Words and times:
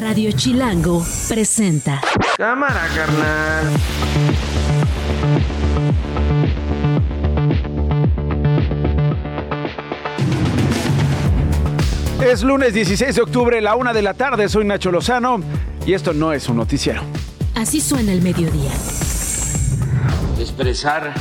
Radio 0.00 0.32
Chilango 0.32 1.04
presenta. 1.28 2.00
Cámara, 2.38 2.88
carnal. 2.96 3.66
Es 12.24 12.42
lunes 12.42 12.72
16 12.72 13.14
de 13.14 13.20
octubre, 13.20 13.60
la 13.60 13.76
una 13.76 13.92
de 13.92 14.00
la 14.00 14.14
tarde. 14.14 14.48
Soy 14.48 14.64
Nacho 14.64 14.90
Lozano 14.90 15.38
y 15.84 15.92
esto 15.92 16.14
no 16.14 16.32
es 16.32 16.48
un 16.48 16.56
noticiero. 16.56 17.02
Así 17.54 17.82
suena 17.82 18.12
el 18.12 18.22
mediodía. 18.22 18.72
Expresar 20.38 21.12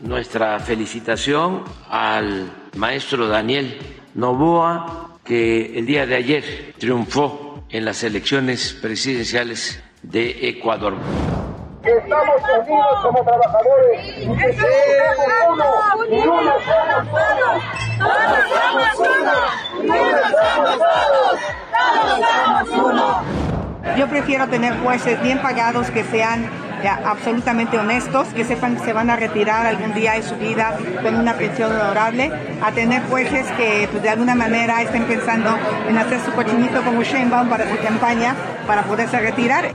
nuestra 0.00 0.60
felicitación 0.60 1.62
al 1.88 2.52
maestro 2.76 3.28
Daniel 3.28 3.78
Novoa, 4.14 5.16
que 5.24 5.78
el 5.78 5.86
día 5.86 6.04
de 6.06 6.16
ayer 6.16 6.74
triunfó 6.78 7.45
en 7.70 7.84
las 7.84 8.02
elecciones 8.02 8.72
presidenciales 8.80 9.82
de 10.02 10.48
Ecuador. 10.48 10.94
Estamos 11.84 12.42
unidos 12.58 12.98
como 13.02 13.24
trabajadores 13.24 14.18
y 14.18 14.36
que 14.36 14.52
somos 14.52 15.26
uno 15.48 15.64
y 16.10 16.18
uno 16.18 16.52
somos 16.64 17.10
todos. 17.10 17.62
Todos 17.98 18.42
somos 18.50 19.08
uno 19.20 19.84
y 19.84 19.88
uno 19.88 20.18
somos 20.44 20.78
todos. 20.78 21.40
Todos 21.72 22.20
somos 22.34 22.92
uno. 22.92 23.96
Yo 23.96 24.08
prefiero 24.08 24.48
tener 24.48 24.76
jueces 24.80 25.22
bien 25.22 25.40
pagados 25.40 25.90
que 25.90 26.02
sean 26.04 26.50
absolutamente 26.84 27.78
honestos, 27.78 28.28
que 28.28 28.44
sepan 28.44 28.76
que 28.76 28.84
se 28.84 28.92
van 28.92 29.10
a 29.10 29.16
retirar 29.16 29.66
algún 29.66 29.94
día 29.94 30.12
de 30.12 30.22
su 30.22 30.36
vida 30.36 30.76
con 31.02 31.14
una 31.14 31.34
pensión 31.34 31.72
honorable, 31.72 32.30
a 32.62 32.72
tener 32.72 33.02
jueces 33.04 33.46
que 33.52 33.88
pues, 33.90 34.02
de 34.02 34.10
alguna 34.10 34.34
manera 34.34 34.82
estén 34.82 35.04
pensando 35.04 35.56
en 35.88 35.98
hacer 35.98 36.20
su 36.20 36.32
cochinito 36.32 36.82
como 36.82 37.02
Sheinbaum 37.02 37.48
para 37.48 37.68
su 37.68 37.76
campaña, 37.82 38.34
para 38.66 38.82
poderse 38.82 39.18
retirar. 39.18 39.74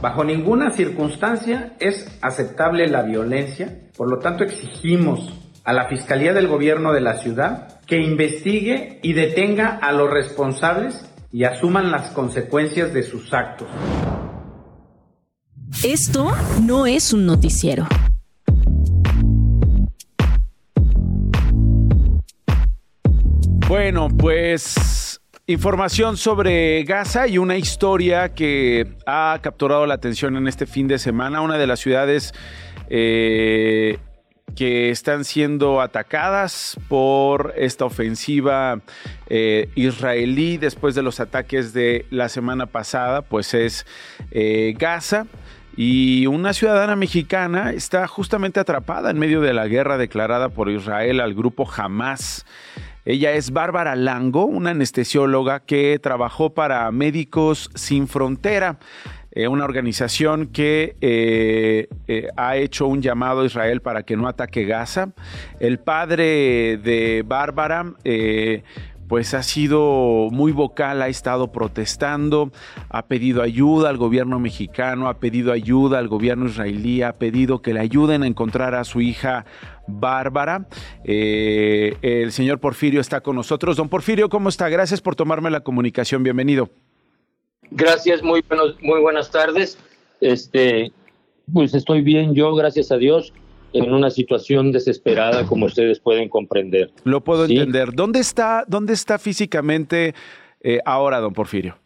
Bajo 0.00 0.22
ninguna 0.22 0.70
circunstancia 0.70 1.72
es 1.80 2.06
aceptable 2.22 2.86
la 2.86 3.02
violencia, 3.02 3.74
por 3.96 4.08
lo 4.08 4.20
tanto 4.20 4.44
exigimos 4.44 5.32
a 5.64 5.72
la 5.72 5.86
Fiscalía 5.88 6.32
del 6.32 6.46
Gobierno 6.46 6.92
de 6.92 7.00
la 7.00 7.14
ciudad 7.14 7.77
que 7.88 7.98
investigue 7.98 9.00
y 9.02 9.14
detenga 9.14 9.78
a 9.80 9.92
los 9.92 10.10
responsables 10.10 11.10
y 11.32 11.44
asuman 11.44 11.90
las 11.90 12.10
consecuencias 12.10 12.92
de 12.92 13.02
sus 13.02 13.32
actos. 13.32 13.66
Esto 15.82 16.30
no 16.62 16.86
es 16.86 17.14
un 17.14 17.24
noticiero. 17.24 17.86
Bueno, 23.66 24.08
pues 24.08 25.20
información 25.46 26.18
sobre 26.18 26.84
Gaza 26.84 27.26
y 27.26 27.38
una 27.38 27.56
historia 27.56 28.34
que 28.34 28.96
ha 29.06 29.38
capturado 29.40 29.86
la 29.86 29.94
atención 29.94 30.36
en 30.36 30.46
este 30.46 30.66
fin 30.66 30.88
de 30.88 30.98
semana. 30.98 31.40
Una 31.40 31.56
de 31.56 31.66
las 31.66 31.80
ciudades 31.80 32.34
eh, 32.90 33.98
que 34.56 34.90
están 34.90 35.24
siendo 35.24 35.80
atacadas 35.80 36.78
por 36.88 37.54
esta 37.56 37.84
ofensiva 37.84 38.80
eh, 39.28 39.68
israelí 39.74 40.56
después 40.56 40.94
de 40.94 41.02
los 41.02 41.20
ataques 41.20 41.72
de 41.72 42.06
la 42.10 42.28
semana 42.28 42.66
pasada, 42.66 43.22
pues 43.22 43.54
es 43.54 43.86
eh, 44.30 44.74
Gaza. 44.78 45.26
Y 45.76 46.26
una 46.26 46.54
ciudadana 46.54 46.96
mexicana 46.96 47.70
está 47.70 48.08
justamente 48.08 48.58
atrapada 48.58 49.10
en 49.10 49.18
medio 49.18 49.40
de 49.40 49.52
la 49.52 49.68
guerra 49.68 49.96
declarada 49.96 50.48
por 50.48 50.70
Israel 50.70 51.20
al 51.20 51.34
grupo 51.34 51.70
Hamas. 51.70 52.44
Ella 53.04 53.32
es 53.32 53.52
Bárbara 53.52 53.96
Lango, 53.96 54.44
una 54.44 54.70
anestesióloga 54.70 55.60
que 55.60 55.98
trabajó 55.98 56.52
para 56.52 56.90
Médicos 56.90 57.70
Sin 57.74 58.06
Frontera. 58.06 58.78
Eh, 59.38 59.46
una 59.46 59.64
organización 59.64 60.48
que 60.48 60.96
eh, 61.00 61.86
eh, 62.08 62.26
ha 62.36 62.56
hecho 62.56 62.88
un 62.88 63.02
llamado 63.02 63.42
a 63.42 63.46
Israel 63.46 63.80
para 63.80 64.02
que 64.02 64.16
no 64.16 64.26
ataque 64.26 64.64
Gaza. 64.64 65.10
El 65.60 65.78
padre 65.78 66.76
de 66.78 67.22
Bárbara 67.24 67.94
pues 69.06 69.34
ha 69.34 69.44
sido 69.44 70.28
muy 70.32 70.50
vocal, 70.50 71.00
ha 71.02 71.08
estado 71.08 71.52
protestando, 71.52 72.50
ha 72.88 73.06
pedido 73.06 73.40
ayuda 73.40 73.90
al 73.90 73.96
gobierno 73.96 74.40
mexicano, 74.40 75.08
ha 75.08 75.20
pedido 75.20 75.52
ayuda 75.52 76.00
al 76.00 76.08
gobierno 76.08 76.46
israelí, 76.46 77.02
ha 77.02 77.12
pedido 77.12 77.62
que 77.62 77.72
le 77.72 77.78
ayuden 77.78 78.24
a 78.24 78.26
encontrar 78.26 78.74
a 78.74 78.82
su 78.82 79.00
hija 79.00 79.46
Bárbara. 79.86 80.66
el 81.04 82.32
señor 82.32 82.58
Porfirio 82.58 83.00
está 83.00 83.20
con 83.20 83.36
nosotros. 83.36 83.76
Don 83.76 83.88
Porfirio, 83.88 84.28
¿cómo 84.28 84.48
está? 84.48 84.68
Gracias 84.68 85.00
por 85.00 85.14
tomarme 85.14 85.48
la 85.48 85.60
comunicación. 85.60 86.24
Bienvenido. 86.24 86.68
Gracias, 87.70 88.22
muy, 88.22 88.42
buenos, 88.48 88.76
muy 88.82 89.00
buenas 89.00 89.30
tardes. 89.30 89.78
Este, 90.20 90.92
pues 91.52 91.74
estoy 91.74 92.02
bien 92.02 92.34
yo, 92.34 92.54
gracias 92.54 92.90
a 92.90 92.96
Dios, 92.96 93.32
en 93.72 93.92
una 93.92 94.10
situación 94.10 94.72
desesperada, 94.72 95.46
como 95.46 95.66
ustedes 95.66 96.00
pueden 96.00 96.28
comprender. 96.28 96.90
Lo 97.04 97.22
puedo 97.22 97.44
entender. 97.44 97.92
¿Dónde 97.92 98.20
está, 98.20 98.64
dónde 98.66 98.94
está 98.94 99.18
físicamente 99.18 100.14
eh, 100.60 100.80
ahora, 100.84 101.20
don 101.20 101.32
Porfirio? 101.32 101.76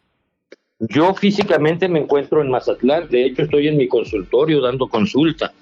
Yo 0.79 1.13
físicamente 1.13 1.87
me 1.87 1.99
encuentro 1.99 2.41
en 2.41 2.49
Mazatlán, 2.49 3.07
de 3.09 3.25
hecho 3.25 3.43
estoy 3.43 3.67
en 3.67 3.77
mi 3.77 3.87
consultorio 3.87 4.61
dando 4.61 4.87
consulta. 4.87 5.53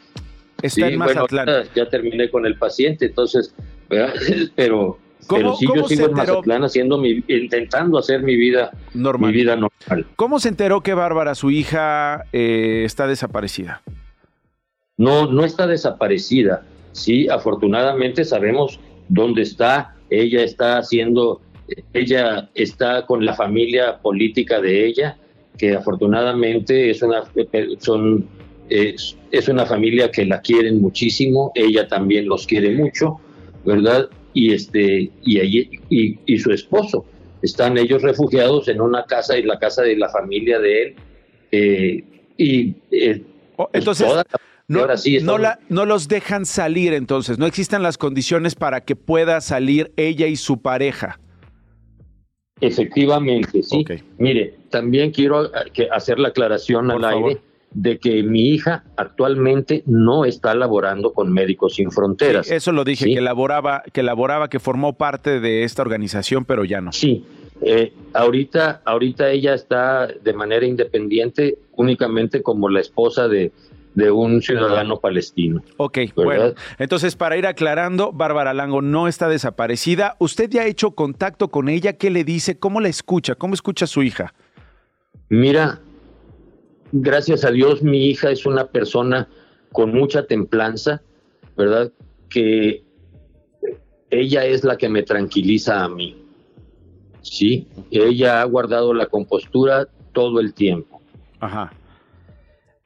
Está 0.61 0.87
en 0.87 0.97
Mazatlán. 0.97 1.47
ya 1.75 1.89
terminé 1.89 2.29
con 2.29 2.45
el 2.45 2.57
paciente, 2.57 3.05
entonces, 3.05 3.53
pero 4.55 4.97
pero 5.35 5.55
sí, 5.55 5.65
yo 5.73 5.87
sigo 5.87 6.07
en 6.07 6.13
Mazatlán 6.13 6.63
haciendo 6.63 6.97
mi, 6.97 7.23
intentando 7.27 7.97
hacer 7.97 8.23
mi 8.23 8.35
vida 8.35 8.71
normal. 8.93 9.31
Mi 9.31 9.37
vida 9.37 9.55
normal. 9.55 10.05
¿Cómo 10.15 10.39
se 10.39 10.49
enteró 10.49 10.81
que 10.81 10.93
Bárbara, 10.93 11.35
su 11.35 11.51
hija, 11.51 12.25
eh, 12.33 12.83
está 12.85 13.07
desaparecida? 13.07 13.81
No, 14.97 15.25
no 15.31 15.45
está 15.45 15.67
desaparecida. 15.67 16.63
Sí, 16.91 17.27
afortunadamente 17.29 18.25
sabemos 18.25 18.79
dónde 19.09 19.41
está. 19.41 19.95
Ella 20.09 20.43
está 20.43 20.77
haciendo, 20.77 21.41
ella 21.93 22.49
está 22.53 23.05
con 23.05 23.25
la 23.25 23.33
familia 23.33 23.97
política 23.99 24.59
de 24.59 24.85
ella, 24.85 25.17
que 25.57 25.73
afortunadamente 25.73 26.89
es 26.89 27.01
una, 27.01 27.23
son, 27.79 28.27
es, 28.69 29.17
es 29.31 29.47
una 29.47 29.65
familia 29.65 30.11
que 30.11 30.25
la 30.25 30.41
quieren 30.41 30.81
muchísimo. 30.81 31.51
Ella 31.55 31.87
también 31.87 32.27
los 32.27 32.45
quiere 32.45 32.75
mucho, 32.75 33.19
¿verdad? 33.65 34.09
Y 34.33 34.53
este 34.53 35.11
y, 35.23 35.39
allí, 35.39 35.69
y, 35.89 36.37
su 36.39 36.51
esposo. 36.51 37.05
Están 37.41 37.77
ellos 37.77 38.01
refugiados 38.01 38.67
en 38.67 38.81
una 38.81 39.05
casa 39.05 39.37
y 39.37 39.43
la 39.43 39.57
casa 39.57 39.81
de 39.81 39.95
la 39.95 40.09
familia 40.09 40.59
de 40.59 40.83
él 40.83 40.95
eh, 41.51 42.03
y 42.37 42.75
eh, 42.91 43.23
oh, 43.57 43.67
pues 43.71 43.81
entonces 43.81 44.07
no, 44.67 44.85
no, 45.23 45.37
la, 45.37 45.59
no, 45.67 45.85
los 45.85 46.07
dejan 46.07 46.45
salir 46.45 46.93
entonces 46.93 47.39
no 47.39 47.45
existen 47.47 47.81
las 47.81 47.97
condiciones 47.97 48.55
para 48.55 48.81
que 48.81 48.95
pueda 48.95 49.41
salir 49.41 49.91
ella 49.97 50.27
y 50.27 50.35
su 50.35 50.61
pareja. 50.61 51.19
Efectivamente 52.61 53.63
sí. 53.63 53.83
Mire 54.19 54.53
también 54.69 55.11
quiero 55.11 55.45
eh, 55.45 55.89
hacer 55.91 56.19
la 56.19 56.29
aclaración 56.29 56.91
al 56.91 57.03
aire 57.03 57.41
de 57.73 57.99
que 57.99 58.21
mi 58.23 58.49
hija 58.49 58.83
actualmente 58.97 59.83
no 59.85 60.25
está 60.25 60.53
laborando 60.55 61.13
con 61.13 61.31
Médicos 61.31 61.75
Sin 61.75 61.91
Fronteras. 61.91 62.51
eso 62.51 62.71
lo 62.71 62.83
dije, 62.83 63.05
que 63.05 63.21
laboraba, 63.21 63.83
que 63.93 64.03
laboraba, 64.03 64.49
que 64.49 64.59
formó 64.59 64.93
parte 64.93 65.39
de 65.39 65.63
esta 65.63 65.81
organización, 65.81 66.45
pero 66.45 66.65
ya 66.65 66.81
no. 66.81 66.91
Sí, 66.91 67.25
eh, 67.61 67.93
ahorita, 68.13 68.81
ahorita 68.85 69.29
ella 69.29 69.53
está 69.53 70.07
de 70.07 70.33
manera 70.33 70.65
independiente 70.65 71.57
únicamente 71.73 72.41
como 72.41 72.69
la 72.69 72.81
esposa 72.81 73.27
de, 73.27 73.51
de 73.93 74.11
un 74.11 74.41
ciudadano 74.41 74.99
palestino. 74.99 75.61
Ok, 75.77 75.99
bueno, 76.15 76.53
entonces 76.79 77.15
para 77.15 77.37
ir 77.37 77.45
aclarando, 77.45 78.11
Bárbara 78.11 78.53
Lango 78.53 78.81
no 78.81 79.07
está 79.07 79.27
desaparecida. 79.27 80.15
¿Usted 80.19 80.49
ya 80.49 80.63
ha 80.63 80.67
hecho 80.67 80.91
contacto 80.91 81.49
con 81.49 81.69
ella? 81.69 81.93
¿Qué 81.93 82.09
le 82.09 82.23
dice? 82.23 82.57
¿Cómo 82.57 82.81
la 82.81 82.89
escucha? 82.89 83.35
¿Cómo 83.35 83.53
escucha 83.53 83.85
a 83.85 83.87
su 83.87 84.03
hija? 84.03 84.33
Mira, 85.29 85.79
gracias 86.91 87.43
a 87.45 87.51
Dios 87.51 87.81
mi 87.81 88.05
hija 88.07 88.31
es 88.31 88.45
una 88.45 88.67
persona 88.67 89.27
con 89.71 89.93
mucha 89.93 90.25
templanza, 90.25 91.01
¿verdad? 91.55 91.91
Que 92.29 92.83
ella 94.09 94.45
es 94.45 94.63
la 94.63 94.77
que 94.77 94.89
me 94.89 95.03
tranquiliza 95.03 95.83
a 95.83 95.89
mí. 95.89 96.17
Sí, 97.21 97.67
ella 97.91 98.41
ha 98.41 98.45
guardado 98.45 98.93
la 98.93 99.05
compostura 99.05 99.87
todo 100.11 100.39
el 100.39 100.53
tiempo. 100.53 101.01
Ajá. 101.39 101.71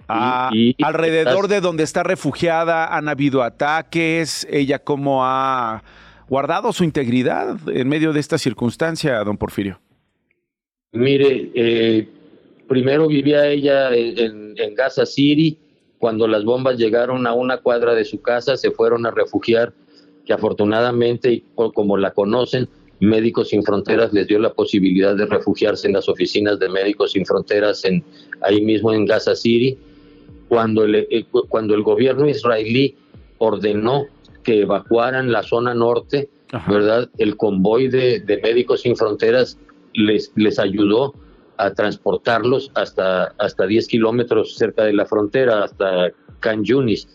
Ah, 0.08 0.52
alrededor 0.84 1.48
de 1.48 1.62
donde 1.62 1.84
está 1.84 2.04
refugiada 2.04 2.96
han 2.96 3.10
habido 3.10 3.42
ataques, 3.42 4.46
ella 4.52 4.78
cómo 4.78 5.26
ha 5.26 5.84
guardado 6.30 6.72
su 6.74 6.84
integridad 6.84 7.58
en 7.68 7.88
medio 7.90 8.14
de 8.14 8.20
esta 8.20 8.38
circunstancia, 8.38 9.24
don 9.24 9.38
Porfirio. 9.38 9.80
Mire, 10.92 11.52
eh, 11.56 12.08
primero 12.68 13.08
vivía 13.08 13.48
ella 13.48 13.94
en, 13.94 14.56
Gaza 14.76 15.06
City, 15.06 15.58
cuando 16.00 16.28
las 16.28 16.44
bombas 16.44 16.78
llegaron 16.78 17.28
a 17.28 17.34
una 17.34 17.58
cuadra 17.58 17.96
de 17.96 18.06
su 18.06 18.22
casa, 18.22 18.58
se 18.58 18.72
fueron 18.72 19.06
a 19.06 19.12
refugiar, 19.12 19.74
que 20.26 20.34
afortunadamente, 20.34 21.32
y 21.32 21.44
como 21.56 21.98
la 21.98 22.12
conocen, 22.12 22.68
Médicos 23.00 23.50
Sin 23.50 23.64
Fronteras 23.64 24.14
les 24.14 24.28
dio 24.28 24.40
la 24.40 24.54
posibilidad 24.54 25.16
de 25.16 25.26
refugiarse 25.26 25.88
en 25.88 25.94
las 25.94 26.08
oficinas 26.08 26.60
de 26.60 26.70
Médicos 26.70 27.12
Sin 27.12 27.26
Fronteras 27.26 27.84
en, 27.86 28.04
ahí 28.42 28.62
mismo 28.62 28.94
en 28.94 29.06
Gaza 29.06 29.36
City, 29.36 29.78
cuando 30.48 30.84
el, 30.84 30.96
eh, 30.96 31.26
cuando 31.50 31.76
el 31.76 31.84
gobierno 31.84 32.28
israelí 32.28 32.96
ordenó 33.38 34.06
que 34.44 34.62
evacuaran 34.62 35.32
la 35.32 35.44
zona 35.44 35.74
norte, 35.74 36.30
¿verdad? 36.70 37.10
El 37.18 37.36
convoy 37.36 37.90
de, 37.90 38.24
Médicos 38.42 38.82
Sin 38.82 38.96
Fronteras 38.96 39.58
les, 39.94 40.32
les 40.36 40.60
ayudó 40.60 41.14
a 41.58 41.74
transportarlos 41.74 42.72
hasta, 42.76 43.34
hasta 43.38 43.66
10 43.66 43.88
kilómetros 43.88 44.56
cerca 44.56 44.84
de 44.84 44.94
la 44.94 45.06
frontera, 45.06 45.64
hasta 45.64 46.12
Can 46.40 46.64
Yunis. 46.64 47.08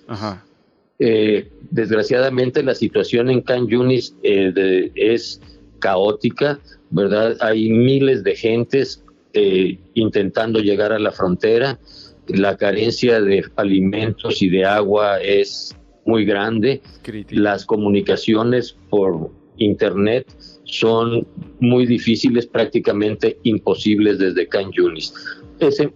Eh, 0.99 1.51
desgraciadamente 1.71 2.63
la 2.63 2.75
situación 2.75 3.31
en 3.31 3.41
Can 3.41 3.69
Yunis 3.69 4.15
eh, 4.23 4.91
es 4.95 5.41
caótica, 5.79 6.61
¿verdad? 6.91 7.37
Hay 7.41 7.71
miles 7.71 8.23
de 8.23 8.37
gentes 8.37 9.03
eh, 9.33 9.79
intentando 9.95 10.61
llegar 10.61 10.93
a 10.93 10.99
la 10.99 11.13
frontera, 11.13 11.79
la 12.27 12.57
carencia 12.57 13.21
de 13.21 13.45
alimentos 13.57 14.43
y 14.43 14.49
de 14.49 14.65
agua 14.65 15.21
es 15.21 15.77
muy 16.05 16.25
grande, 16.25 16.83
las 17.31 17.65
comunicaciones 17.65 18.77
por 18.89 19.31
internet 19.57 20.27
son 20.71 21.27
muy 21.59 21.87
difíciles, 21.87 22.47
prácticamente 22.47 23.39
imposibles 23.43 24.19
desde 24.19 24.47
Can 24.49 24.71
Yunis. 24.73 25.13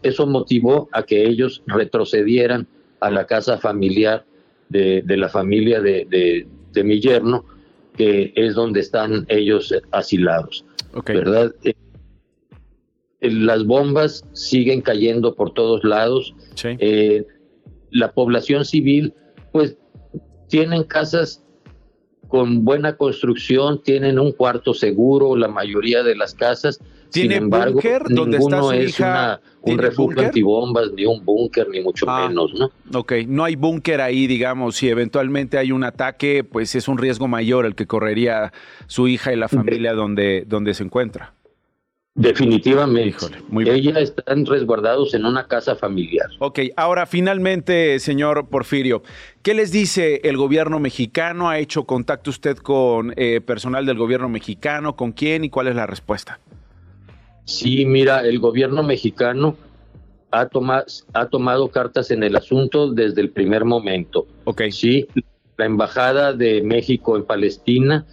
eso 0.02 0.26
motivó 0.26 0.88
a 0.92 1.04
que 1.04 1.24
ellos 1.26 1.62
retrocedieran 1.66 2.66
a 3.00 3.10
la 3.10 3.26
casa 3.26 3.58
familiar 3.58 4.24
de, 4.68 5.02
la 5.06 5.28
familia 5.28 5.80
de, 5.80 6.46
mi 6.82 7.00
yerno, 7.00 7.44
que 7.96 8.32
es 8.34 8.54
donde 8.54 8.80
están 8.80 9.24
ellos 9.28 9.72
asilados. 9.92 10.64
¿Verdad? 11.06 11.54
Eh, 11.62 11.74
las 13.20 13.64
bombas 13.64 14.24
siguen 14.32 14.80
cayendo 14.80 15.34
por 15.34 15.54
todos 15.54 15.84
lados. 15.84 16.34
Eh, 16.64 17.24
la 17.90 18.12
población 18.12 18.64
civil, 18.64 19.14
pues, 19.52 19.76
tienen 20.48 20.82
casas 20.84 21.43
con 22.28 22.64
buena 22.64 22.96
construcción, 22.96 23.82
tienen 23.82 24.18
un 24.18 24.32
cuarto 24.32 24.74
seguro, 24.74 25.36
la 25.36 25.48
mayoría 25.48 26.02
de 26.02 26.16
las 26.16 26.34
casas. 26.34 26.80
¿Tiene 27.10 27.34
Sin 27.34 27.44
embargo, 27.44 27.80
donde 28.08 28.38
está 28.38 28.60
su 28.60 28.72
es 28.72 28.88
hija? 28.90 29.40
un 29.62 29.78
refugio 29.78 30.20
antibombas, 30.20 30.92
ni 30.92 31.06
un 31.06 31.24
búnker, 31.24 31.68
ni 31.68 31.80
mucho 31.80 32.06
ah, 32.08 32.26
menos, 32.28 32.52
¿no? 32.54 32.70
Ok, 32.98 33.12
no 33.28 33.44
hay 33.44 33.54
búnker 33.54 34.00
ahí, 34.00 34.26
digamos, 34.26 34.76
si 34.76 34.88
eventualmente 34.88 35.56
hay 35.56 35.70
un 35.70 35.84
ataque, 35.84 36.42
pues 36.44 36.74
es 36.74 36.88
un 36.88 36.98
riesgo 36.98 37.28
mayor 37.28 37.66
el 37.66 37.74
que 37.74 37.86
correría 37.86 38.52
su 38.88 39.06
hija 39.06 39.32
y 39.32 39.36
la 39.36 39.48
familia 39.48 39.94
donde, 39.94 40.44
donde 40.46 40.74
se 40.74 40.82
encuentra. 40.82 41.34
Definitivamente. 42.16 43.26
muy 43.48 43.68
Ella 43.68 43.98
están 43.98 44.46
resguardados 44.46 45.14
en 45.14 45.24
una 45.24 45.48
casa 45.48 45.74
familiar. 45.74 46.28
Ok, 46.38 46.60
ahora 46.76 47.06
finalmente, 47.06 47.98
señor 47.98 48.48
Porfirio, 48.48 49.02
¿qué 49.42 49.52
les 49.52 49.72
dice 49.72 50.20
el 50.22 50.36
gobierno 50.36 50.78
mexicano? 50.78 51.48
¿Ha 51.48 51.58
hecho 51.58 51.84
contacto 51.84 52.30
usted 52.30 52.56
con 52.58 53.12
eh, 53.16 53.40
personal 53.40 53.84
del 53.84 53.98
gobierno 53.98 54.28
mexicano? 54.28 54.94
¿Con 54.94 55.10
quién 55.10 55.42
y 55.44 55.50
cuál 55.50 55.66
es 55.66 55.74
la 55.74 55.86
respuesta? 55.86 56.38
Sí, 57.46 57.84
mira, 57.84 58.20
el 58.20 58.38
gobierno 58.38 58.84
mexicano 58.84 59.56
ha, 60.30 60.48
ha 61.14 61.26
tomado 61.26 61.68
cartas 61.68 62.12
en 62.12 62.22
el 62.22 62.36
asunto 62.36 62.92
desde 62.92 63.22
el 63.22 63.30
primer 63.30 63.64
momento. 63.64 64.26
Ok. 64.44 64.62
Sí, 64.70 65.08
la 65.56 65.66
embajada 65.66 66.32
de 66.32 66.62
México 66.62 67.16
en 67.16 67.24
Palestina 67.24 68.06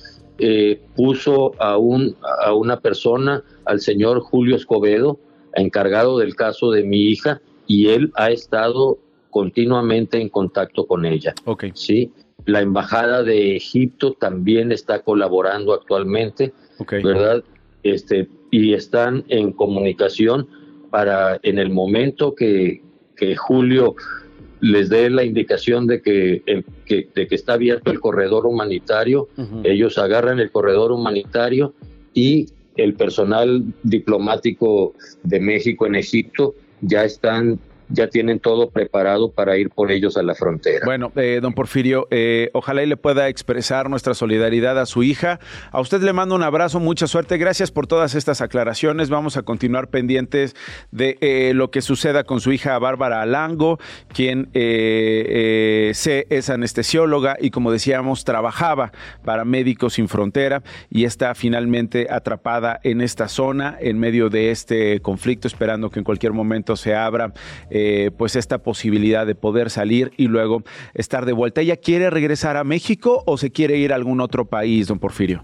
eh, 0.43 0.81
puso 0.95 1.51
a, 1.61 1.77
un, 1.77 2.15
a 2.43 2.51
una 2.53 2.79
persona, 2.79 3.43
al 3.71 3.79
señor 3.79 4.19
Julio 4.19 4.55
Escobedo, 4.55 5.19
encargado 5.55 6.19
del 6.19 6.35
caso 6.35 6.71
de 6.71 6.83
mi 6.83 7.03
hija, 7.05 7.41
y 7.67 7.87
él 7.87 8.11
ha 8.15 8.31
estado 8.31 8.99
continuamente 9.29 10.21
en 10.21 10.29
contacto 10.29 10.85
con 10.85 11.05
ella. 11.05 11.33
Okay. 11.45 11.71
Sí, 11.73 12.11
la 12.45 12.61
embajada 12.61 13.23
de 13.23 13.55
Egipto 13.55 14.13
también 14.13 14.71
está 14.71 15.03
colaborando 15.03 15.73
actualmente, 15.73 16.53
¿verdad? 17.03 17.43
Este, 17.83 18.27
y 18.51 18.73
están 18.73 19.23
en 19.29 19.53
comunicación 19.53 20.47
para 20.89 21.39
en 21.43 21.57
el 21.59 21.69
momento 21.69 22.35
que, 22.35 22.81
que 23.15 23.35
Julio 23.35 23.95
les 24.59 24.89
dé 24.89 25.09
la 25.09 25.23
indicación 25.23 25.87
de 25.87 26.01
que, 26.01 26.43
de 26.87 27.27
que 27.27 27.35
está 27.35 27.53
abierto 27.53 27.89
el 27.89 27.99
corredor 27.99 28.45
humanitario, 28.45 29.29
ellos 29.63 29.97
agarran 29.97 30.39
el 30.39 30.51
corredor 30.51 30.91
humanitario 30.91 31.73
y 32.13 32.47
el 32.75 32.93
personal 32.93 33.63
diplomático 33.83 34.93
de 35.23 35.39
México 35.39 35.85
en 35.85 35.95
Egipto 35.95 36.55
ya 36.81 37.03
están 37.03 37.59
ya 37.91 38.07
tienen 38.07 38.39
todo 38.39 38.69
preparado 38.69 39.31
para 39.31 39.57
ir 39.57 39.69
por 39.69 39.91
ellos 39.91 40.17
a 40.17 40.23
la 40.23 40.35
frontera. 40.35 40.85
Bueno, 40.85 41.11
eh, 41.15 41.39
don 41.41 41.53
Porfirio, 41.53 42.07
eh, 42.11 42.49
ojalá 42.53 42.83
y 42.83 42.85
le 42.85 42.97
pueda 42.97 43.27
expresar 43.27 43.89
nuestra 43.89 44.13
solidaridad 44.13 44.79
a 44.79 44.85
su 44.85 45.03
hija. 45.03 45.39
A 45.71 45.81
usted 45.81 46.01
le 46.01 46.13
mando 46.13 46.35
un 46.35 46.43
abrazo, 46.43 46.79
mucha 46.79 47.07
suerte. 47.07 47.37
Gracias 47.37 47.71
por 47.71 47.87
todas 47.87 48.15
estas 48.15 48.41
aclaraciones. 48.41 49.09
Vamos 49.09 49.37
a 49.37 49.43
continuar 49.43 49.89
pendientes 49.89 50.55
de 50.91 51.17
eh, 51.21 51.53
lo 51.53 51.71
que 51.71 51.81
suceda 51.81 52.23
con 52.23 52.39
su 52.39 52.51
hija 52.51 52.77
Bárbara 52.79 53.21
Alango, 53.21 53.79
quien 54.13 54.49
se, 54.53 56.27
es 56.29 56.49
anestesióloga 56.49 57.37
y, 57.39 57.51
como 57.51 57.71
decíamos, 57.71 58.23
trabajaba 58.23 58.91
para 59.23 59.45
Médicos 59.45 59.93
Sin 59.93 60.07
Frontera 60.07 60.63
y 60.89 61.05
está 61.05 61.35
finalmente 61.35 62.07
atrapada 62.09 62.79
en 62.83 63.01
esta 63.01 63.27
zona, 63.27 63.77
en 63.79 63.99
medio 63.99 64.29
de 64.29 64.51
este 64.51 64.99
conflicto, 65.01 65.47
esperando 65.47 65.89
que 65.89 65.99
en 65.99 66.05
cualquier 66.05 66.33
momento 66.33 66.75
se 66.75 66.95
abra. 66.95 67.33
Eh, 67.69 67.80
pues 68.17 68.35
esta 68.35 68.59
posibilidad 68.59 69.25
de 69.25 69.35
poder 69.35 69.69
salir 69.69 70.11
y 70.17 70.27
luego 70.27 70.63
estar 70.93 71.25
de 71.25 71.33
vuelta. 71.33 71.61
¿Ella 71.61 71.77
quiere 71.77 72.09
regresar 72.09 72.57
a 72.57 72.63
México 72.63 73.23
o 73.25 73.37
se 73.37 73.51
quiere 73.51 73.77
ir 73.77 73.93
a 73.93 73.95
algún 73.95 74.21
otro 74.21 74.45
país, 74.45 74.87
don 74.87 74.99
Porfirio? 74.99 75.43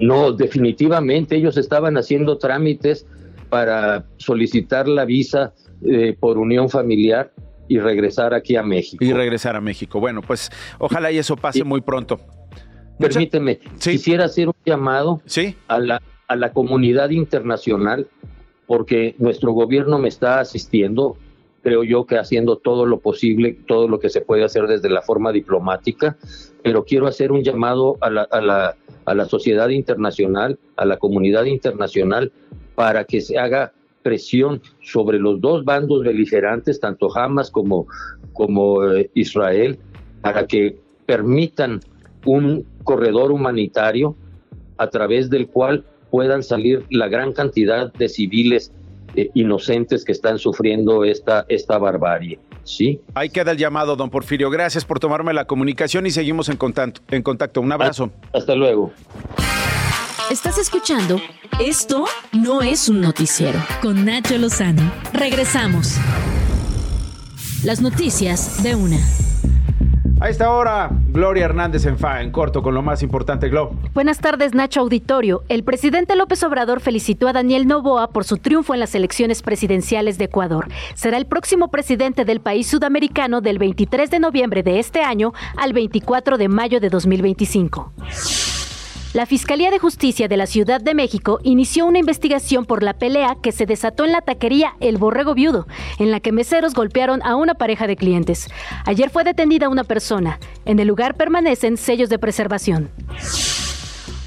No, 0.00 0.32
definitivamente 0.32 1.36
ellos 1.36 1.56
estaban 1.56 1.96
haciendo 1.96 2.38
trámites 2.38 3.06
para 3.48 4.06
solicitar 4.16 4.88
la 4.88 5.04
visa 5.04 5.54
eh, 5.86 6.16
por 6.18 6.38
unión 6.38 6.68
familiar 6.68 7.32
y 7.68 7.78
regresar 7.78 8.34
aquí 8.34 8.56
a 8.56 8.62
México. 8.62 9.04
Y 9.04 9.12
regresar 9.12 9.56
a 9.56 9.60
México. 9.60 10.00
Bueno, 10.00 10.20
pues 10.20 10.50
ojalá 10.78 11.12
y 11.12 11.18
eso 11.18 11.36
pase 11.36 11.64
muy 11.64 11.80
pronto. 11.80 12.20
Permíteme, 12.98 13.58
quisiera 13.80 14.24
hacer 14.24 14.48
un 14.48 14.54
llamado 14.64 15.20
a, 15.68 15.78
la, 15.78 16.02
a 16.28 16.36
la 16.36 16.52
comunidad 16.52 17.10
internacional 17.10 18.08
porque 18.66 19.14
nuestro 19.18 19.52
gobierno 19.52 19.98
me 19.98 20.08
está 20.08 20.40
asistiendo 20.40 21.16
creo 21.64 21.82
yo 21.82 22.04
que 22.04 22.18
haciendo 22.18 22.56
todo 22.56 22.84
lo 22.84 23.00
posible, 23.00 23.58
todo 23.66 23.88
lo 23.88 23.98
que 23.98 24.10
se 24.10 24.20
puede 24.20 24.44
hacer 24.44 24.66
desde 24.66 24.90
la 24.90 25.00
forma 25.00 25.32
diplomática, 25.32 26.16
pero 26.62 26.84
quiero 26.84 27.06
hacer 27.06 27.32
un 27.32 27.42
llamado 27.42 27.96
a 28.02 28.10
la, 28.10 28.28
a 29.04 29.14
la, 29.14 29.24
sociedad 29.24 29.70
internacional, 29.70 30.58
a 30.76 30.84
la 30.84 30.98
comunidad 30.98 31.44
internacional, 31.46 32.30
para 32.74 33.04
que 33.04 33.22
se 33.22 33.38
haga 33.38 33.72
presión 34.02 34.60
sobre 34.82 35.18
los 35.18 35.40
dos 35.40 35.64
bandos 35.64 36.04
beligerantes, 36.04 36.78
tanto 36.78 37.08
Hamas 37.16 37.50
como, 37.50 37.86
como 38.34 38.84
eh, 38.92 39.10
Israel, 39.14 39.78
para 40.20 40.46
que 40.46 40.76
permitan 41.06 41.80
un 42.26 42.66
corredor 42.84 43.32
humanitario 43.32 44.16
a 44.76 44.90
través 44.90 45.30
del 45.30 45.48
cual 45.48 45.84
puedan 46.10 46.42
salir 46.42 46.84
la 46.90 47.08
gran 47.08 47.32
cantidad 47.32 47.90
de 47.94 48.08
civiles 48.10 48.70
eh, 49.16 49.30
inocentes 49.34 50.04
que 50.04 50.12
están 50.12 50.38
sufriendo 50.38 51.04
esta, 51.04 51.44
esta 51.48 51.78
barbarie. 51.78 52.38
¿sí? 52.64 53.00
Ahí 53.14 53.30
queda 53.30 53.52
el 53.52 53.58
llamado, 53.58 53.96
don 53.96 54.10
Porfirio. 54.10 54.50
Gracias 54.50 54.84
por 54.84 54.98
tomarme 54.98 55.32
la 55.32 55.46
comunicación 55.46 56.06
y 56.06 56.10
seguimos 56.10 56.48
en 56.48 56.56
contacto. 56.56 57.00
En 57.10 57.22
contacto. 57.22 57.60
Un 57.60 57.72
abrazo. 57.72 58.10
Hasta 58.32 58.54
luego. 58.54 58.92
Estás 60.30 60.56
escuchando 60.56 61.20
Esto 61.60 62.06
no 62.32 62.62
es 62.62 62.88
un 62.88 63.02
noticiero 63.02 63.58
con 63.82 64.04
Nacho 64.04 64.38
Lozano. 64.38 64.90
Regresamos. 65.12 65.98
Las 67.62 67.80
noticias 67.80 68.62
de 68.62 68.74
una. 68.74 68.98
A 70.20 70.28
esta 70.28 70.50
hora, 70.52 70.90
Gloria 71.08 71.44
Hernández 71.44 71.86
en 71.86 71.98
FA, 71.98 72.22
en 72.22 72.30
corto 72.30 72.62
con 72.62 72.72
lo 72.72 72.82
más 72.82 73.02
importante, 73.02 73.48
Glo. 73.48 73.72
Buenas 73.94 74.20
tardes, 74.20 74.54
Nacho 74.54 74.80
Auditorio. 74.80 75.42
El 75.48 75.64
presidente 75.64 76.14
López 76.14 76.42
Obrador 76.44 76.80
felicitó 76.80 77.26
a 77.26 77.32
Daniel 77.32 77.66
Novoa 77.66 78.10
por 78.10 78.24
su 78.24 78.38
triunfo 78.38 78.74
en 78.74 78.80
las 78.80 78.94
elecciones 78.94 79.42
presidenciales 79.42 80.16
de 80.16 80.26
Ecuador. 80.26 80.68
Será 80.94 81.16
el 81.16 81.26
próximo 81.26 81.68
presidente 81.68 82.24
del 82.24 82.40
país 82.40 82.68
sudamericano 82.68 83.40
del 83.40 83.58
23 83.58 84.10
de 84.10 84.20
noviembre 84.20 84.62
de 84.62 84.78
este 84.78 85.02
año 85.02 85.32
al 85.56 85.72
24 85.72 86.38
de 86.38 86.48
mayo 86.48 86.80
de 86.80 86.90
2025. 86.90 87.92
La 89.14 89.26
Fiscalía 89.26 89.70
de 89.70 89.78
Justicia 89.78 90.26
de 90.26 90.36
la 90.36 90.46
Ciudad 90.46 90.80
de 90.80 90.92
México 90.92 91.38
inició 91.44 91.86
una 91.86 92.00
investigación 92.00 92.64
por 92.64 92.82
la 92.82 92.94
pelea 92.94 93.36
que 93.40 93.52
se 93.52 93.64
desató 93.64 94.04
en 94.04 94.10
la 94.10 94.22
taquería 94.22 94.74
El 94.80 94.96
Borrego 94.96 95.34
Viudo, 95.34 95.68
en 96.00 96.10
la 96.10 96.18
que 96.18 96.32
meseros 96.32 96.74
golpearon 96.74 97.22
a 97.22 97.36
una 97.36 97.54
pareja 97.54 97.86
de 97.86 97.94
clientes. 97.94 98.48
Ayer 98.84 99.10
fue 99.10 99.22
detenida 99.22 99.68
una 99.68 99.84
persona. 99.84 100.40
En 100.64 100.80
el 100.80 100.88
lugar 100.88 101.14
permanecen 101.14 101.76
sellos 101.76 102.08
de 102.08 102.18
preservación. 102.18 102.90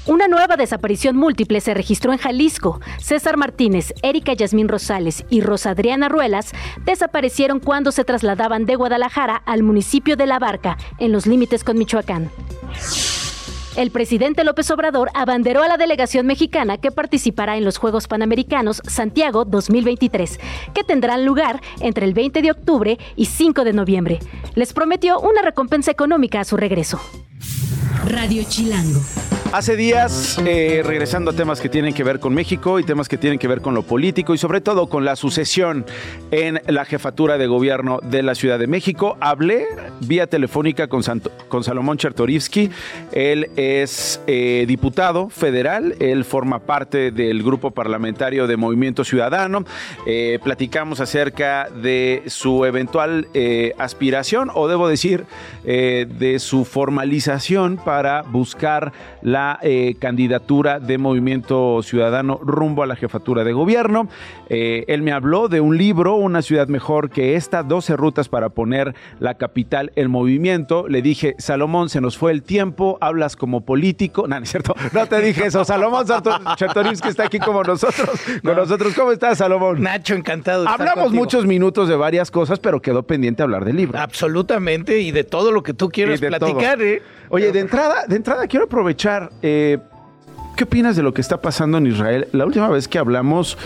Una 0.06 0.26
nueva 0.26 0.56
desaparición 0.56 1.16
múltiple 1.16 1.60
se 1.60 1.74
registró 1.74 2.14
en 2.14 2.18
Jalisco. 2.18 2.80
César 2.96 3.36
Martínez, 3.36 3.92
Erika 4.02 4.32
Yasmín 4.32 4.68
Rosales 4.68 5.26
y 5.28 5.42
Rosa 5.42 5.72
Adriana 5.72 6.08
Ruelas 6.08 6.52
desaparecieron 6.86 7.60
cuando 7.60 7.92
se 7.92 8.04
trasladaban 8.04 8.64
de 8.64 8.76
Guadalajara 8.76 9.36
al 9.36 9.62
municipio 9.62 10.16
de 10.16 10.24
La 10.24 10.38
Barca, 10.38 10.78
en 10.98 11.12
los 11.12 11.26
límites 11.26 11.62
con 11.62 11.76
Michoacán. 11.76 12.30
El 13.78 13.92
presidente 13.92 14.42
López 14.42 14.68
Obrador 14.72 15.08
abanderó 15.14 15.62
a 15.62 15.68
la 15.68 15.76
delegación 15.76 16.26
mexicana 16.26 16.78
que 16.78 16.90
participará 16.90 17.56
en 17.56 17.64
los 17.64 17.78
Juegos 17.78 18.08
Panamericanos 18.08 18.82
Santiago 18.88 19.44
2023, 19.44 20.40
que 20.74 20.82
tendrán 20.82 21.24
lugar 21.24 21.62
entre 21.78 22.04
el 22.04 22.12
20 22.12 22.42
de 22.42 22.50
octubre 22.50 22.98
y 23.14 23.26
5 23.26 23.62
de 23.62 23.72
noviembre. 23.72 24.18
Les 24.56 24.72
prometió 24.72 25.20
una 25.20 25.42
recompensa 25.42 25.92
económica 25.92 26.40
a 26.40 26.44
su 26.44 26.56
regreso. 26.56 27.00
Radio 28.04 28.42
Chilango. 28.48 29.00
Hace 29.50 29.76
días, 29.76 30.38
eh, 30.44 30.82
regresando 30.84 31.30
a 31.30 31.34
temas 31.34 31.62
que 31.62 31.70
tienen 31.70 31.94
que 31.94 32.04
ver 32.04 32.20
con 32.20 32.34
México 32.34 32.78
y 32.78 32.84
temas 32.84 33.08
que 33.08 33.16
tienen 33.16 33.38
que 33.38 33.48
ver 33.48 33.62
con 33.62 33.72
lo 33.72 33.82
político 33.82 34.34
y 34.34 34.38
sobre 34.38 34.60
todo 34.60 34.90
con 34.90 35.06
la 35.06 35.16
sucesión 35.16 35.86
en 36.30 36.60
la 36.66 36.84
jefatura 36.84 37.38
de 37.38 37.46
gobierno 37.46 37.98
de 38.02 38.22
la 38.22 38.34
Ciudad 38.34 38.58
de 38.58 38.66
México, 38.66 39.16
hablé 39.20 39.66
vía 40.00 40.26
telefónica 40.26 40.88
con, 40.88 41.02
con 41.48 41.64
Salomón 41.64 41.96
Chertorivsky. 41.96 42.68
Él 43.12 43.50
es 43.68 44.20
eh, 44.26 44.64
diputado 44.66 45.28
federal, 45.28 45.94
él 46.00 46.24
forma 46.24 46.60
parte 46.60 47.10
del 47.10 47.42
grupo 47.42 47.70
parlamentario 47.70 48.46
de 48.46 48.56
Movimiento 48.56 49.04
Ciudadano. 49.04 49.64
Eh, 50.06 50.38
platicamos 50.42 51.00
acerca 51.00 51.68
de 51.70 52.22
su 52.26 52.64
eventual 52.64 53.28
aspiración, 53.78 54.50
o 54.54 54.68
debo 54.68 54.88
decir, 54.88 55.24
de 55.64 56.36
su 56.38 56.64
formalización 56.64 57.76
para 57.76 58.22
buscar 58.22 58.92
la 59.22 59.58
eh, 59.62 59.96
candidatura 59.98 60.80
de 60.80 60.98
Movimiento 60.98 61.82
Ciudadano 61.82 62.38
rumbo 62.42 62.82
a 62.82 62.86
la 62.86 62.96
jefatura 62.96 63.44
de 63.44 63.52
gobierno. 63.52 64.08
Eh, 64.48 64.84
él 64.88 65.02
me 65.02 65.12
habló 65.12 65.48
de 65.48 65.60
un 65.60 65.76
libro, 65.76 66.14
Una 66.14 66.42
ciudad 66.42 66.68
mejor 66.68 67.10
que 67.10 67.34
esta, 67.34 67.62
12 67.62 67.96
rutas 67.96 68.28
para 68.28 68.50
poner 68.50 68.94
la 69.20 69.34
capital 69.34 69.92
en 69.96 70.10
movimiento. 70.10 70.88
Le 70.88 71.02
dije, 71.02 71.34
Salomón, 71.38 71.88
se 71.88 72.00
nos 72.00 72.16
fue 72.16 72.32
el 72.32 72.42
tiempo, 72.42 72.98
hablas 73.00 73.36
como 73.48 73.62
político. 73.62 74.28
No, 74.28 74.38
no 74.38 74.42
es 74.42 74.50
cierto, 74.50 74.74
no 74.92 75.06
te 75.06 75.22
dije 75.22 75.46
eso. 75.46 75.64
Salomón 75.64 76.04
que 76.06 77.08
está 77.08 77.24
aquí 77.24 77.38
como 77.38 77.62
nosotros, 77.62 78.10
con 78.44 78.54
nosotros. 78.54 78.92
¿Cómo 78.94 79.10
estás, 79.10 79.38
Salomón? 79.38 79.82
Nacho, 79.82 80.14
encantado. 80.14 80.64
De 80.64 80.68
Hablamos 80.68 81.12
muchos 81.12 81.46
minutos 81.46 81.88
de 81.88 81.96
varias 81.96 82.30
cosas, 82.30 82.58
pero 82.58 82.82
quedó 82.82 83.04
pendiente 83.04 83.42
hablar 83.42 83.64
del 83.64 83.76
libro. 83.76 83.98
Absolutamente, 83.98 85.00
y 85.00 85.12
de 85.12 85.24
todo 85.24 85.50
lo 85.50 85.62
que 85.62 85.72
tú 85.72 85.88
quieres 85.88 86.20
platicar, 86.20 86.82
¿eh? 86.82 87.02
Oye, 87.30 87.50
de 87.50 87.60
entrada, 87.60 88.04
de 88.06 88.16
entrada 88.16 88.46
quiero 88.46 88.66
aprovechar. 88.66 89.30
Eh, 89.40 89.78
¿Qué 90.54 90.64
opinas 90.64 90.94
de 90.94 91.02
lo 91.02 91.14
que 91.14 91.22
está 91.22 91.40
pasando 91.40 91.78
en 91.78 91.86
Israel? 91.86 92.28
La 92.32 92.44
última 92.44 92.68
vez 92.68 92.86
que 92.86 92.98
hablamos 92.98 93.56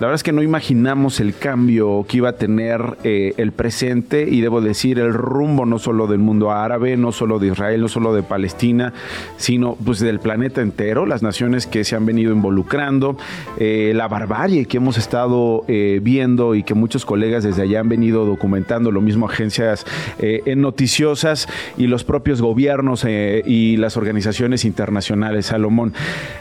la 0.00 0.06
verdad 0.06 0.14
es 0.14 0.22
que 0.22 0.32
no 0.32 0.42
imaginamos 0.42 1.20
el 1.20 1.36
cambio 1.36 2.06
que 2.08 2.16
iba 2.16 2.30
a 2.30 2.32
tener 2.32 2.96
eh, 3.04 3.34
el 3.36 3.52
presente 3.52 4.26
y 4.30 4.40
debo 4.40 4.62
decir 4.62 4.98
el 4.98 5.12
rumbo 5.12 5.66
no 5.66 5.78
solo 5.78 6.06
del 6.06 6.20
mundo 6.20 6.52
árabe, 6.52 6.96
no 6.96 7.12
solo 7.12 7.38
de 7.38 7.48
Israel, 7.48 7.82
no 7.82 7.88
solo 7.88 8.14
de 8.14 8.22
Palestina, 8.22 8.94
sino 9.36 9.76
pues 9.84 10.00
del 10.00 10.18
planeta 10.18 10.62
entero, 10.62 11.04
las 11.04 11.22
naciones 11.22 11.66
que 11.66 11.84
se 11.84 11.96
han 11.96 12.06
venido 12.06 12.32
involucrando, 12.32 13.18
eh, 13.58 13.92
la 13.94 14.08
barbarie 14.08 14.64
que 14.64 14.78
hemos 14.78 14.96
estado 14.96 15.66
eh, 15.68 16.00
viendo 16.02 16.54
y 16.54 16.62
que 16.62 16.72
muchos 16.72 17.04
colegas 17.04 17.44
desde 17.44 17.60
allá 17.60 17.80
han 17.80 17.90
venido 17.90 18.24
documentando, 18.24 18.90
lo 18.92 19.02
mismo 19.02 19.26
agencias 19.26 19.84
en 20.18 20.62
noticiosas 20.62 21.46
y 21.76 21.88
los 21.88 22.04
propios 22.04 22.40
gobiernos 22.40 23.04
y 23.04 23.76
las 23.76 23.98
organizaciones 23.98 24.64
internacionales, 24.64 25.46
Salomón, 25.46 25.92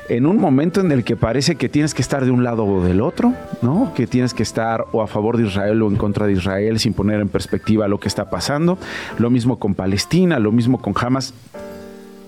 en 0.07 0.25
un 0.25 0.37
momento 0.37 0.79
en 0.79 0.93
el 0.93 1.03
que 1.03 1.17
parece 1.17 1.55
que 1.55 1.67
tienes 1.67 1.93
que 1.93 2.01
estar 2.01 2.23
de 2.23 2.31
un 2.31 2.45
lado 2.45 2.65
o 2.65 2.83
del 2.83 3.01
otro, 3.01 3.33
¿no? 3.61 3.93
Que 3.95 4.07
tienes 4.07 4.33
que 4.33 4.43
estar 4.43 4.85
o 4.91 5.01
a 5.01 5.07
favor 5.07 5.37
de 5.37 5.47
Israel 5.47 5.81
o 5.81 5.87
en 5.87 5.95
contra 5.95 6.25
de 6.25 6.33
Israel 6.33 6.79
sin 6.79 6.93
poner 6.93 7.19
en 7.19 7.29
perspectiva 7.29 7.87
lo 7.87 7.99
que 7.99 8.07
está 8.07 8.29
pasando. 8.29 8.77
Lo 9.17 9.29
mismo 9.29 9.59
con 9.59 9.75
Palestina, 9.75 10.39
lo 10.39 10.51
mismo 10.51 10.81
con 10.81 10.93
Hamas. 10.95 11.33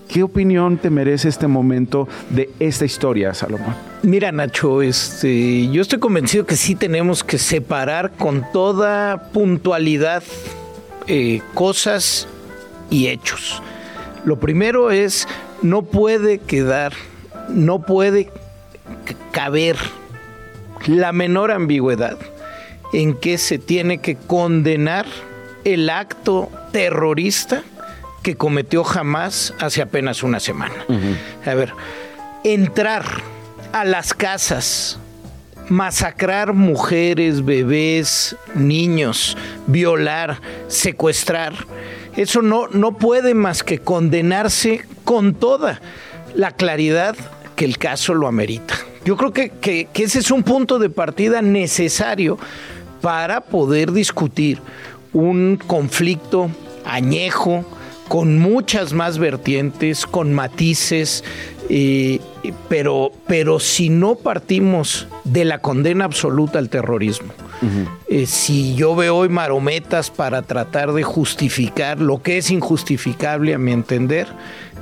¿Qué 0.08 0.22
opinión 0.22 0.76
te 0.76 0.90
merece 0.90 1.30
este 1.30 1.46
momento 1.46 2.06
de 2.28 2.50
esta 2.60 2.84
historia, 2.84 3.32
Salomón? 3.32 3.74
Mira, 4.02 4.30
Nacho, 4.30 4.82
este, 4.82 5.70
yo 5.70 5.80
estoy 5.80 6.00
convencido 6.00 6.44
que 6.44 6.56
sí 6.56 6.74
tenemos 6.74 7.24
que 7.24 7.38
separar 7.38 8.12
con 8.12 8.44
toda 8.52 9.30
puntualidad 9.32 10.22
eh, 11.06 11.40
cosas 11.54 12.28
y 12.90 13.06
hechos. 13.06 13.62
Lo 14.26 14.38
primero 14.38 14.90
es, 14.90 15.26
no 15.62 15.80
puede 15.80 16.38
quedar, 16.38 16.92
no 17.48 17.80
puede 17.80 18.30
caber 19.30 19.76
la 20.86 21.12
menor 21.12 21.50
ambigüedad 21.50 22.18
en 22.92 23.14
que 23.14 23.38
se 23.38 23.58
tiene 23.58 23.98
que 23.98 24.16
condenar 24.16 25.06
el 25.64 25.88
acto 25.90 26.50
terrorista 26.72 27.62
que 28.22 28.36
cometió 28.36 28.84
jamás 28.84 29.54
hace 29.60 29.82
apenas 29.82 30.22
una 30.22 30.40
semana. 30.40 30.74
A 31.44 31.54
ver, 31.54 31.72
entrar 32.44 33.04
a 33.72 33.84
las 33.84 34.14
casas, 34.14 34.98
masacrar 35.68 36.52
mujeres, 36.52 37.44
bebés, 37.44 38.36
niños, 38.54 39.36
violar, 39.66 40.40
secuestrar, 40.68 41.54
eso 42.16 42.42
no, 42.42 42.68
no 42.68 42.98
puede 42.98 43.34
más 43.34 43.62
que 43.62 43.78
condenarse 43.78 44.84
con 45.04 45.34
toda 45.34 45.80
la 46.34 46.52
claridad 46.52 47.16
que 47.56 47.64
el 47.64 47.78
caso 47.78 48.14
lo 48.14 48.28
amerita. 48.28 48.74
Yo 49.04 49.16
creo 49.16 49.32
que, 49.32 49.88
ese 49.94 50.18
es 50.20 50.30
un 50.30 50.42
punto 50.42 50.78
de 50.78 50.88
partida 50.88 51.42
necesario 51.42 52.38
para 53.00 53.40
poder 53.40 53.92
discutir 53.92 54.60
un 55.12 55.58
conflicto 55.66 56.50
añejo, 56.84 57.64
con 58.08 58.38
muchas 58.38 58.92
más 58.92 59.18
vertientes, 59.18 60.06
con 60.06 60.32
matices, 60.32 61.24
eh, 61.68 62.20
pero, 62.68 63.10
pero 63.26 63.58
si 63.58 63.88
no 63.88 64.16
partimos 64.16 65.08
de 65.24 65.44
la 65.44 65.58
condena 65.58 66.04
absoluta 66.04 66.58
al 66.58 66.68
terrorismo, 66.68 67.32
eh, 68.08 68.26
si 68.26 68.74
yo 68.74 68.94
veo 68.96 69.16
hoy 69.16 69.28
marometas 69.28 70.10
para 70.10 70.42
tratar 70.42 70.92
de 70.92 71.04
justificar 71.04 72.00
lo 72.00 72.20
que 72.20 72.38
es 72.38 72.50
injustificable 72.50 73.54
a 73.54 73.58
mi 73.58 73.72
entender, 73.72 74.26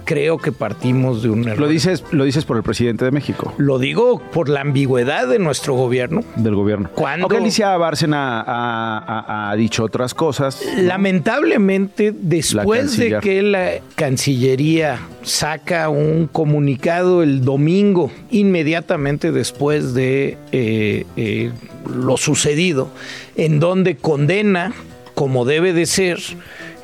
creo 0.05 0.39
que 0.39 0.53
partimos 0.53 1.23
de 1.23 1.31
un 1.31 1.47
error. 1.47 1.61
Lo 1.61 1.69
dices, 1.69 2.05
lo 2.11 2.25
dices 2.25 2.45
por 2.45 2.57
el 2.57 2.63
presidente 2.63 3.05
de 3.05 3.11
México. 3.11 3.55
Lo 3.59 3.79
digo 3.79 4.21
por 4.33 4.49
la 4.49 4.61
ambigüedad 4.61 5.29
de 5.29 5.39
nuestro 5.39 5.75
gobierno. 5.75 6.23
Del 6.37 6.55
gobierno. 6.55 6.91
Cuando 6.95 7.27
Aunque 7.27 7.39
Alicia 7.39 7.77
Bárcena 7.77 8.45
ha, 8.47 9.55
dicho 9.57 9.85
otras 9.85 10.15
cosas. 10.15 10.63
Lamentablemente, 10.79 12.13
después 12.15 12.97
de 12.97 13.19
que 13.21 13.43
la 13.43 13.73
Cancillería 13.95 14.99
saca 15.23 15.89
un 15.89 16.27
comunicado 16.27 17.23
el 17.23 17.45
domingo, 17.45 18.11
inmediatamente 18.31 19.33
después 19.33 19.95
de 19.95 20.39
eh, 20.53 21.07
eh, 21.17 21.51
lo 21.89 22.17
sucedido, 22.17 22.89
en 23.37 23.61
donde 23.61 23.97
condena, 23.97 24.73
como 25.15 25.45
debe 25.45 25.73
de 25.73 25.87
ser, 25.87 26.19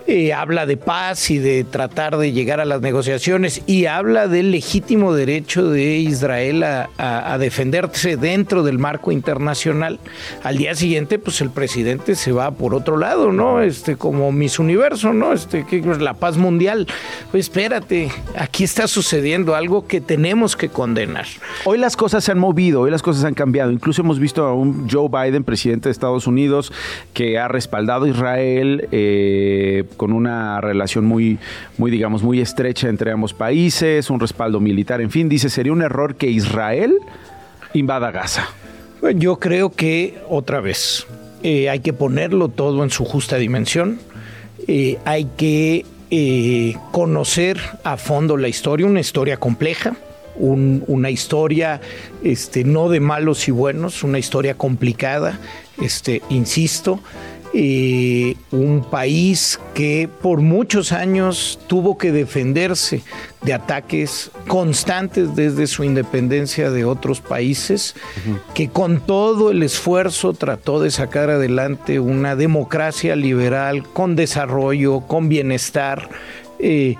eh, 0.08 0.32
habla 0.32 0.66
de 0.66 0.76
paz 0.76 1.30
y 1.30 1.38
de 1.38 1.64
tratar 1.64 2.16
de 2.16 2.30
llegar 2.30 2.60
a 2.60 2.64
las 2.64 2.80
negociaciones 2.80 3.62
y 3.66 3.86
habla 3.86 4.28
del 4.28 4.52
legítimo 4.52 5.12
derecho 5.12 5.68
de 5.68 5.96
Israel 5.96 6.62
a, 6.62 7.36
defenderse 7.40 8.16
dentro 8.16 8.62
del 8.62 8.78
marco 8.78 9.10
internacional. 9.10 9.98
Al 10.44 10.58
día 10.58 10.74
siguiente, 10.74 11.18
pues 11.18 11.40
el 11.40 11.50
presidente 11.50 12.14
se 12.14 12.32
va 12.32 12.52
por 12.52 12.74
otro 12.74 12.96
lado, 12.96 13.32
¿no? 13.32 13.60
Este, 13.60 13.96
como 13.96 14.30
Miss 14.30 14.58
Universo, 14.58 15.12
¿no? 15.12 15.32
Este, 15.32 15.66
que 15.66 15.78
es 15.78 16.00
la 16.00 16.14
paz 16.14 16.36
mundial. 16.36 16.86
Pues 17.30 17.46
espérate, 17.46 18.10
aquí 18.38 18.64
está 18.64 18.86
sucediendo 18.86 19.54
algo 19.56 19.86
que 19.86 20.00
tenemos 20.00 20.56
que 20.56 20.68
condenar. 20.68 21.26
Hoy 21.64 21.78
las 21.78 21.96
cosas 21.96 22.24
se 22.24 22.32
han 22.32 22.38
movido, 22.38 22.82
hoy 22.82 22.90
las 22.90 23.02
cosas 23.02 23.24
han 23.24 23.34
cambiado. 23.34 23.72
Incluso 23.72 24.02
hemos 24.02 24.20
visto 24.20 24.44
a 24.44 24.54
un 24.54 24.88
Joe 24.88 25.08
Biden, 25.08 25.42
presidente 25.42 25.88
de 25.88 25.92
Estados 25.92 26.26
Unidos, 26.26 26.72
que 27.12 27.38
ha 27.38 27.48
respaldado 27.48 28.04
a 28.04 28.08
Israel. 28.08 28.88
Eh, 28.92 29.84
con 29.96 30.12
una 30.12 30.60
relación 30.60 31.04
muy, 31.04 31.38
muy, 31.78 31.90
digamos, 31.90 32.22
muy 32.22 32.40
estrecha 32.40 32.88
entre 32.88 33.10
ambos 33.12 33.34
países, 33.34 34.10
un 34.10 34.20
respaldo 34.20 34.60
militar, 34.60 35.00
en 35.00 35.10
fin, 35.10 35.28
dice, 35.28 35.48
sería 35.50 35.72
un 35.72 35.82
error 35.82 36.16
que 36.16 36.28
Israel 36.28 36.98
invada 37.74 38.10
Gaza. 38.10 38.48
Yo 39.14 39.38
creo 39.38 39.70
que, 39.70 40.18
otra 40.28 40.60
vez, 40.60 41.06
eh, 41.42 41.68
hay 41.68 41.80
que 41.80 41.92
ponerlo 41.92 42.48
todo 42.48 42.82
en 42.82 42.90
su 42.90 43.04
justa 43.04 43.36
dimensión, 43.36 43.98
eh, 44.66 44.98
hay 45.04 45.26
que 45.36 45.84
eh, 46.10 46.76
conocer 46.92 47.60
a 47.84 47.96
fondo 47.96 48.36
la 48.36 48.48
historia, 48.48 48.86
una 48.86 49.00
historia 49.00 49.36
compleja, 49.36 49.96
una 50.38 51.08
historia 51.08 51.80
este, 52.22 52.62
no 52.64 52.90
de 52.90 53.00
malos 53.00 53.48
y 53.48 53.52
buenos, 53.52 54.02
una 54.02 54.18
historia 54.18 54.54
complicada, 54.54 55.38
este, 55.80 56.20
insisto. 56.28 57.00
Eh, 57.58 58.36
un 58.50 58.84
país 58.84 59.58
que 59.72 60.10
por 60.20 60.42
muchos 60.42 60.92
años 60.92 61.58
tuvo 61.68 61.96
que 61.96 62.12
defenderse 62.12 63.02
de 63.40 63.54
ataques 63.54 64.30
constantes 64.46 65.34
desde 65.34 65.66
su 65.66 65.82
independencia 65.82 66.70
de 66.70 66.84
otros 66.84 67.22
países, 67.22 67.94
que 68.52 68.68
con 68.68 69.00
todo 69.00 69.52
el 69.52 69.62
esfuerzo 69.62 70.34
trató 70.34 70.80
de 70.80 70.90
sacar 70.90 71.30
adelante 71.30 71.98
una 71.98 72.36
democracia 72.36 73.16
liberal 73.16 73.84
con 73.84 74.16
desarrollo, 74.16 75.00
con 75.06 75.30
bienestar. 75.30 76.10
Eh, 76.58 76.96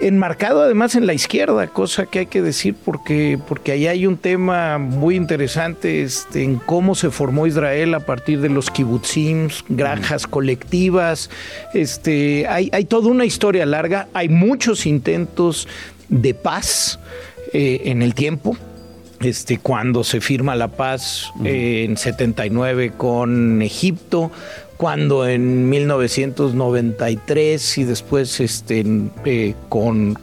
enmarcado 0.00 0.62
además 0.62 0.94
en 0.94 1.06
la 1.06 1.14
izquierda, 1.14 1.66
cosa 1.68 2.06
que 2.06 2.20
hay 2.20 2.26
que 2.26 2.42
decir 2.42 2.74
porque, 2.84 3.38
porque 3.46 3.72
ahí 3.72 3.86
hay 3.86 4.06
un 4.06 4.16
tema 4.16 4.78
muy 4.78 5.16
interesante 5.16 6.02
este, 6.02 6.42
en 6.42 6.56
cómo 6.56 6.94
se 6.94 7.10
formó 7.10 7.46
Israel 7.46 7.94
a 7.94 8.00
partir 8.00 8.40
de 8.40 8.48
los 8.48 8.70
kibbutzim, 8.70 9.48
granjas 9.68 10.26
colectivas. 10.26 11.30
Este, 11.74 12.46
hay, 12.48 12.70
hay 12.72 12.84
toda 12.84 13.08
una 13.08 13.24
historia 13.24 13.66
larga, 13.66 14.08
hay 14.12 14.28
muchos 14.28 14.86
intentos 14.86 15.68
de 16.08 16.34
paz 16.34 16.98
eh, 17.52 17.82
en 17.84 18.02
el 18.02 18.14
tiempo. 18.14 18.56
Este, 19.20 19.58
cuando 19.58 20.02
se 20.02 20.22
firma 20.22 20.56
la 20.56 20.68
paz 20.68 21.30
eh, 21.44 21.84
en 21.86 21.98
79 21.98 22.92
con 22.96 23.60
Egipto, 23.60 24.30
cuando 24.80 25.28
en 25.28 25.68
1993 25.68 27.76
y 27.76 27.84
después 27.84 28.40
este, 28.40 28.82
eh, 29.26 29.54
con, 29.68 30.16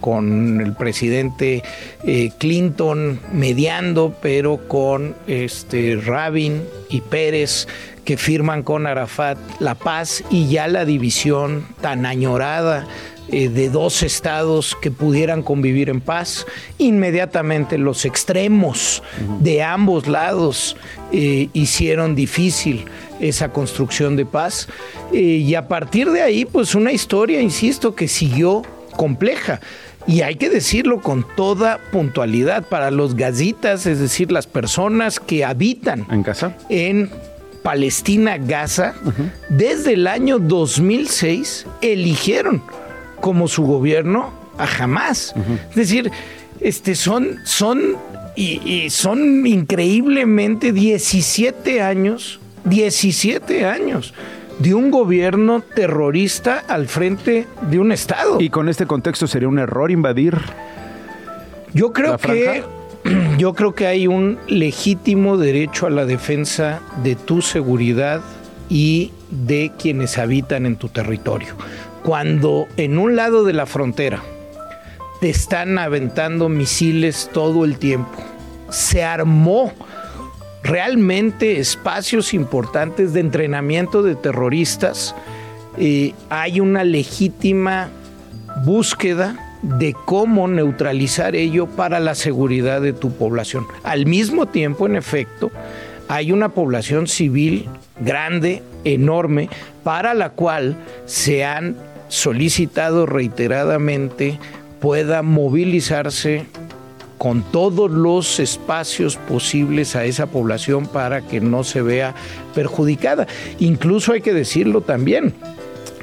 el 0.60 0.74
presidente 0.74 1.62
eh, 2.04 2.32
Clinton 2.40 3.20
mediando, 3.32 4.16
pero 4.20 4.68
con 4.68 5.16
este, 5.28 6.02
Rabin 6.04 6.64
y 6.90 7.02
Pérez 7.02 7.68
que 8.04 8.18
firman 8.18 8.64
con 8.64 8.88
Arafat 8.88 9.38
la 9.60 9.76
paz 9.76 10.24
y 10.32 10.48
ya 10.48 10.68
la 10.68 10.86
división 10.86 11.68
tan 11.80 12.08
añorada 12.08 12.88
eh, 13.32 13.50
de 13.50 13.70
dos 13.70 14.04
estados 14.04 14.76
que 14.82 14.92
pudieran 14.92 15.44
convivir 15.44 15.90
en 15.90 16.02
paz. 16.02 16.46
Inmediatamente 16.78 17.78
los 17.78 18.06
extremos 18.06 19.04
de 19.42 19.64
ambos 19.64 20.08
lados 20.08 20.76
hicieron 21.12 22.16
difícil 22.16 22.86
esa 23.20 23.50
construcción 23.50 24.16
de 24.16 24.26
paz. 24.26 24.68
Eh, 25.14 25.20
y 25.20 25.56
a 25.56 25.68
partir 25.68 26.12
de 26.12 26.22
ahí, 26.22 26.46
pues 26.46 26.76
una 26.76 26.92
historia, 26.92 27.42
insisto, 27.42 27.96
que 27.96 28.08
siguió 28.08 28.64
compleja. 28.96 29.60
Y 30.06 30.22
hay 30.22 30.36
que 30.36 30.50
decirlo 30.50 31.02
con 31.02 31.26
toda 31.36 31.80
puntualidad 31.92 32.68
para 32.68 32.92
los 32.92 33.16
gazitas, 33.16 33.86
es 33.86 34.00
decir, 34.00 34.32
las 34.32 34.48
personas 34.48 35.20
que 35.20 35.44
habitan 35.44 36.08
en 36.10 36.24
en 36.70 37.10
Palestina, 37.62 38.38
Gaza, 38.38 38.96
desde 39.50 39.96
el 39.96 40.08
año 40.08 40.40
2006 40.40 41.66
eligieron 41.82 42.64
como 43.20 43.48
su 43.48 43.64
gobierno 43.64 44.32
a 44.58 44.66
Hamas. 44.66 45.34
Es 45.70 45.76
decir, 45.76 46.12
este 46.60 46.96
son, 46.96 47.38
son 47.46 47.96
y, 48.36 48.62
y 48.70 48.90
son 48.90 49.46
increíblemente 49.46 50.72
17 50.72 51.82
años 51.82 52.40
17 52.70 53.66
años 53.66 54.14
de 54.60 54.74
un 54.74 54.92
gobierno 54.92 55.62
terrorista 55.76 56.64
al 56.68 56.88
frente 56.88 57.46
de 57.70 57.80
un 57.80 57.92
Estado. 57.92 58.38
¿Y 58.40 58.50
con 58.50 58.70
este 58.70 58.86
contexto 58.86 59.28
sería 59.28 59.48
un 59.48 59.60
error 59.60 59.92
invadir? 59.92 60.38
Yo 61.74 61.94
creo 61.94 62.18
que 62.18 62.64
yo 63.38 63.54
creo 63.54 63.76
que 63.76 63.88
hay 63.88 64.08
un 64.08 64.38
legítimo 64.48 65.38
derecho 65.38 65.86
a 65.86 65.90
la 65.90 66.06
defensa 66.06 66.82
de 67.04 67.16
tu 67.16 67.42
seguridad 67.42 68.22
y 68.70 69.12
de 69.30 69.72
quienes 69.78 70.18
habitan 70.18 70.66
en 70.66 70.76
tu 70.76 70.90
territorio. 70.90 71.56
Cuando 72.08 72.70
en 72.78 72.98
un 73.00 73.18
lado 73.18 73.44
de 73.44 73.52
la 73.52 73.66
frontera 73.66 74.24
te 75.20 75.30
están 75.30 75.78
aventando 75.78 76.48
misiles 76.48 77.30
todo 77.34 77.66
el 77.66 77.78
tiempo, 77.78 78.24
se 78.70 79.04
armó 79.04 79.74
realmente 80.64 81.60
espacios 81.60 82.34
importantes 82.34 83.12
de 83.12 83.20
entrenamiento 83.20 84.04
de 84.04 84.16
terroristas, 84.16 85.16
eh, 85.78 86.14
hay 86.30 86.62
una 86.62 86.86
legítima 86.86 87.90
búsqueda 88.64 89.58
de 89.62 89.94
cómo 90.06 90.48
neutralizar 90.48 91.36
ello 91.36 91.68
para 91.68 92.00
la 92.00 92.16
seguridad 92.16 92.80
de 92.80 92.94
tu 92.94 93.12
población. 93.12 93.68
Al 93.84 94.06
mismo 94.06 94.46
tiempo, 94.46 94.86
en 94.86 94.96
efecto, 94.96 95.52
hay 96.08 96.32
una 96.32 96.48
población 96.48 97.08
civil 97.08 97.68
grande, 98.00 98.64
enorme, 98.86 99.50
para 99.84 100.14
la 100.14 100.30
cual 100.30 100.78
se 101.06 101.44
han 101.44 101.76
solicitado 102.08 103.06
reiteradamente 103.06 104.40
pueda 104.80 105.22
movilizarse 105.22 106.46
con 107.18 107.42
todos 107.44 107.90
los 107.90 108.40
espacios 108.40 109.18
posibles 109.18 109.96
a 109.96 110.06
esa 110.06 110.28
población 110.28 110.86
para 110.86 111.22
que 111.22 111.42
no 111.42 111.64
se 111.64 111.82
vea 111.82 112.14
perjudicada. 112.54 113.28
Incluso 113.60 114.14
hay 114.14 114.22
que 114.22 114.34
decirlo 114.34 114.82
también, 114.82 115.34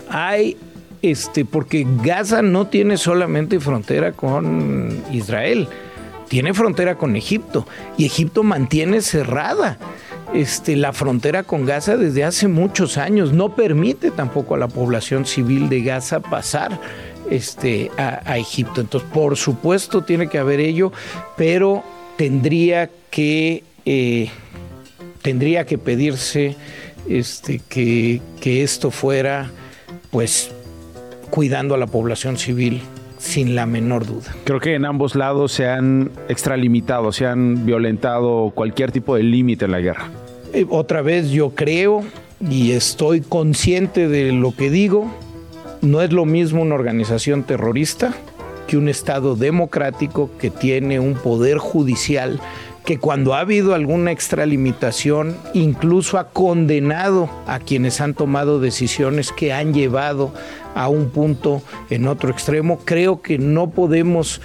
hay 0.09 0.57
este, 1.03 1.45
porque 1.45 1.87
Gaza 2.03 2.43
no 2.43 2.67
tiene 2.67 2.97
solamente 2.97 3.61
frontera 3.61 4.13
con 4.13 5.03
Israel, 5.13 5.69
tiene 6.29 6.55
frontera 6.55 6.97
con 6.97 7.15
Egipto 7.15 7.67
y 7.97 8.07
Egipto 8.07 8.43
mantiene 8.43 9.03
cerrada 9.03 9.79
este, 10.35 10.75
la 10.75 10.93
frontera 10.93 11.45
con 11.45 11.65
Gaza 11.65 11.97
desde 11.97 12.25
hace 12.25 12.49
muchos 12.49 12.99
años, 12.99 13.33
no 13.33 13.55
permite 13.55 14.11
tampoco 14.11 14.57
a 14.57 14.59
la 14.59 14.69
población 14.69 15.27
civil 15.27 15.69
de 15.69 15.83
Gaza 15.83 16.21
pasar 16.21 16.81
este, 17.31 17.91
a, 17.97 18.37
Egipto. 18.37 18.81
Entonces, 18.81 19.09
por 19.13 19.37
supuesto, 19.37 20.03
tiene 20.03 20.29
que 20.29 20.39
haber 20.39 20.61
ello, 20.61 20.93
pero 21.37 21.85
tendría 22.17 22.91
que, 23.11 23.63
eh, 23.87 24.29
tendría 25.23 25.65
que 25.67 25.79
pedirse 25.79 26.57
este, 27.09 27.61
que, 27.69 28.21
que 28.41 28.63
esto 28.65 28.91
fuera, 28.91 29.51
pues, 30.11 30.51
cuidando 31.31 31.75
a 31.75 31.79
la 31.79 31.87
población 31.87 32.39
civil 32.39 32.83
sin 33.19 33.55
la 33.55 33.67
menor 33.67 34.05
duda. 34.05 34.35
Creo 34.45 34.61
que 34.61 34.75
en 34.75 34.85
ambos 34.85 35.15
lados 35.15 35.53
se 35.53 35.69
han 35.69 36.11
extralimitado, 36.29 37.13
se 37.13 37.27
han 37.27 37.65
violentado 37.65 38.53
cualquier 38.55 38.93
tipo 38.93 39.17
de 39.17 39.23
límite 39.23 39.65
en 39.65 39.71
la 39.71 39.81
guerra. 39.81 40.11
Otra 40.71 41.03
vez 41.03 41.31
yo 41.31 41.51
creo 41.51 42.05
y 42.41 42.73
estoy 42.73 43.21
consciente 43.21 44.09
de 44.09 44.31
lo 44.31 44.55
que 44.55 44.71
digo, 44.71 45.11
no 45.83 46.01
es 46.01 46.13
lo 46.13 46.25
mismo 46.27 46.63
una 46.63 46.77
organización 46.77 47.43
terrorista 47.43 48.15
que 48.69 48.77
un 48.77 48.89
Estado 48.89 49.35
democrático 49.35 50.31
que 50.39 50.51
tiene 50.51 51.01
un 51.01 51.15
poder 51.15 51.59
judicial 51.59 52.41
que 52.85 52.99
cuando 52.99 53.35
ha 53.35 53.41
habido 53.41 53.75
alguna 53.75 54.13
extralimitación 54.13 55.37
incluso 55.55 56.19
ha 56.19 56.29
condenado 56.29 57.29
a 57.47 57.59
quienes 57.59 58.01
han 58.01 58.15
tomado 58.15 58.61
decisiones 58.61 59.33
que 59.33 59.53
han 59.53 59.73
llevado 59.75 60.33
a 60.75 60.89
un 60.89 61.11
punto 61.11 61.63
en 61.91 62.07
otro 62.07 62.31
extremo. 62.31 62.79
Creo 62.85 63.23
que 63.23 63.39
no 63.39 63.71
podemos 63.71 64.41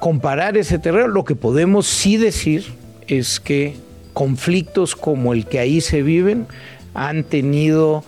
comparar 0.00 0.56
ese 0.56 0.78
terreno. 0.78 1.08
Lo 1.08 1.24
que 1.24 1.34
podemos 1.34 1.86
sí 1.86 2.16
decir 2.16 2.66
es 3.08 3.40
que 3.40 3.76
conflictos 4.16 4.96
como 4.96 5.34
el 5.34 5.44
que 5.44 5.58
ahí 5.58 5.82
se 5.82 6.00
viven 6.00 6.46
han 6.94 7.22
tenido 7.22 8.02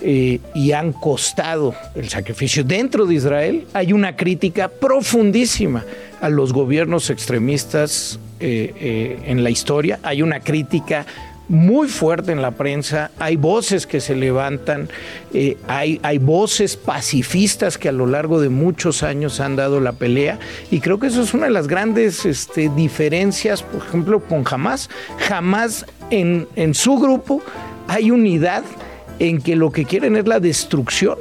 eh, 0.00 0.40
y 0.54 0.72
han 0.72 0.94
costado 0.94 1.74
el 1.94 2.08
sacrificio. 2.08 2.64
Dentro 2.64 3.04
de 3.04 3.16
Israel 3.16 3.66
hay 3.74 3.92
una 3.92 4.16
crítica 4.16 4.68
profundísima 4.68 5.84
a 6.22 6.30
los 6.30 6.54
gobiernos 6.54 7.10
extremistas 7.10 8.18
eh, 8.40 8.72
eh, 8.80 9.18
en 9.26 9.44
la 9.44 9.50
historia, 9.50 10.00
hay 10.02 10.22
una 10.22 10.40
crítica 10.40 11.04
muy 11.52 11.88
fuerte 11.88 12.32
en 12.32 12.40
la 12.40 12.52
prensa, 12.52 13.10
hay 13.18 13.36
voces 13.36 13.86
que 13.86 14.00
se 14.00 14.16
levantan, 14.16 14.88
hay, 15.68 16.00
hay, 16.02 16.16
voces 16.16 16.78
pacifistas 16.78 17.76
que 17.76 17.90
a 17.90 17.92
lo 17.92 18.06
largo 18.06 18.40
de 18.40 18.48
muchos 18.48 19.02
años 19.02 19.38
han 19.38 19.56
dado 19.56 19.78
la 19.78 19.92
pelea 19.92 20.38
y 20.70 20.80
creo 20.80 20.98
que 20.98 21.08
eso 21.08 21.20
es 21.20 21.34
una 21.34 21.44
de 21.44 21.52
las 21.52 21.68
grandes 21.68 22.24
este, 22.24 22.70
diferencias, 22.74 23.62
por 23.62 23.86
ejemplo, 23.86 24.20
con 24.20 24.44
Hamas. 24.50 24.88
Hamas 25.30 25.84
en, 26.08 26.48
en 26.56 26.72
su 26.72 26.96
grupo 26.96 27.42
hay 27.86 28.10
unidad 28.10 28.64
en 29.18 29.38
que 29.42 29.54
lo 29.54 29.70
que 29.70 29.84
quieren 29.84 30.16
es 30.16 30.26
la 30.26 30.40
destrucción 30.40 31.18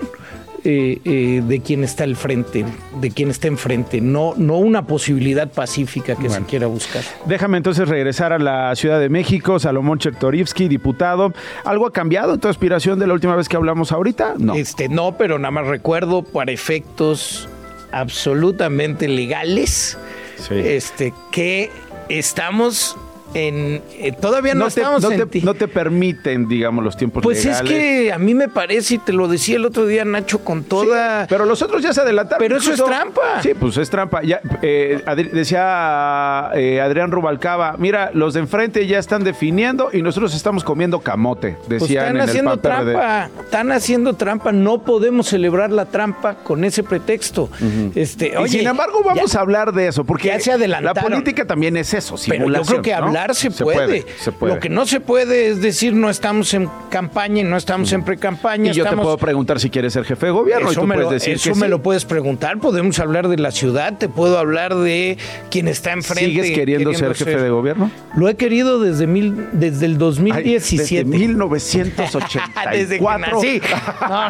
eh, 0.63 0.99
eh, 1.05 1.41
de 1.45 1.59
quien 1.61 1.83
está 1.83 2.03
al 2.03 2.15
frente, 2.15 2.65
de 2.99 3.11
quien 3.11 3.29
está 3.29 3.47
enfrente, 3.47 3.99
no, 4.01 4.33
no 4.37 4.57
una 4.57 4.85
posibilidad 4.85 5.51
pacífica 5.51 6.15
que 6.15 6.29
se 6.29 6.41
quiera 6.43 6.67
buscar. 6.67 7.03
Déjame 7.25 7.57
entonces 7.57 7.87
regresar 7.87 8.31
a 8.33 8.39
la 8.39 8.75
Ciudad 8.75 8.99
de 8.99 9.09
México, 9.09 9.59
Salomón 9.59 9.99
Chertorivsky, 9.99 10.67
diputado. 10.67 11.33
¿Algo 11.65 11.87
ha 11.87 11.91
cambiado 11.91 12.35
en 12.35 12.39
tu 12.39 12.47
aspiración 12.47 12.99
de 12.99 13.07
la 13.07 13.13
última 13.13 13.35
vez 13.35 13.49
que 13.49 13.55
hablamos 13.57 13.91
ahorita? 13.91 14.35
No. 14.37 14.53
Este, 14.53 14.87
no, 14.89 15.17
pero 15.17 15.39
nada 15.39 15.51
más 15.51 15.67
recuerdo 15.67 16.23
para 16.23 16.51
efectos 16.51 17.49
absolutamente 17.91 19.07
legales 19.07 19.97
Sí. 20.37 20.55
este, 20.55 21.13
que 21.31 21.69
estamos 22.09 22.97
en... 23.33 23.81
eh, 23.97 24.11
todavía 24.19 24.53
no, 24.53 24.61
No 24.65 24.71
te, 24.71 24.79
estamos 24.81 25.01
no 25.03 25.11
en 25.11 25.29
te- 25.29 25.41
no 25.41 25.53
te 25.53 25.67
permiten, 25.67 26.47
digamos, 26.47 26.83
los 26.83 26.97
tiempos 26.97 27.23
Pues 27.23 27.43
legales. 27.45 27.71
es 27.71 27.77
que 27.77 28.11
a 28.11 28.17
mí 28.17 28.33
me 28.33 28.47
parece, 28.49 28.95
y 28.95 28.97
te 28.97 29.13
lo 29.13 29.27
decía 29.27 29.55
el 29.57 29.65
otro 29.65 29.85
día 29.85 30.03
Nacho, 30.05 30.39
con 30.43 30.63
toda... 30.63 31.27
Pero 31.29 31.45
los 31.45 31.61
otros 31.61 31.81
ya 31.81 31.93
se 31.93 32.01
adelantaron. 32.01 32.39
Pero 32.45 32.57
eso 32.57 32.73
es 32.73 32.83
trampa. 32.83 33.41
Sí, 33.41 33.51
pues 33.59 33.77
es 33.77 33.89
trampa. 33.89 34.21
Ya, 34.23 34.41
eh, 34.61 35.01
decía 35.31 36.49
eh, 36.55 36.81
Adrián 36.81 37.11
Rubalcaba, 37.11 37.75
mira, 37.77 38.11
los 38.13 38.33
de 38.33 38.41
enfrente 38.41 38.87
ya 38.87 38.99
están 38.99 39.23
definiendo 39.23 39.89
y 39.93 40.01
nosotros 40.01 40.33
estamos 40.35 40.63
comiendo 40.63 40.99
camote, 40.99 41.57
Pues 41.67 41.81
decían 41.81 42.03
están 42.03 42.15
en 42.17 42.21
el 42.23 42.29
haciendo 42.29 42.57
PRD. 42.61 42.91
trampa, 42.93 43.29
están 43.43 43.71
haciendo 43.71 44.13
trampa, 44.15 44.51
no 44.51 44.83
podemos 44.83 45.27
celebrar 45.27 45.71
la 45.71 45.85
trampa 45.85 46.35
con 46.35 46.63
ese 46.63 46.83
pretexto. 46.83 47.49
este, 47.95 48.33
Y 48.45 48.49
sin 48.49 48.67
embargo, 48.67 49.01
vamos 49.03 49.31
ya- 49.31 49.39
a 49.39 49.41
hablar 49.41 49.73
de 49.73 49.87
eso, 49.87 50.03
porque 50.03 50.27
ya 50.29 50.39
se 50.39 50.51
adelantaron. 50.51 51.11
la 51.11 51.17
política 51.17 51.45
también 51.45 51.77
es 51.77 51.93
eso, 51.93 52.15
Pero 52.15 52.45
yo 52.47 52.51
creo 52.51 52.63
simulación, 52.63 52.81
que 52.81 52.91
¿no? 52.91 52.97
hablar 52.97 53.20
se, 53.33 53.51
puede. 53.51 54.05
se 54.19 54.31
puede. 54.31 54.53
Lo 54.55 54.59
que 54.59 54.69
no 54.69 54.85
se 54.85 54.99
puede 54.99 55.49
es 55.49 55.61
decir 55.61 55.93
no 55.93 56.09
estamos 56.09 56.53
en 56.53 56.69
campaña 56.89 57.41
y 57.41 57.43
no 57.43 57.57
estamos 57.57 57.91
en 57.93 58.03
pre-campaña. 58.03 58.71
y 58.71 58.73
yo 58.73 58.85
te 58.85 58.95
puedo 58.95 59.17
preguntar 59.17 59.59
si 59.59 59.69
quieres 59.69 59.93
ser 59.93 60.03
jefe 60.03 60.25
de 60.27 60.31
gobierno 60.31 60.67
y 60.69 60.71
Eso, 60.71 60.81
tú 60.81 60.87
me, 60.87 60.95
puedes 60.95 61.07
lo, 61.09 61.13
decir 61.13 61.33
eso 61.35 61.51
que 61.53 61.55
me 61.59 61.65
sí. 61.65 61.69
lo 61.69 61.81
puedes 61.81 62.05
preguntar. 62.05 62.57
Podemos 62.59 62.99
hablar 62.99 63.27
de 63.27 63.37
la 63.37 63.51
ciudad, 63.51 63.97
te 63.97 64.09
puedo 64.09 64.37
hablar 64.37 64.75
de 64.75 65.17
quien 65.49 65.67
está 65.67 65.93
enfrente. 65.93 66.25
¿Sigues 66.25 66.51
queriendo, 66.51 66.93
ser 66.93 67.15
jefe 67.15 67.37
de 67.41 67.49
gobierno? 67.49 67.91
Lo 68.15 68.27
he 68.27 68.35
querido 68.35 68.79
desde, 68.79 69.07
mil, 69.07 69.47
desde 69.53 69.85
el 69.85 69.93
Ay, 69.93 69.97
2017. 69.97 70.93
desde 70.93 71.05
1984. 71.05 72.51
Desde 72.71 72.99
que 72.99 73.03
nací. 73.03 73.61
No. 74.09 74.29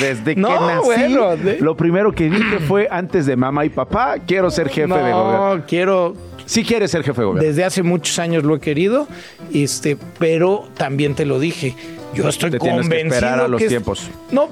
Desde 0.00 0.36
No, 0.36 0.48
que 0.48 0.54
nací, 0.54 0.84
bueno, 0.84 1.36
de- 1.36 1.58
lo 1.60 1.76
primero 1.76 2.12
que 2.12 2.30
dije 2.30 2.58
fue 2.66 2.88
antes 2.90 3.26
de 3.26 3.36
mamá 3.36 3.64
y 3.64 3.70
papá, 3.70 4.16
quiero 4.26 4.50
ser 4.50 4.68
jefe 4.68 4.82
de 4.82 4.86
gobierno. 4.88 5.56
No, 5.56 5.66
quiero. 5.66 6.14
Sí 6.46 6.62
quieres 6.62 6.90
ser 6.90 7.02
jefe 7.02 7.20
de 7.22 7.26
gobierno. 7.26 7.48
Desde 7.48 7.64
hace 7.64 7.82
muchos 7.82 8.13
años 8.18 8.44
lo 8.44 8.56
he 8.56 8.60
querido, 8.60 9.08
este, 9.52 9.96
pero 10.18 10.68
también 10.76 11.14
te 11.14 11.24
lo 11.24 11.38
dije. 11.38 11.74
Yo 12.14 12.28
estoy 12.28 12.50
Te 12.50 12.58
tienes 12.58 12.82
que 12.82 12.82
convencido 12.82 13.14
esperar 13.14 13.40
a 13.40 13.48
los 13.48 13.60
que 13.60 13.68
tiempos. 13.68 14.08
No. 14.30 14.48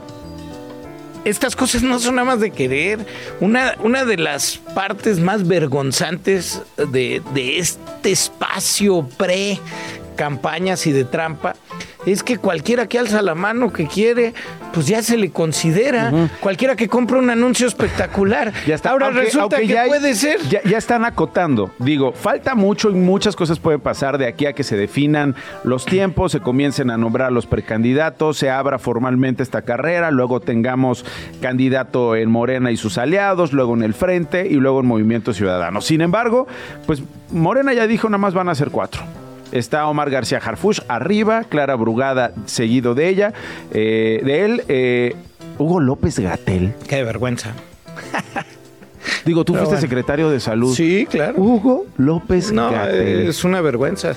Estas 1.25 1.55
cosas 1.55 1.85
no 1.85 2.01
son 2.01 2.16
nada 2.16 2.27
más 2.27 2.40
de 2.40 2.51
querer. 2.51 3.07
Una, 3.40 3.77
una 3.85 4.05
de 4.05 4.16
las 4.16 4.57
partes 4.75 5.20
más 5.20 5.46
vergonzantes 5.46 6.62
de, 6.77 7.22
de 7.33 7.59
este 7.59 8.11
espacio 8.11 9.07
pre 9.16 9.61
campañas 10.12 10.87
y 10.87 10.92
de 10.92 11.05
trampa 11.05 11.55
es 12.05 12.25
que 12.25 12.37
cualquiera 12.37 12.88
que 12.88 12.98
alza 12.98 13.22
la 13.22 13.37
mano 13.37 13.72
que 13.72 13.87
quiere, 13.87 14.35
pues 14.75 14.88
ya 14.88 15.03
se 15.03 15.16
le 15.16 15.31
considera. 15.31 16.12
Cualquiera 16.40 16.75
que 16.75 16.88
compra 16.88 17.18
un 17.18 17.31
anuncio 17.31 17.68
espectacular. 17.68 18.53
Ya 18.66 18.75
está. 18.75 18.90
Ahora 18.90 19.07
Aunque- 19.07 19.20
resulta 19.22 19.57
aunque 19.57 19.68
que 19.68 19.72
ya 19.75 19.83
hay- 19.83 19.88
puede 19.88 20.14
ser. 20.16 20.40
Ya, 20.48 20.61
ya 20.64 20.79
están 20.79 21.05
acotando. 21.05 21.70
Digo, 21.79 22.12
falta 22.12 22.57
mucho 22.57 22.90
y 22.90 22.94
muchas 22.94 23.37
cosas 23.37 23.61
pueden 23.61 23.81
pasar 23.81 24.18
de 24.18 24.27
aquí 24.27 24.46
a 24.46 24.53
que 24.53 24.64
se 24.64 24.77
definan 24.77 25.37
los 25.62 25.85
tiempos, 25.87 26.33
se 26.33 26.40
comiencen 26.40 26.90
a 26.90 26.96
nombrar 26.96 27.31
los 27.31 27.46
precandidatos, 27.46 28.37
se 28.37 28.51
abra 28.51 28.81
formalmente 28.81 29.44
esta 29.44 29.62
carrera, 29.62 30.11
luego 30.11 30.40
tengamos 30.40 31.05
candidato 31.40 32.16
en 32.16 32.31
Morena 32.31 32.72
y 32.72 32.77
sus 32.77 32.98
aliados, 32.98 33.53
luego 33.53 33.75
en 33.75 33.85
el 33.85 33.94
Frente 33.94 34.48
y 34.48 34.55
luego 34.55 34.81
en 34.81 34.87
Movimiento 34.87 35.33
Ciudadano. 35.33 35.81
Sin 35.81 36.01
embargo, 36.01 36.48
pues 36.85 37.01
Morena 37.31 37.72
ya 37.75 37.87
dijo 37.87 38.09
nada 38.09 38.18
más 38.18 38.35
van 38.35 38.48
a 38.48 38.55
ser 38.57 38.70
cuatro. 38.70 39.03
Está 39.53 39.87
Omar 39.87 40.11
García 40.11 40.38
Harfush 40.43 40.81
arriba, 40.88 41.45
Clara 41.45 41.75
Brugada 41.77 42.33
seguido 42.47 42.95
de 42.95 43.09
ella, 43.09 43.33
eh, 43.71 44.21
de 44.25 44.45
él, 44.45 44.65
eh, 44.69 45.15
Hugo 45.59 45.81
López 45.81 46.19
Gatel. 46.19 46.75
Qué 46.88 47.05
vergüenza. 47.05 47.53
Digo, 49.25 49.45
tú 49.45 49.53
Pero 49.53 49.65
fuiste 49.67 49.77
bueno. 49.77 49.81
secretario 49.88 50.31
de 50.31 50.41
salud. 50.41 50.75
Sí, 50.75 51.07
claro. 51.09 51.35
Hugo 51.41 51.87
López 51.97 52.51
No, 52.53 52.71
Gatell. 52.71 53.29
es 53.29 53.45
una 53.45 53.61
vergüenza. 53.61 54.15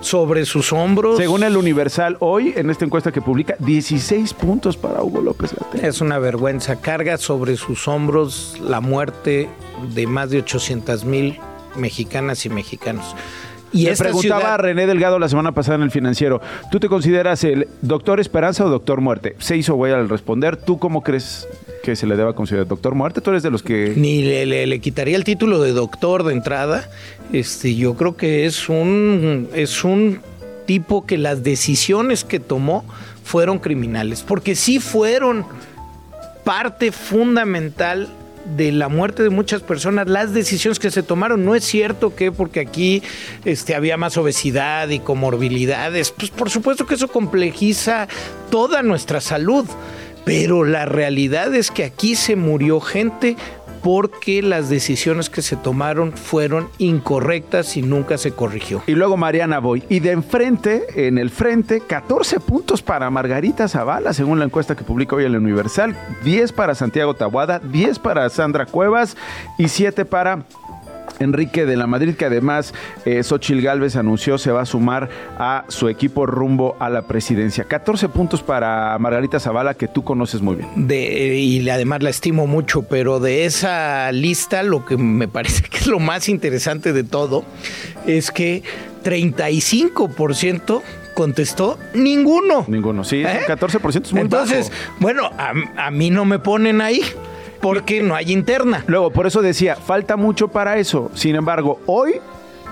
Sobre 0.00 0.44
sus 0.44 0.72
hombros. 0.72 1.16
Según 1.16 1.42
el 1.42 1.56
Universal, 1.56 2.16
hoy, 2.20 2.54
en 2.56 2.70
esta 2.70 2.84
encuesta 2.84 3.10
que 3.10 3.20
publica, 3.20 3.56
16 3.58 4.32
puntos 4.34 4.76
para 4.76 5.02
Hugo 5.02 5.20
López 5.20 5.52
Gatell. 5.54 5.84
Es 5.84 6.00
una 6.00 6.18
vergüenza. 6.20 6.76
Carga 6.80 7.18
sobre 7.18 7.56
sus 7.56 7.88
hombros 7.88 8.56
la 8.62 8.80
muerte 8.80 9.48
de 9.94 10.06
más 10.06 10.30
de 10.30 10.38
800 10.38 11.04
mil 11.04 11.38
mexicanas 11.76 12.46
y 12.46 12.48
mexicanos. 12.48 13.16
Y 13.72 13.84
Le 13.84 13.96
preguntaba 13.96 14.40
ciudad- 14.40 14.54
a 14.54 14.56
René 14.56 14.86
Delgado 14.86 15.18
la 15.18 15.28
semana 15.28 15.52
pasada 15.52 15.76
en 15.76 15.82
el 15.82 15.90
financiero, 15.90 16.40
¿tú 16.70 16.80
te 16.80 16.88
consideras 16.88 17.44
el 17.44 17.68
doctor 17.82 18.18
Esperanza 18.20 18.64
o 18.64 18.70
doctor 18.70 19.00
Muerte? 19.00 19.36
Se 19.38 19.56
hizo 19.56 19.74
güey 19.74 19.92
al 19.92 20.08
responder, 20.08 20.56
¿tú 20.56 20.78
cómo 20.78 21.02
crees 21.02 21.46
que 21.82 21.94
se 21.96 22.06
le 22.06 22.16
deba 22.16 22.34
considerar 22.34 22.66
doctor 22.66 22.94
Muerte? 22.94 23.20
Tú 23.20 23.30
eres 23.30 23.42
de 23.42 23.50
los 23.50 23.62
que... 23.62 23.92
ni 23.96 24.22
le, 24.22 24.46
le- 24.46 24.66
le 24.66 24.78
quitaría 24.80 25.16
el 25.16 25.24
título 25.24 25.60
de 25.60 25.72
doctor 25.72 26.24
de 26.24 26.32
entrada. 26.32 26.88
Este, 27.32 27.74
yo 27.74 27.94
creo 27.94 28.16
que 28.16 28.46
es 28.46 28.68
un, 28.70 29.48
es 29.54 29.84
un 29.84 30.20
tipo 30.66 31.04
que 31.06 31.18
las 31.18 31.42
decisiones 31.42 32.24
que 32.24 32.40
tomó 32.40 32.84
fueron 33.24 33.58
criminales, 33.58 34.22
porque 34.22 34.54
sí 34.54 34.80
fueron 34.80 35.44
parte 36.44 36.92
fundamental 36.92 38.08
de 38.56 38.72
la 38.72 38.88
muerte 38.88 39.22
de 39.22 39.30
muchas 39.30 39.62
personas, 39.62 40.08
las 40.08 40.32
decisiones 40.32 40.78
que 40.78 40.90
se 40.90 41.02
tomaron. 41.02 41.44
No 41.44 41.54
es 41.54 41.64
cierto 41.64 42.14
que 42.14 42.32
porque 42.32 42.60
aquí 42.60 43.02
este, 43.44 43.74
había 43.74 43.96
más 43.96 44.16
obesidad 44.16 44.88
y 44.88 44.98
comorbilidades, 44.98 46.10
pues 46.12 46.30
por 46.30 46.50
supuesto 46.50 46.86
que 46.86 46.94
eso 46.94 47.08
complejiza 47.08 48.08
toda 48.50 48.82
nuestra 48.82 49.20
salud, 49.20 49.66
pero 50.24 50.64
la 50.64 50.84
realidad 50.84 51.54
es 51.54 51.70
que 51.70 51.84
aquí 51.84 52.14
se 52.14 52.36
murió 52.36 52.80
gente 52.80 53.36
porque 53.82 54.42
las 54.42 54.68
decisiones 54.68 55.30
que 55.30 55.42
se 55.42 55.56
tomaron 55.56 56.12
fueron 56.12 56.68
incorrectas 56.78 57.76
y 57.76 57.82
nunca 57.82 58.18
se 58.18 58.32
corrigió. 58.32 58.82
Y 58.86 58.92
luego 58.92 59.16
Mariana 59.16 59.58
Boy. 59.58 59.82
Y 59.88 60.00
de 60.00 60.12
enfrente, 60.12 61.06
en 61.06 61.18
el 61.18 61.30
frente, 61.30 61.80
14 61.80 62.40
puntos 62.40 62.82
para 62.82 63.10
Margarita 63.10 63.68
Zavala, 63.68 64.12
según 64.12 64.38
la 64.38 64.44
encuesta 64.44 64.76
que 64.76 64.84
publica 64.84 65.16
hoy 65.16 65.24
el 65.24 65.36
Universal. 65.36 65.96
10 66.24 66.52
para 66.52 66.74
Santiago 66.74 67.14
Tabuada, 67.14 67.58
10 67.58 67.98
para 67.98 68.28
Sandra 68.30 68.66
Cuevas 68.66 69.16
y 69.58 69.68
7 69.68 70.04
para 70.04 70.44
Enrique 71.20 71.66
de 71.66 71.76
la 71.76 71.86
Madrid, 71.86 72.14
que 72.14 72.24
además 72.24 72.74
eh, 73.04 73.22
Xochil 73.22 73.62
Gálvez 73.62 73.96
anunció 73.96 74.38
se 74.38 74.50
va 74.52 74.62
a 74.62 74.66
sumar 74.66 75.08
a 75.38 75.64
su 75.68 75.88
equipo 75.88 76.26
rumbo 76.26 76.76
a 76.78 76.90
la 76.90 77.02
presidencia. 77.02 77.64
14 77.64 78.08
puntos 78.08 78.42
para 78.42 78.96
Margarita 78.98 79.40
Zavala, 79.40 79.74
que 79.74 79.88
tú 79.88 80.04
conoces 80.04 80.40
muy 80.42 80.56
bien. 80.56 80.68
De, 80.88 81.36
y 81.36 81.68
además 81.68 82.02
la 82.02 82.10
estimo 82.10 82.46
mucho, 82.46 82.82
pero 82.82 83.20
de 83.20 83.44
esa 83.44 84.10
lista 84.12 84.62
lo 84.62 84.84
que 84.84 84.96
me 84.96 85.28
parece 85.28 85.62
que 85.62 85.78
es 85.78 85.86
lo 85.86 85.98
más 85.98 86.28
interesante 86.28 86.92
de 86.92 87.04
todo 87.04 87.44
es 88.06 88.30
que 88.30 88.62
35% 89.04 90.82
contestó 91.14 91.78
ninguno. 91.94 92.64
Ninguno. 92.68 93.04
Sí, 93.04 93.22
¿Eh? 93.24 93.40
14% 93.46 94.02
es 94.04 94.12
muy 94.12 94.22
Entonces, 94.22 94.70
bajo. 94.70 94.92
bueno, 95.00 95.30
a, 95.36 95.52
a 95.86 95.90
mí 95.90 96.10
no 96.10 96.24
me 96.24 96.38
ponen 96.38 96.80
ahí 96.80 97.02
porque 97.60 98.02
no 98.02 98.14
hay 98.14 98.32
interna. 98.32 98.84
Luego, 98.86 99.10
por 99.10 99.26
eso 99.26 99.42
decía, 99.42 99.76
falta 99.76 100.16
mucho 100.16 100.48
para 100.48 100.78
eso. 100.78 101.10
Sin 101.14 101.34
embargo, 101.36 101.80
hoy, 101.86 102.14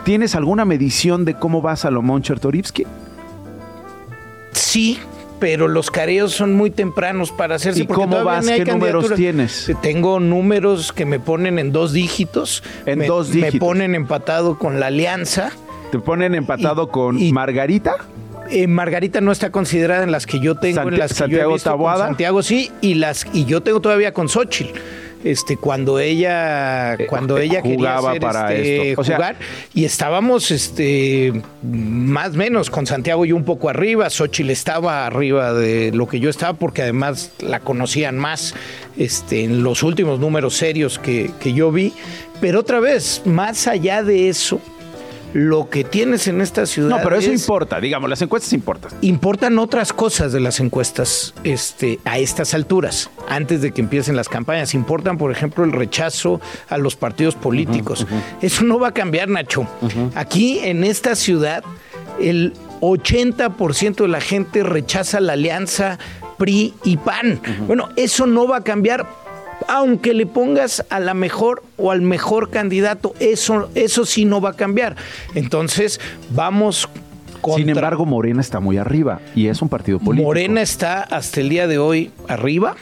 ¿tienes 0.05 0.35
alguna 0.35 0.65
medición 0.65 1.25
de 1.25 1.35
cómo 1.35 1.63
va 1.63 1.77
Salomón 1.77 2.23
Chertorivsky? 2.23 2.85
Sí, 4.53 4.99
pero 5.39 5.69
los 5.69 5.91
careos 5.91 6.33
son 6.33 6.55
muy 6.55 6.71
tempranos 6.71 7.31
para 7.31 7.57
hacerse. 7.57 7.83
¿Y 7.83 7.87
cómo 7.87 8.25
vas? 8.25 8.47
¿Qué 8.47 8.65
números 8.65 9.13
tienes? 9.15 9.71
Tengo 9.83 10.19
números 10.21 10.93
que 10.93 11.05
me 11.05 11.21
ponen 11.21 11.59
en 11.59 11.73
dos 11.73 11.93
dígitos. 11.93 12.63
En 12.87 13.01
Me- 13.01 13.07
dos 13.07 13.29
Me 13.31 13.35
dígitos. 13.47 13.61
ponen 13.61 13.95
empatado 13.95 14.59
con 14.59 14.81
la 14.81 14.87
alianza. 14.87 15.51
¿Te 15.93 15.99
ponen 15.99 16.35
empatado 16.35 16.85
Y- 16.85 16.89
con 16.89 17.19
y- 17.21 17.33
Margarita? 17.33 17.97
Eh, 18.51 18.67
Margarita 18.67 19.21
no 19.21 19.33
está 19.33 19.51
considerada 19.51 20.03
en 20.05 20.13
las 20.13 20.27
que 20.27 20.41
yo 20.41 20.55
tengo, 20.55 20.77
Santi- 20.77 20.95
en 20.95 20.99
las 20.99 21.11
que 21.11 21.15
yo 21.15 21.19
Santiago 21.19 21.51
he 21.51 21.55
visto 21.55 21.71
con. 21.71 22.07
Santiago 22.07 22.43
sí, 22.43 22.71
y 22.81 22.95
las 22.95 23.27
y 23.33 23.45
yo 23.45 23.63
tengo 23.63 23.81
todavía 23.81 24.13
con 24.13 24.29
Xochitl. 24.29 24.79
Este, 25.25 25.57
cuando 25.57 25.99
ella, 25.99 26.97
cuando 27.09 27.37
eh, 27.39 27.45
ella 27.47 27.61
jugaba 27.61 28.13
quería 28.13 28.29
hacer, 28.29 28.43
para 28.45 28.55
este, 28.55 28.91
esto. 28.91 29.01
O 29.01 29.05
sea- 29.05 29.17
jugar 29.17 29.37
y 29.75 29.85
estábamos, 29.85 30.51
este, 30.53 31.33
más 31.63 32.29
o 32.35 32.35
menos 32.35 32.71
con 32.71 32.87
Santiago 32.87 33.25
yo 33.25 33.35
un 33.35 33.43
poco 33.45 33.69
arriba, 33.69 34.09
Xochitl 34.09 34.51
estaba 34.51 35.05
arriba 35.05 35.53
de 35.53 35.91
lo 35.93 36.07
que 36.07 36.21
yo 36.21 36.31
estaba 36.31 36.53
porque 36.57 36.83
además 36.83 37.33
la 37.41 37.59
conocían 37.59 38.19
más, 38.19 38.55
este, 38.99 39.43
en 39.43 39.65
los 39.65 39.83
últimos 39.83 40.21
números 40.21 40.55
serios 40.55 40.99
que, 41.01 41.31
que 41.41 41.53
yo 41.53 41.73
vi. 41.73 41.93
Pero 42.41 42.61
otra 42.61 42.79
vez, 42.79 43.23
más 43.25 43.67
allá 43.67 44.05
de 44.05 44.29
eso, 44.29 44.61
lo 45.39 45.69
que 45.69 45.85
tienes 45.85 46.29
en 46.29 46.41
esta 46.41 46.65
ciudad 46.65 46.89
No, 46.89 46.97
pero 47.03 47.17
eso 47.17 47.31
es- 47.31 47.43
importa, 47.43 47.79
digamos, 47.79 48.09
las 48.09 48.23
encuestas 48.23 48.55
importan. 48.55 48.91
importan 49.03 49.59
otras 49.59 49.93
cosas 49.93 50.33
de 50.33 50.41
las 50.41 50.61
encuestas 50.61 51.35
este, 51.45 51.99
a 52.07 52.17
estas 52.19 52.55
alturas, 52.55 53.11
antes 53.29 53.61
de 53.61 53.73
que 53.73 53.83
empiecen 53.83 54.17
las 54.17 54.31
campañas. 54.31 54.73
Importan, 54.73 55.19
por 55.19 55.31
ejemplo, 55.31 55.63
el 55.65 55.73
rechazo 55.73 56.41
a 56.71 56.79
los 56.79 56.97
partidos 56.97 57.35
políticos. 57.35 58.07
Eso 58.41 58.65
no 58.65 58.79
va 58.79 58.89
a 58.89 58.93
cambiar, 58.95 59.29
Nacho. 59.29 59.67
Aquí, 60.15 60.61
en 60.61 60.85
esta 60.85 61.15
ciudad, 61.15 61.63
el 62.19 62.55
80% 62.81 63.97
de 64.05 64.09
la 64.09 64.23
gente 64.23 64.63
rechaza 64.63 65.21
la 65.21 65.35
alianza 65.35 65.99
PRI 66.39 66.73
y 66.85 66.97
PAN. 66.97 67.41
Bueno, 67.67 67.91
eso 67.97 68.27
no 68.27 68.49
va 68.49 68.59
a 68.59 68.61
cambiar 68.65 69.07
aunque 69.69 70.15
le 70.15 70.27
pongas 70.27 70.85
a 70.91 71.01
la 71.01 71.15
mejor 71.15 71.63
o 71.77 71.91
al 71.91 72.03
mejor 72.03 72.51
candidato, 72.51 73.15
eso, 73.21 73.69
eso 73.75 74.05
sí 74.05 74.25
no 74.25 74.41
va 74.41 74.51
a 74.51 74.55
cambiar. 74.55 74.97
Entonces, 75.35 76.01
vamos 76.31 76.89
contra... 77.41 77.59
Sin 77.59 77.69
embargo, 77.69 78.07
Morena 78.07 78.41
está 78.41 78.61
muy 78.61 78.79
arriba 78.79 79.21
y 79.35 79.49
es 79.49 79.63
un 79.63 79.69
partido 79.69 79.99
político. 79.99 80.29
Morena 80.29 80.63
está 80.63 81.03
hasta 81.03 81.41
el 81.41 81.49
día 81.49 81.67
de 81.67 81.79
hoy 81.79 82.11
arriba, 82.29 82.77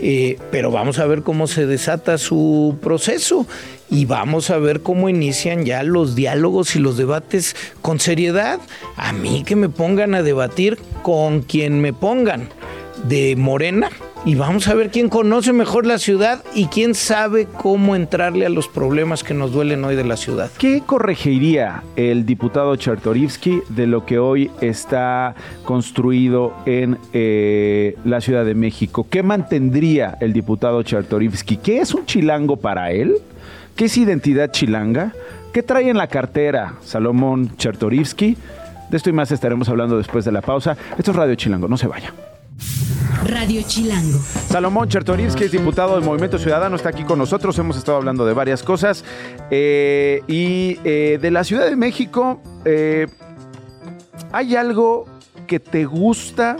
eh, 0.00 0.38
pero 0.50 0.70
vamos 0.70 0.98
a 0.98 1.06
ver 1.06 1.22
cómo 1.22 1.46
se 1.46 1.66
desata 1.66 2.18
su 2.18 2.78
proceso 2.82 3.46
y 3.90 4.06
vamos 4.06 4.50
a 4.50 4.58
ver 4.58 4.80
cómo 4.80 5.08
inician 5.08 5.64
ya 5.64 5.82
los 5.82 6.14
diálogos 6.14 6.74
y 6.76 6.80
los 6.80 6.96
debates 6.96 7.54
con 7.80 8.00
seriedad. 8.00 8.60
A 8.96 9.12
mí 9.12 9.44
que 9.44 9.56
me 9.56 9.68
pongan 9.68 10.14
a 10.14 10.22
debatir 10.22 10.78
con 11.02 11.42
quien 11.42 11.80
me 11.80 11.92
pongan 11.92 12.48
de 13.08 13.36
Morena 13.36 13.90
y 14.26 14.36
vamos 14.36 14.68
a 14.68 14.74
ver 14.74 14.90
quién 14.90 15.08
conoce 15.10 15.52
mejor 15.52 15.84
la 15.84 15.98
ciudad 15.98 16.42
y 16.54 16.66
quién 16.66 16.94
sabe 16.94 17.46
cómo 17.46 17.94
entrarle 17.94 18.46
a 18.46 18.48
los 18.48 18.68
problemas 18.68 19.22
que 19.22 19.34
nos 19.34 19.52
duelen 19.52 19.84
hoy 19.84 19.96
de 19.96 20.04
la 20.04 20.16
ciudad. 20.16 20.50
¿Qué 20.58 20.82
corregiría 20.84 21.82
el 21.96 22.24
diputado 22.24 22.74
Chertorivsky 22.76 23.60
de 23.68 23.86
lo 23.86 24.06
que 24.06 24.18
hoy 24.18 24.50
está 24.62 25.34
construido 25.64 26.54
en 26.64 26.98
eh, 27.12 27.96
la 28.04 28.22
Ciudad 28.22 28.46
de 28.46 28.54
México? 28.54 29.06
¿Qué 29.10 29.22
mantendría 29.22 30.16
el 30.20 30.32
diputado 30.32 30.82
Chertorivsky? 30.82 31.58
¿Qué 31.58 31.80
es 31.80 31.92
un 31.92 32.06
chilango 32.06 32.56
para 32.56 32.92
él? 32.92 33.16
¿Qué 33.76 33.86
es 33.86 33.96
identidad 33.98 34.50
chilanga? 34.50 35.12
¿Qué 35.52 35.62
trae 35.62 35.90
en 35.90 35.98
la 35.98 36.06
cartera 36.06 36.74
Salomón 36.82 37.56
Chertorivsky? 37.56 38.36
De 38.90 38.96
esto 38.96 39.10
y 39.10 39.12
más 39.12 39.30
estaremos 39.32 39.68
hablando 39.68 39.98
después 39.98 40.24
de 40.24 40.32
la 40.32 40.40
pausa. 40.40 40.76
Esto 40.96 41.10
es 41.10 41.16
Radio 41.16 41.34
Chilango, 41.34 41.68
no 41.68 41.76
se 41.76 41.86
vaya. 41.86 42.12
Radio 43.24 43.62
Chilango. 43.62 44.18
Salomón 44.48 44.88
Chertorivsky 44.88 45.44
es 45.44 45.52
diputado 45.52 45.94
del 45.94 46.04
Movimiento 46.04 46.38
Ciudadano, 46.38 46.76
está 46.76 46.90
aquí 46.90 47.04
con 47.04 47.18
nosotros. 47.18 47.58
Hemos 47.58 47.76
estado 47.76 47.98
hablando 47.98 48.26
de 48.26 48.34
varias 48.34 48.62
cosas. 48.62 49.04
Eh, 49.50 50.22
y 50.26 50.78
eh, 50.84 51.18
de 51.20 51.30
la 51.30 51.44
Ciudad 51.44 51.66
de 51.66 51.76
México, 51.76 52.40
eh, 52.64 53.06
¿hay 54.32 54.56
algo 54.56 55.06
que 55.46 55.60
te 55.60 55.84
gusta 55.84 56.58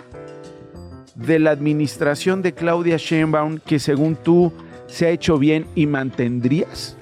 de 1.14 1.38
la 1.38 1.50
administración 1.50 2.42
de 2.42 2.52
Claudia 2.52 2.96
Sheinbaum 2.96 3.58
que 3.58 3.78
según 3.78 4.16
tú 4.16 4.52
se 4.86 5.06
ha 5.06 5.10
hecho 5.10 5.38
bien 5.38 5.66
y 5.74 5.86
mantendrías? 5.86 6.96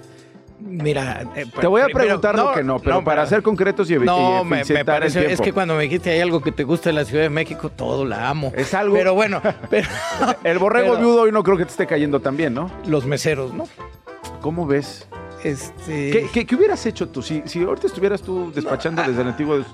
Mira, 0.73 1.23
eh, 1.37 1.45
Te 1.61 1.67
voy 1.67 1.83
a 1.83 1.85
primero- 1.85 2.21
preguntar 2.21 2.37
lo 2.37 2.53
que 2.55 2.63
no, 2.65 2.79
pero 2.79 3.05
para 3.05 3.27
ser 3.27 3.43
concretos 3.43 3.91
y, 3.91 3.95
evi- 3.95 4.05
No, 4.05 4.43
me, 4.45 4.65
me 4.65 4.85
parece, 4.85 5.31
es 5.33 5.41
que 5.41 5.53
cuando 5.53 5.75
me 5.77 5.83
dijiste 5.83 6.11
hay 6.11 6.21
algo 6.21 6.41
que 6.41 6.51
te 6.53 6.65
gusta 6.65 6.89
de 6.91 6.95
la 6.95 7.05
Ciudad 7.05 7.23
de 7.25 7.31
México, 7.31 7.69
todo 7.71 8.05
la 8.05 8.29
amo. 8.29 8.53
Es 8.57 8.73
algo- 8.75 8.95
Pero 8.95 9.15
bueno, 9.15 9.43
pero 9.71 9.89
El 10.45 10.59
borrego 10.59 10.95
pero- 10.95 11.01
viudo 11.07 11.23
hoy 11.23 11.33
no 11.33 11.43
creo 11.43 11.57
que 11.59 11.65
te 11.65 11.71
esté 11.71 11.87
cayendo 11.87 12.21
tan 12.21 12.37
bien, 12.37 12.55
¿no? 12.55 12.71
los 12.87 13.05
meseros, 13.07 13.53
¿no? 13.53 13.69
¿Cómo 14.41 14.67
ves? 14.67 15.07
Este, 15.45 16.11
¿Qué, 16.11 16.27
qué- 16.33 16.47
qué 16.47 16.55
hubieras 16.55 16.87
hecho 16.87 17.09
tú? 17.09 17.21
Si, 17.23 17.43
si 17.47 17.63
ahorita 17.63 17.87
estuvieras 17.87 18.23
tú 18.23 18.51
despachando 18.55 19.03
desde 19.03 19.21
el 19.23 19.29
antiguo... 19.29 19.65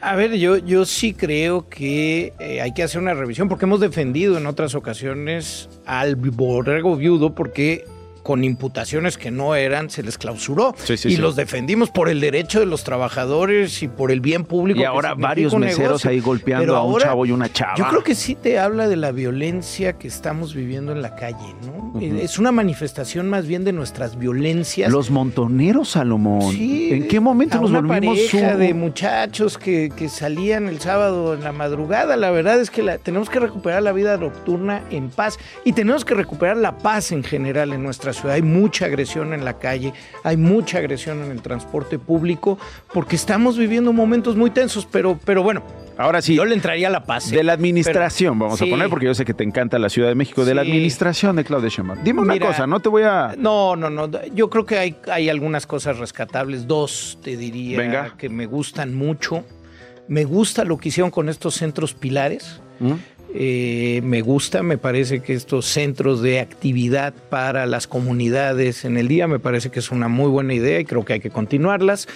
A 0.00 0.14
ver, 0.14 0.34
yo, 0.34 0.56
yo 0.58 0.84
sí 0.84 1.14
creo 1.14 1.68
que 1.68 2.32
eh, 2.38 2.60
hay 2.60 2.72
que 2.74 2.82
hacer 2.82 3.00
una 3.00 3.14
revisión 3.14 3.48
porque 3.48 3.64
hemos 3.64 3.80
defendido 3.80 4.36
en 4.38 4.46
otras 4.46 4.74
ocasiones 4.74 5.68
al 5.84 6.14
borrego 6.16 6.96
viudo 6.96 7.34
porque 7.34 7.84
con 8.26 8.42
imputaciones 8.42 9.18
que 9.18 9.30
no 9.30 9.54
eran, 9.54 9.88
se 9.88 10.02
les 10.02 10.18
clausuró. 10.18 10.74
Sí, 10.82 10.96
sí, 10.96 11.10
y 11.10 11.12
sí. 11.14 11.16
los 11.18 11.36
defendimos 11.36 11.90
por 11.90 12.08
el 12.08 12.20
derecho 12.20 12.58
de 12.58 12.66
los 12.66 12.82
trabajadores 12.82 13.84
y 13.84 13.88
por 13.88 14.10
el 14.10 14.20
bien 14.20 14.42
público. 14.44 14.80
Y 14.80 14.84
ahora 14.84 15.14
varios 15.14 15.54
meseros 15.54 15.78
negocio. 16.04 16.10
ahí 16.10 16.18
golpeando 16.18 16.64
Pero 16.64 16.76
a 16.76 16.82
un 16.82 16.90
ahora, 16.94 17.04
chavo 17.04 17.24
y 17.26 17.30
una 17.30 17.52
chava. 17.52 17.74
Yo 17.76 17.86
creo 17.88 18.02
que 18.02 18.16
sí 18.16 18.34
te 18.34 18.58
habla 18.58 18.88
de 18.88 18.96
la 18.96 19.12
violencia 19.12 19.92
que 19.92 20.08
estamos 20.08 20.54
viviendo 20.56 20.90
en 20.90 21.02
la 21.02 21.14
calle, 21.14 21.54
¿no? 21.64 22.00
Eh, 22.00 22.18
Es 22.24 22.40
una 22.40 22.50
manifestación 22.50 23.28
más 23.30 23.46
bien 23.46 23.62
de 23.62 23.72
nuestras 23.72 24.18
violencias. 24.18 24.90
Los 24.90 25.08
montoneros, 25.12 25.90
Salomón. 25.90 26.50
Sí, 26.52 26.90
¿En 26.92 27.06
qué 27.06 27.20
momento 27.20 27.58
a 27.58 27.60
nos 27.60 27.70
una 27.70 27.80
volvimos 27.80 28.18
pareja 28.18 28.54
un- 28.54 28.58
de 28.60 28.74
muchachos 28.74 29.56
que, 29.56 29.92
que 29.96 30.08
salían 30.08 30.66
el 30.66 30.80
sábado 30.80 31.32
en 31.32 31.44
la 31.44 31.52
madrugada. 31.52 32.16
La 32.16 32.32
verdad 32.32 32.60
es 32.60 32.70
que 32.70 32.82
la- 32.82 32.98
tenemos 32.98 33.30
que 33.30 33.38
recuperar 33.38 33.84
la 33.84 33.92
vida 33.92 34.16
nocturna 34.16 34.82
en 34.90 35.10
paz 35.10 35.38
y 35.64 35.72
tenemos 35.74 36.04
que 36.04 36.14
recuperar 36.14 36.56
la 36.56 36.76
paz 36.78 37.12
en 37.12 37.22
general 37.22 37.72
en 37.72 37.84
nuestra 37.84 38.12
ciudad. 38.16 38.34
Hay 38.34 38.42
mucha 38.42 38.86
agresión 38.86 39.32
en 39.32 39.44
la 39.44 39.58
calle, 39.58 39.92
hay 40.24 40.36
mucha 40.36 40.78
agresión 40.78 41.22
en 41.22 41.30
el 41.30 41.40
transporte 41.42 41.98
público 42.00 42.58
porque 42.92 43.14
estamos 43.16 43.56
viviendo 43.56 43.92
momentos 43.92 44.34
muy 44.36 44.50
tensos, 44.50 44.86
pero, 44.90 45.18
pero 45.24 45.42
bueno. 45.44 45.62
Ahora 45.98 46.20
sí, 46.20 46.34
Yo 46.34 46.44
le 46.44 46.54
entraría 46.54 46.88
a 46.88 46.90
la 46.90 47.04
paz. 47.04 47.32
¿eh? 47.32 47.36
de 47.36 47.42
la 47.42 47.54
administración, 47.54 48.34
Pero- 48.34 48.44
vamos 48.46 48.58
sí. 48.58 48.66
a 48.66 48.70
poner, 48.70 48.90
porque 48.90 49.06
yo 49.06 49.14
sé 49.14 49.24
que 49.24 49.32
te 49.32 49.44
encanta 49.44 49.78
la 49.78 49.88
Ciudad 49.88 50.08
de 50.10 50.14
México, 50.14 50.44
de 50.44 50.54
la 50.54 50.60
administración 50.60 51.36
de 51.36 51.44
Claudia 51.44 51.70
Sheinbaum. 51.70 52.02
Dime 52.04 52.20
una 52.20 52.34
Mira, 52.34 52.48
cosa, 52.48 52.66
no 52.66 52.80
te 52.80 52.90
voy 52.90 53.04
a... 53.04 53.34
No, 53.38 53.76
no, 53.76 53.88
no. 53.88 54.10
Yo 54.34 54.50
creo 54.50 54.66
que 54.66 54.76
hay, 54.78 54.96
hay 55.10 55.30
algunas 55.30 55.66
cosas 55.66 55.96
rescatables. 55.98 56.66
Dos, 56.66 57.18
te 57.22 57.38
diría, 57.38 57.78
Venga. 57.78 58.14
que 58.18 58.28
me 58.28 58.44
gustan 58.44 58.94
mucho. 58.94 59.42
Me 60.06 60.24
gusta 60.24 60.64
lo 60.64 60.76
que 60.76 60.90
hicieron 60.90 61.10
con 61.10 61.30
estos 61.30 61.54
centros 61.54 61.94
pilares. 61.94 62.60
¿Mm? 62.78 62.92
Eh, 63.34 64.00
me 64.04 64.22
gusta, 64.22 64.62
me 64.62 64.78
parece 64.78 65.20
que 65.20 65.34
estos 65.34 65.66
centros 65.66 66.22
de 66.22 66.40
actividad 66.40 67.12
para 67.28 67.66
las 67.66 67.86
comunidades 67.86 68.84
en 68.84 68.96
el 68.96 69.08
día, 69.08 69.26
me 69.26 69.38
parece 69.38 69.70
que 69.70 69.80
es 69.80 69.90
una 69.90 70.08
muy 70.08 70.30
buena 70.30 70.54
idea 70.54 70.80
y 70.80 70.84
creo 70.84 71.04
que 71.04 71.14
hay 71.14 71.20
que 71.20 71.30
continuarlas. 71.30 72.08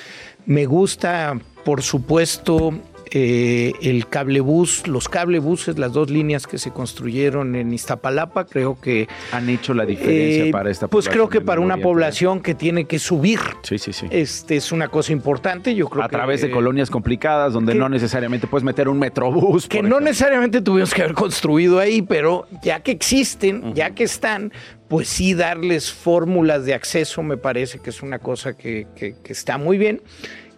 Me 0.47 0.67
gusta, 0.67 1.39
por 1.65 1.83
supuesto, 1.83 2.73
eh, 3.13 3.73
el 3.83 4.07
cablebús, 4.09 4.87
los 4.87 5.09
cablebuses, 5.09 5.79
las 5.79 5.93
dos 5.93 6.11
líneas 6.11 6.47
que 6.47 6.59
se 6.59 6.71
construyeron 6.71 7.57
en 7.57 7.73
Iztapalapa, 7.73 8.47
creo 8.47 8.81
que... 8.81 9.09
Han 9.33 9.49
hecho 9.49 9.75
la 9.75 9.85
diferencia 9.85 10.45
eh, 10.47 10.51
para 10.53 10.71
esta 10.71 10.89
Pues 10.89 11.07
población 11.07 11.29
creo 11.29 11.41
que 11.41 11.45
para 11.45 11.61
una 11.61 11.77
población 11.79 12.41
que 12.41 12.55
tiene 12.55 12.85
que 12.85 12.99
subir, 12.99 13.41
Sí, 13.63 13.79
sí, 13.79 13.93
sí. 13.93 14.07
este 14.11 14.57
es 14.57 14.73
una 14.73 14.89
cosa 14.89 15.13
importante. 15.13 15.75
Yo 15.75 15.89
creo 15.89 16.05
a 16.05 16.09
que, 16.09 16.17
través 16.17 16.41
de 16.41 16.49
eh, 16.49 16.51
colonias 16.51 16.91
complicadas 16.91 17.53
donde 17.53 17.73
que- 17.73 17.79
no 17.79 17.89
necesariamente 17.89 18.47
puedes 18.47 18.65
meter 18.65 18.89
un 18.89 18.99
metrobús. 18.99 19.67
que 19.69 19.83
no 19.83 20.01
necesariamente 20.01 20.61
tuvimos 20.61 20.95
que 20.95 21.03
haber 21.03 21.15
construido 21.15 21.79
ahí, 21.79 22.03
pero 22.03 22.47
ya 22.63 22.81
que 22.81 22.93
existen, 22.93 23.75
ya 23.75 23.91
que 23.91 24.05
están, 24.05 24.53
pues 24.89 25.09
sí 25.09 25.35
darles 25.35 25.93
fórmulas 25.93 26.65
de 26.65 26.75
acceso 26.75 27.23
me 27.23 27.37
parece 27.37 27.79
que 27.81 27.91
es 27.91 28.03
una 28.03 28.19
cosa 28.19 28.57
que, 28.57 28.87
que- 28.95 29.15
que 29.23 29.33
está 29.33 29.59
muy 29.59 29.79
bien. 29.79 30.01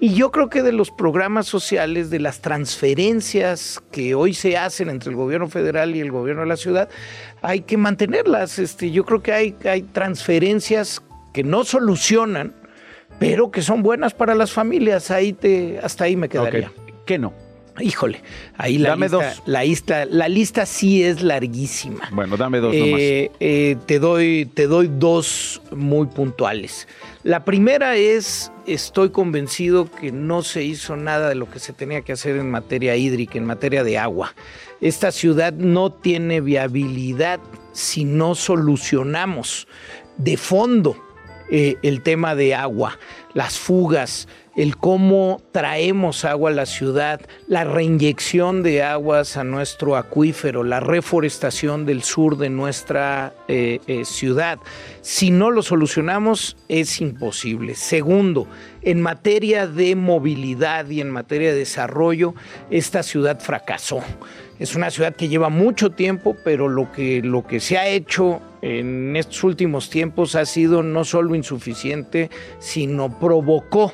Y 0.03 0.15
yo 0.15 0.33
creo 0.33 0.51
que 0.51 0.65
de 0.65 0.73
los 0.73 0.91
programas 0.91 1.47
sociales, 1.47 2.11
de 2.11 2.19
las 2.19 2.41
transferencias 2.41 3.81
que 3.93 4.17
hoy 4.17 4.35
se 4.35 4.57
hacen 4.57 4.91
entre 4.91 5.11
el 5.11 5.17
gobierno 5.17 5.47
federal 5.47 5.95
y 5.95 6.01
el 6.01 6.11
gobierno 6.11 6.43
de 6.43 6.49
la 6.49 6.57
ciudad, 6.57 6.88
hay 7.41 7.61
que 7.61 7.77
mantenerlas. 7.77 8.59
Este, 8.59 8.91
yo 8.91 9.05
creo 9.05 9.23
que 9.23 9.33
hay, 9.33 9.55
hay 9.65 9.83
transferencias 9.83 11.05
que 11.33 11.45
no 11.45 11.62
solucionan, 11.62 12.53
pero 13.21 13.53
que 13.53 13.62
son 13.62 13.85
buenas 13.85 14.12
para 14.12 14.35
las 14.35 14.51
familias. 14.51 15.12
Ahí 15.12 15.35
te, 15.35 15.79
hasta 15.81 16.03
ahí 16.03 16.17
me 16.17 16.29
quedaría. 16.29 16.73
Ok. 16.77 16.95
¿Qué 17.07 17.19
no? 17.21 17.33
Híjole, 17.79 18.23
ahí 18.59 18.79
la 18.79 18.91
Dame 18.91 19.07
lista, 19.07 19.17
dos. 19.17 19.43
La, 19.47 19.62
lista, 19.62 20.05
la 20.05 20.29
lista 20.29 20.67
sí 20.67 21.05
es 21.05 21.23
larguísima. 21.23 22.09
Bueno, 22.11 22.37
dame 22.37 22.59
dos 22.59 22.75
nomás. 22.75 23.01
Eh, 23.01 23.31
eh, 23.38 23.77
te, 23.87 24.01
doy, 24.01 24.51
te 24.53 24.67
doy 24.67 24.91
dos 24.93 25.62
muy 25.71 26.09
puntuales. 26.09 26.88
La 27.25 27.45
primera 27.45 27.95
es, 27.95 28.51
estoy 28.67 29.11
convencido 29.11 29.89
que 29.89 30.11
no 30.11 30.43
se 30.43 30.65
hizo 30.65 30.97
nada 30.97 31.29
de 31.29 31.37
lo 31.37 31.49
que 31.49 31.61
se 31.61 31.73
tenía 31.73 32.03
que 32.03 32.13
hacer 32.13 32.37
en 32.37 32.51
materia 32.51 32.97
hídrica, 32.97 33.39
en 33.39 33.45
materia 33.45 33.85
de 33.85 33.97
agua. 33.97 34.35
Esta 34.81 35.13
ciudad 35.13 35.53
no 35.53 35.93
tiene 35.93 36.41
viabilidad 36.41 37.39
si 37.73 38.05
no 38.05 38.35
solucionamos 38.35 39.69
de 40.17 40.37
fondo 40.37 40.97
eh, 41.49 41.77
el 41.83 42.03
tema 42.03 42.35
de 42.35 42.57
agua, 42.57 42.99
las 43.35 43.59
fugas, 43.59 44.29
el 44.57 44.77
cómo 44.77 45.40
traemos 45.53 46.25
agua 46.25 46.51
a 46.51 46.55
la 46.55 46.66
ciudad, 46.66 47.21
la 47.47 47.64
reinyección 47.64 48.62
de 48.62 48.83
aguas 48.83 49.37
a 49.37 49.45
nuestro 49.45 49.97
acuífero, 49.97 50.62
la 50.62 50.81
reforestación 50.81 51.87
del 51.87 52.03
sur 52.03 52.37
de 52.37 52.51
nuestra 52.51 53.35
eh, 53.49 53.81
eh, 53.87 54.05
ciudad. 54.05 54.59
Si 55.01 55.31
no 55.31 55.51
lo 55.51 55.62
solucionamos, 55.62 56.57
es 56.68 57.01
imposible. 57.01 57.75
Segundo, 57.75 58.47
en 58.83 59.01
materia 59.01 59.66
de 59.66 59.95
movilidad 59.97 60.88
y 60.88 61.01
en 61.01 61.11
materia 61.11 61.53
de 61.53 61.59
desarrollo, 61.59 62.35
esta 62.71 63.03
ciudad 63.03 63.40
fracasó. 63.40 64.01
Es 64.59 64.75
una 64.75 64.90
ciudad 64.90 65.14
que 65.16 65.29
lleva 65.29 65.49
mucho 65.49 65.90
tiempo, 65.90 66.37
pero 66.45 66.68
lo 66.68 66.92
que, 66.92 67.23
lo 67.23 67.47
que 67.47 67.61
se 67.61 67.79
ha 67.79 67.88
hecho 67.88 68.40
en 68.61 69.16
estos 69.16 69.42
últimos 69.45 69.90
tiempos 69.90 70.35
ha 70.35 70.45
sido 70.47 70.83
no 70.83 71.05
solo 71.05 71.35
insuficiente, 71.35 72.31
sino 72.61 73.18
provocó 73.18 73.92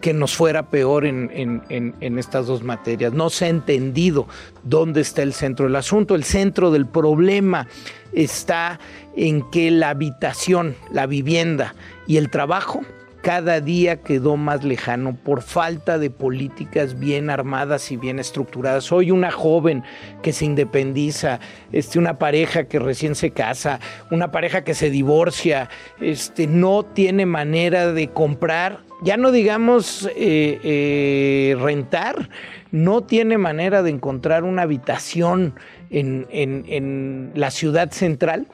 que 0.00 0.14
nos 0.14 0.34
fuera 0.34 0.70
peor 0.70 1.04
en, 1.04 1.30
en- 1.68 2.18
estas 2.18 2.46
dos 2.46 2.62
materias. 2.62 3.12
No 3.12 3.28
se 3.28 3.44
ha 3.44 3.48
entendido 3.48 4.26
dónde 4.62 5.02
está 5.02 5.22
el 5.22 5.34
centro 5.34 5.66
del 5.66 5.76
asunto. 5.76 6.14
El 6.14 6.24
centro 6.24 6.70
del 6.70 6.86
problema 6.86 7.68
está 8.14 8.80
en 9.14 9.48
que 9.50 9.70
la 9.70 9.90
habitación, 9.90 10.74
la 10.90 11.06
vivienda 11.06 11.74
y 12.06 12.16
el 12.16 12.30
trabajo 12.30 12.80
cada 13.22 13.60
día 13.60 13.96
quedó 13.96 14.36
más 14.36 14.64
lejano 14.64 15.14
por 15.16 15.42
falta 15.42 15.98
de 15.98 16.10
políticas 16.10 16.98
bien 16.98 17.30
armadas 17.30 17.90
y 17.92 17.96
bien 17.96 18.18
estructuradas. 18.18 18.90
Hoy 18.92 19.10
una 19.10 19.30
joven 19.30 19.82
que 20.22 20.32
se 20.32 20.44
independiza, 20.44 21.40
este, 21.72 21.98
una 21.98 22.18
pareja 22.18 22.64
que 22.64 22.78
recién 22.78 23.14
se 23.14 23.30
casa, 23.30 23.80
una 24.10 24.30
pareja 24.30 24.64
que 24.64 24.74
se 24.74 24.90
divorcia, 24.90 25.68
este, 26.00 26.46
no 26.46 26.84
tiene 26.84 27.26
manera 27.26 27.92
de 27.92 28.08
comprar, 28.08 28.80
ya 29.02 29.16
no 29.16 29.32
digamos 29.32 30.08
eh, 30.16 30.58
eh, 30.62 31.56
rentar, 31.60 32.30
no 32.70 33.02
tiene 33.02 33.38
manera 33.38 33.82
de 33.82 33.90
encontrar 33.90 34.44
una 34.44 34.62
habitación 34.62 35.54
en, 35.90 36.26
en 36.30 37.32
la 37.34 37.50
ciudad 37.50 37.90
central 37.90 38.46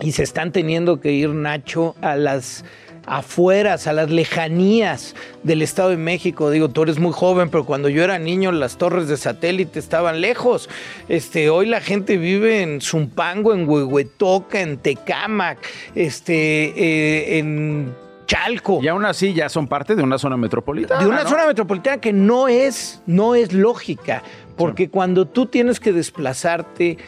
y 0.00 0.12
se 0.12 0.22
están 0.22 0.52
teniendo 0.52 1.00
que 1.00 1.12
ir, 1.12 1.30
Nacho, 1.30 1.96
a 2.00 2.16
las 2.16 2.64
afueras, 3.08 3.86
a 3.86 3.92
las 3.92 4.10
lejanías 4.10 5.14
del 5.42 5.62
Estado 5.62 5.90
de 5.90 5.96
México. 5.96 6.50
Digo, 6.50 6.68
tú 6.68 6.82
eres 6.82 6.98
muy 6.98 7.12
joven, 7.12 7.50
pero 7.50 7.64
cuando 7.64 7.88
yo 7.88 8.04
era 8.04 8.18
niño 8.18 8.52
las 8.52 8.76
torres 8.76 9.08
de 9.08 9.16
satélite 9.16 9.78
estaban 9.78 10.20
lejos. 10.20 10.68
Este, 11.08 11.50
hoy 11.50 11.66
la 11.66 11.80
gente 11.80 12.16
vive 12.16 12.62
en 12.62 12.80
Zumpango, 12.80 13.54
en 13.54 13.68
Huehuetoca, 13.68 14.60
en 14.60 14.78
Tecámac, 14.78 15.58
este, 15.94 16.34
eh, 16.76 17.38
en 17.38 17.94
Chalco. 18.26 18.80
Y 18.82 18.88
aún 18.88 19.04
así 19.06 19.32
ya 19.32 19.48
son 19.48 19.66
parte 19.66 19.96
de 19.96 20.02
una 20.02 20.18
zona 20.18 20.36
metropolitana. 20.36 21.00
De 21.00 21.08
una 21.08 21.26
zona 21.26 21.46
metropolitana 21.46 21.98
que 22.00 22.12
no 22.12 22.46
es, 22.46 23.02
no 23.06 23.34
es 23.34 23.52
lógica, 23.52 24.22
porque 24.56 24.90
cuando 24.90 25.26
tú 25.26 25.46
tienes 25.46 25.80
que 25.80 25.92
desplazarte 25.92 26.98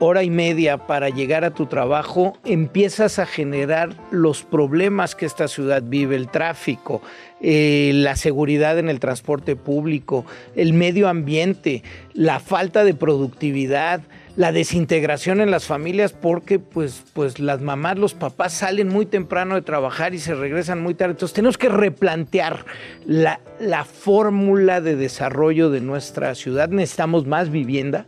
hora 0.00 0.22
y 0.22 0.30
media 0.30 0.78
para 0.86 1.08
llegar 1.08 1.44
a 1.44 1.50
tu 1.50 1.66
trabajo, 1.66 2.36
empiezas 2.44 3.18
a 3.18 3.26
generar 3.26 3.90
los 4.10 4.42
problemas 4.42 5.14
que 5.14 5.26
esta 5.26 5.48
ciudad 5.48 5.82
vive, 5.84 6.16
el 6.16 6.28
tráfico, 6.28 7.02
eh, 7.40 7.92
la 7.94 8.16
seguridad 8.16 8.78
en 8.78 8.88
el 8.88 9.00
transporte 9.00 9.56
público, 9.56 10.24
el 10.56 10.72
medio 10.72 11.08
ambiente, 11.08 11.82
la 12.12 12.40
falta 12.40 12.84
de 12.84 12.94
productividad, 12.94 14.00
la 14.36 14.52
desintegración 14.52 15.40
en 15.40 15.50
las 15.50 15.64
familias 15.64 16.12
porque 16.12 16.60
pues, 16.60 17.02
pues 17.12 17.40
las 17.40 17.60
mamás, 17.60 17.98
los 17.98 18.14
papás 18.14 18.52
salen 18.52 18.88
muy 18.88 19.04
temprano 19.06 19.56
de 19.56 19.62
trabajar 19.62 20.14
y 20.14 20.18
se 20.18 20.34
regresan 20.34 20.80
muy 20.80 20.94
tarde. 20.94 21.12
Entonces 21.12 21.34
tenemos 21.34 21.58
que 21.58 21.68
replantear 21.68 22.64
la, 23.04 23.40
la 23.58 23.84
fórmula 23.84 24.80
de 24.80 24.94
desarrollo 24.94 25.70
de 25.70 25.80
nuestra 25.80 26.34
ciudad. 26.36 26.68
Necesitamos 26.68 27.26
más 27.26 27.50
vivienda 27.50 28.06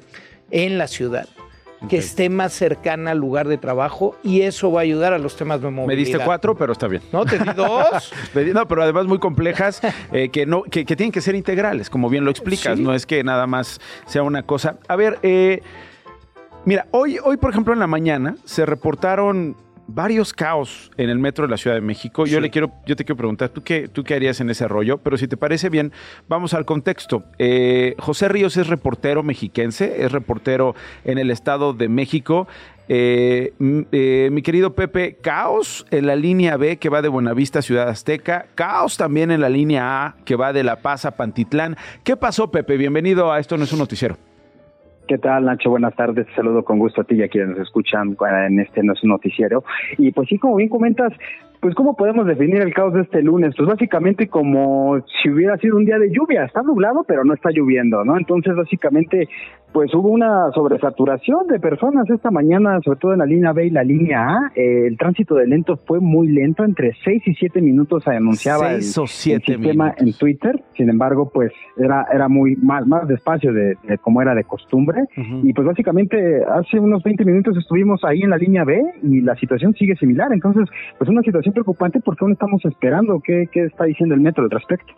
en 0.52 0.78
la 0.78 0.86
ciudad 0.86 1.28
que 1.88 1.96
esté 1.96 2.28
más 2.28 2.52
cercana 2.52 3.12
al 3.12 3.18
lugar 3.18 3.48
de 3.48 3.58
trabajo 3.58 4.16
y 4.22 4.42
eso 4.42 4.70
va 4.70 4.80
a 4.80 4.82
ayudar 4.82 5.12
a 5.12 5.18
los 5.18 5.36
temas 5.36 5.60
de 5.60 5.70
movilidad. 5.70 5.86
Me 5.86 5.96
diste 5.96 6.18
cuatro, 6.24 6.54
pero 6.54 6.72
está 6.72 6.88
bien. 6.88 7.02
No, 7.12 7.24
te 7.24 7.38
di 7.38 7.52
dos. 7.54 8.12
no, 8.54 8.68
pero 8.68 8.82
además 8.82 9.06
muy 9.06 9.18
complejas, 9.18 9.80
eh, 10.12 10.28
que, 10.28 10.46
no, 10.46 10.62
que, 10.62 10.84
tienen 10.84 11.12
que 11.12 11.20
ser 11.20 11.34
integrales, 11.34 11.88
como 11.88 12.10
bien 12.10 12.24
lo 12.24 12.30
explicas. 12.30 12.78
No 12.78 12.94
es 12.94 13.06
que 13.06 13.24
nada 13.24 13.46
más 13.46 13.80
sea 14.06 14.22
una 14.22 14.42
cosa. 14.42 14.76
A 14.88 14.96
ver, 14.96 15.18
eh, 15.22 15.62
mira, 16.64 16.86
hoy, 16.90 17.18
hoy, 17.22 17.36
por 17.36 17.50
ejemplo, 17.50 17.72
en 17.72 17.80
la 17.80 17.86
mañana 17.86 18.36
se 18.44 18.66
reportaron 18.66 19.56
varios 19.94 20.32
caos 20.32 20.90
en 20.96 21.10
el 21.10 21.18
metro 21.18 21.46
de 21.46 21.50
la 21.50 21.56
Ciudad 21.56 21.76
de 21.76 21.80
México. 21.80 22.26
Yo 22.26 22.40
le 22.40 22.50
quiero, 22.50 22.72
yo 22.86 22.96
te 22.96 23.04
quiero 23.04 23.16
preguntar, 23.16 23.50
¿tú 23.50 23.62
qué, 23.62 23.88
¿tú 23.88 24.04
qué 24.04 24.14
harías 24.14 24.40
en 24.40 24.50
ese 24.50 24.68
rollo? 24.68 24.98
Pero 24.98 25.16
si 25.16 25.28
te 25.28 25.36
parece 25.36 25.68
bien, 25.68 25.92
vamos 26.28 26.54
al 26.54 26.64
contexto. 26.64 27.24
Eh, 27.38 27.94
José 27.98 28.28
Ríos 28.28 28.56
es 28.56 28.66
reportero 28.66 29.22
mexiquense, 29.22 30.04
es 30.04 30.12
reportero 30.12 30.74
en 31.04 31.18
el 31.18 31.30
Estado 31.30 31.72
de 31.72 31.88
México. 31.88 32.48
Eh, 32.88 33.52
eh, 33.92 34.30
mi 34.32 34.42
querido 34.42 34.74
Pepe, 34.74 35.16
caos 35.20 35.86
en 35.90 36.06
la 36.06 36.16
línea 36.16 36.56
B 36.56 36.78
que 36.78 36.88
va 36.88 37.02
de 37.02 37.08
Buenavista 37.08 37.60
a 37.60 37.62
Ciudad 37.62 37.88
Azteca, 37.88 38.46
caos 38.56 38.96
también 38.96 39.30
en 39.30 39.40
la 39.40 39.48
línea 39.48 40.06
A 40.06 40.16
que 40.24 40.34
va 40.34 40.52
de 40.52 40.64
La 40.64 40.76
Paz 40.82 41.04
a 41.04 41.12
Pantitlán. 41.12 41.76
¿Qué 42.02 42.16
pasó, 42.16 42.50
Pepe? 42.50 42.76
Bienvenido 42.76 43.32
a 43.32 43.38
Esto 43.38 43.56
No 43.56 43.64
es 43.64 43.72
un 43.72 43.78
Noticiero. 43.78 44.29
¿Qué 45.10 45.18
tal, 45.18 45.44
Nacho? 45.44 45.70
Buenas 45.70 45.96
tardes. 45.96 46.28
saludo 46.36 46.62
con 46.62 46.78
gusto 46.78 47.00
a 47.00 47.04
ti 47.04 47.16
y 47.16 47.22
a 47.24 47.28
quienes 47.28 47.50
nos 47.50 47.66
escuchan 47.66 48.16
en 48.46 48.60
este 48.60 48.80
nuestro 48.84 49.08
noticiero. 49.08 49.64
Y 49.98 50.12
pues 50.12 50.28
sí, 50.28 50.38
como 50.38 50.54
bien 50.54 50.68
comentas, 50.68 51.12
pues 51.60 51.74
¿cómo 51.74 51.94
podemos 51.94 52.26
definir 52.26 52.62
el 52.62 52.72
caos 52.72 52.94
de 52.94 53.02
este 53.02 53.22
lunes? 53.22 53.54
Pues 53.56 53.68
básicamente 53.68 54.28
como 54.28 54.98
si 55.22 55.30
hubiera 55.30 55.58
sido 55.58 55.76
un 55.76 55.84
día 55.84 55.98
de 55.98 56.10
lluvia. 56.10 56.44
Está 56.44 56.62
nublado, 56.62 57.04
pero 57.06 57.22
no 57.24 57.34
está 57.34 57.50
lloviendo, 57.50 58.02
¿no? 58.02 58.16
Entonces, 58.16 58.54
básicamente, 58.56 59.28
pues 59.72 59.94
hubo 59.94 60.08
una 60.08 60.50
sobresaturación 60.52 61.46
de 61.48 61.60
personas 61.60 62.08
esta 62.08 62.30
mañana, 62.30 62.80
sobre 62.82 62.98
todo 62.98 63.12
en 63.12 63.18
la 63.18 63.26
línea 63.26 63.52
B 63.52 63.66
y 63.66 63.70
la 63.70 63.84
línea 63.84 64.26
A. 64.26 64.52
Eh, 64.54 64.86
el 64.86 64.96
tránsito 64.96 65.34
de 65.34 65.46
lento 65.46 65.76
fue 65.86 66.00
muy 66.00 66.28
lento, 66.28 66.64
entre 66.64 66.92
6 67.04 67.22
y 67.26 67.34
7 67.34 67.60
minutos 67.60 68.04
se 68.04 68.10
anunciaba 68.10 68.72
el, 68.72 68.82
sistema 68.82 69.94
en 69.98 70.12
Twitter. 70.14 70.62
Sin 70.76 70.88
embargo, 70.88 71.30
pues 71.32 71.52
era 71.76 72.06
era 72.12 72.28
muy 72.28 72.56
más 72.56 72.86
más 72.86 73.06
despacio 73.06 73.52
de, 73.52 73.76
como 74.00 74.22
era 74.22 74.34
de 74.34 74.44
costumbre. 74.44 75.02
Y 75.42 75.52
pues 75.52 75.66
básicamente 75.66 76.42
hace 76.44 76.80
unos 76.80 77.02
20 77.02 77.24
minutos 77.24 77.56
estuvimos 77.58 78.02
ahí 78.04 78.22
en 78.22 78.30
la 78.30 78.38
línea 78.38 78.64
B 78.64 78.80
y 79.02 79.20
la 79.20 79.36
situación 79.36 79.74
sigue 79.74 79.94
similar. 79.96 80.32
Entonces, 80.32 80.68
pues 80.98 81.08
una 81.10 81.22
situación 81.22 81.49
preocupante 81.52 82.00
porque 82.00 82.24
aún 82.24 82.32
estamos 82.32 82.64
esperando 82.64 83.20
qué, 83.20 83.48
qué 83.52 83.64
está 83.64 83.84
diciendo 83.84 84.14
el 84.14 84.20
metro 84.20 84.44
al 84.44 84.50
respecto. 84.50 84.92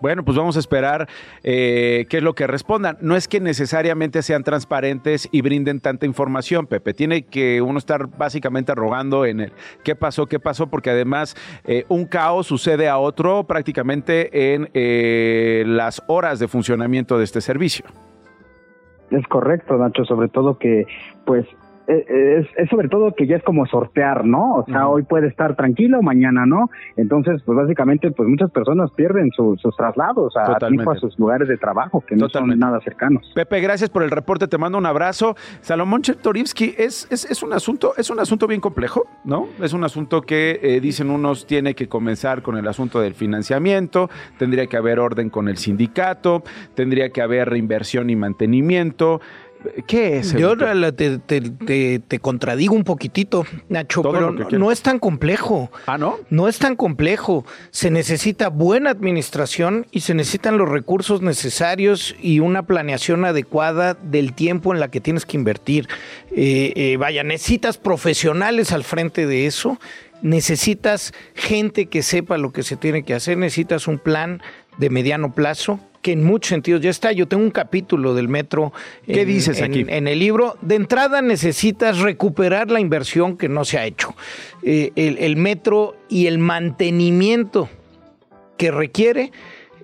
Bueno, 0.00 0.24
pues 0.24 0.36
vamos 0.36 0.56
a 0.56 0.60
esperar 0.60 1.08
eh, 1.42 2.06
qué 2.10 2.18
es 2.18 2.22
lo 2.22 2.34
que 2.34 2.46
respondan. 2.46 2.98
No 3.00 3.16
es 3.16 3.26
que 3.26 3.40
necesariamente 3.40 4.22
sean 4.22 4.44
transparentes 4.44 5.28
y 5.32 5.40
brinden 5.40 5.80
tanta 5.80 6.06
información, 6.06 6.66
Pepe. 6.66 6.92
Tiene 6.92 7.22
que 7.22 7.62
uno 7.62 7.78
estar 7.78 8.06
básicamente 8.18 8.74
rogando 8.74 9.24
en 9.24 9.40
el 9.40 9.52
qué 9.82 9.96
pasó, 9.96 10.26
qué 10.26 10.38
pasó, 10.38 10.68
porque 10.68 10.90
además 10.90 11.36
eh, 11.64 11.84
un 11.88 12.04
caos 12.04 12.46
sucede 12.46 12.88
a 12.88 12.98
otro 12.98 13.44
prácticamente 13.44 14.54
en 14.54 14.68
eh, 14.74 15.64
las 15.66 16.02
horas 16.06 16.38
de 16.38 16.48
funcionamiento 16.48 17.18
de 17.18 17.24
este 17.24 17.40
servicio. 17.40 17.86
Es 19.10 19.26
correcto, 19.28 19.76
Nacho, 19.78 20.04
sobre 20.04 20.28
todo 20.28 20.58
que 20.58 20.84
pues 21.24 21.46
eh, 21.88 22.46
es, 22.56 22.68
sobre 22.68 22.88
todo 22.88 23.14
que 23.14 23.26
ya 23.26 23.36
es 23.36 23.42
como 23.44 23.66
sortear, 23.66 24.24
¿no? 24.24 24.54
O 24.54 24.64
sea, 24.66 24.88
hoy 24.88 25.02
puede 25.02 25.28
estar 25.28 25.56
tranquilo, 25.56 26.02
mañana 26.02 26.44
no. 26.46 26.70
Entonces, 26.96 27.42
pues 27.44 27.56
básicamente, 27.56 28.10
pues 28.10 28.28
muchas 28.28 28.50
personas 28.50 28.90
pierden 28.92 29.30
sus 29.30 29.60
traslados 29.76 30.36
a, 30.36 30.52
a 30.52 30.94
sus 30.96 31.18
lugares 31.18 31.48
de 31.48 31.56
trabajo, 31.56 32.02
que 32.06 32.16
no 32.16 32.28
son 32.28 32.58
nada 32.58 32.80
cercanos. 32.80 33.30
Pepe, 33.34 33.60
gracias 33.60 33.90
por 33.90 34.02
el 34.02 34.10
reporte, 34.10 34.48
te 34.48 34.58
mando 34.58 34.78
un 34.78 34.86
abrazo. 34.86 35.36
Salomón 35.60 36.02
Chertorivsky, 36.02 36.74
es, 36.78 37.06
es, 37.10 37.30
es, 37.30 37.42
un 37.42 37.52
asunto, 37.52 37.92
es 37.96 38.10
un 38.10 38.18
asunto 38.18 38.46
bien 38.46 38.60
complejo, 38.60 39.04
¿no? 39.24 39.48
Es 39.62 39.72
un 39.72 39.84
asunto 39.84 40.22
que 40.22 40.58
eh, 40.62 40.80
dicen 40.80 41.10
unos 41.10 41.46
tiene 41.46 41.74
que 41.74 41.88
comenzar 41.88 42.42
con 42.42 42.56
el 42.56 42.66
asunto 42.66 43.00
del 43.00 43.14
financiamiento, 43.14 44.10
tendría 44.38 44.66
que 44.66 44.76
haber 44.76 44.98
orden 44.98 45.30
con 45.30 45.48
el 45.48 45.56
sindicato, 45.56 46.42
tendría 46.74 47.10
que 47.10 47.22
haber 47.22 47.48
reinversión 47.50 48.10
y 48.10 48.16
mantenimiento. 48.16 49.20
¿Qué 49.86 50.18
es? 50.18 50.32
Yo 50.32 50.56
te, 50.56 52.18
contradigo 52.20 52.74
un 52.74 52.84
poquitito, 52.84 53.44
Nacho, 53.68 54.02
pero 54.02 54.32
no, 54.32 54.72
es 54.72 54.82
tan 54.82 54.98
complejo. 54.98 55.70
Ah, 55.86 55.98
¿no? 55.98 56.18
No 56.30 56.48
es 56.48 56.58
tan 56.58 56.76
complejo. 56.76 57.44
Se 57.70 57.90
necesita 57.90 58.48
buena 58.48 58.90
administración 58.90 59.86
y 59.90 60.00
se 60.00 60.14
necesitan 60.14 60.58
los 60.58 60.68
recursos 60.68 61.22
necesarios 61.22 62.14
y 62.20 62.40
una 62.40 62.66
planeación 62.66 63.24
adecuada 63.24 63.94
del 63.94 64.32
tiempo 64.34 64.72
en 64.72 64.80
la 64.80 64.88
que 64.88 65.00
tienes 65.00 65.26
que 65.26 65.36
invertir. 65.36 65.88
Eh, 66.30 66.72
eh, 66.76 66.96
vaya, 66.96 67.22
necesitas 67.24 67.78
profesionales 67.78 68.72
al 68.72 68.84
frente 68.84 69.26
de 69.26 69.46
eso 69.46 69.78
necesitas 70.22 71.12
gente 71.34 71.86
que 71.86 72.02
sepa 72.02 72.38
lo 72.38 72.52
que 72.52 72.62
se 72.62 72.76
tiene 72.76 73.04
que 73.04 73.14
hacer, 73.14 73.36
necesitas 73.36 73.86
un 73.86 73.98
plan 73.98 74.42
de 74.78 74.90
mediano 74.90 75.32
plazo 75.32 75.80
que 76.06 76.12
en 76.12 76.22
muchos 76.22 76.50
sentidos 76.50 76.80
ya 76.82 76.90
está. 76.90 77.10
Yo 77.10 77.26
tengo 77.26 77.42
un 77.42 77.50
capítulo 77.50 78.14
del 78.14 78.28
metro. 78.28 78.72
¿Qué 79.04 79.24
dices 79.24 79.60
aquí? 79.60 79.84
En 79.88 80.06
el 80.06 80.20
libro. 80.20 80.56
De 80.62 80.76
entrada 80.76 81.20
necesitas 81.20 81.98
recuperar 81.98 82.70
la 82.70 82.78
inversión 82.78 83.36
que 83.36 83.48
no 83.48 83.64
se 83.64 83.78
ha 83.78 83.86
hecho. 83.86 84.14
Eh, 84.62 84.92
el, 84.94 85.36
metro 85.36 85.96
y 86.08 86.28
el 86.28 86.38
mantenimiento 86.38 87.68
que 88.56 88.70
requiere 88.70 89.32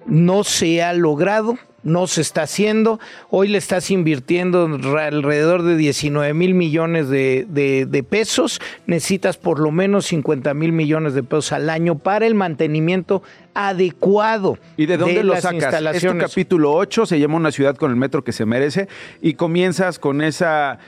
no 0.07 0.45
se 0.45 0.81
ha 0.85 0.93
logrado 0.93 1.59
no 1.83 2.07
se 2.07 2.21
está 2.21 2.43
haciendo. 2.43 3.01
Hoy 3.31 3.49
le 3.49 3.59
estás 3.59 3.91
invirtiendo 3.91 4.65
alrededor 4.65 5.63
de 5.63 5.77
19 5.77 6.35
mil 6.35 6.55
millones 6.55 7.09
de, 7.09 8.07
pesos. 8.09 8.61
Necesitas 8.87 9.37
por 9.37 9.59
lo 9.59 9.71
menos 9.71 10.07
50 10.07 10.55
mil 10.55 10.73
millones 10.73 11.15
de 11.15 11.23
pesos 11.23 11.53
al 11.53 11.71
año 11.71 11.99
para 11.99 12.27
el 12.27 12.35
mantenimiento 12.35 13.23
adecuado. 13.55 14.59
¿Y 14.77 14.87
de 14.87 14.97
dónde 14.97 15.25
lo 15.25 15.41
sacas? 15.41 15.75
Es 15.95 16.03
tu 16.03 16.17
capítulo 16.19 16.73
8, 16.73 17.07
se 17.07 17.19
llama 17.19 17.37
Una 17.37 17.53
ciudad 17.53 17.77
con 17.77 17.91
el 17.91 17.97
metro 17.97 18.25
que 18.25 18.33
se 18.33 18.47
merece, 18.47 18.89
y 19.21 19.35
comienzas 19.35 19.99
con 19.99 20.23
esa 20.23 20.79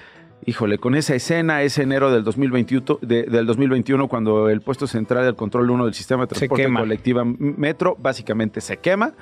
híjole, 0.47 0.79
con 0.79 0.95
esa 0.95 1.15
escena, 1.15 1.63
ese 1.63 1.83
enero 1.83 2.11
del 2.11 2.25
2021, 2.25 2.99
del 3.01 3.47
2021 3.47 4.09
cuando 4.09 4.49
el 4.49 4.61
puesto 4.61 4.87
central 4.87 5.25
del 5.25 5.35
control 5.35 5.71
1 5.71 5.85
del 5.87 5.95
sistema 5.95 6.25
de 6.25 6.29
transporte 6.29 6.73
colectiva 6.73 7.25
Metro 7.25 7.97
básicamente 7.99 8.61
se 8.61 8.77
quema. 8.77 9.15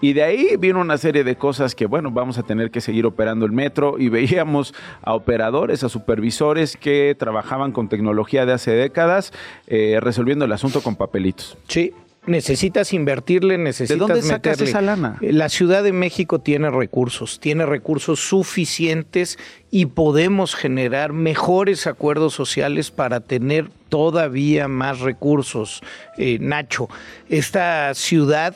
Y 0.00 0.12
de 0.12 0.22
ahí 0.22 0.56
vino 0.58 0.80
una 0.80 0.98
serie 0.98 1.24
de 1.24 1.36
cosas 1.36 1.74
que, 1.74 1.86
bueno, 1.86 2.10
vamos 2.10 2.38
a 2.38 2.42
tener 2.42 2.70
que 2.70 2.80
seguir 2.80 3.06
operando 3.06 3.46
el 3.46 3.52
metro 3.52 3.96
y 3.98 4.08
veíamos 4.08 4.74
a 5.02 5.14
operadores, 5.14 5.84
a 5.84 5.88
supervisores 5.88 6.76
que 6.76 7.16
trabajaban 7.18 7.72
con 7.72 7.88
tecnología 7.88 8.46
de 8.46 8.52
hace 8.52 8.72
décadas, 8.72 9.32
eh, 9.66 9.98
resolviendo 10.00 10.44
el 10.44 10.52
asunto 10.52 10.82
con 10.82 10.96
papelitos. 10.96 11.56
Sí, 11.66 11.92
necesitas 12.28 12.92
invertirle, 12.92 13.58
necesitas 13.58 13.98
dónde 13.98 14.22
sacas 14.22 14.60
esa 14.60 14.80
lana? 14.80 15.18
La 15.20 15.48
Ciudad 15.48 15.82
de 15.82 15.92
México 15.92 16.38
tiene 16.40 16.70
recursos, 16.70 17.40
tiene 17.40 17.66
recursos 17.66 18.20
suficientes 18.20 19.38
y 19.70 19.86
podemos 19.86 20.54
generar 20.54 21.12
mejores 21.12 21.86
acuerdos 21.86 22.34
sociales 22.34 22.90
para 22.90 23.20
tener 23.20 23.70
todavía 23.88 24.68
más 24.68 25.00
recursos. 25.00 25.80
Eh, 26.16 26.38
Nacho, 26.40 26.88
esta 27.28 27.94
ciudad 27.94 28.54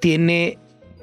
tiene 0.00 0.58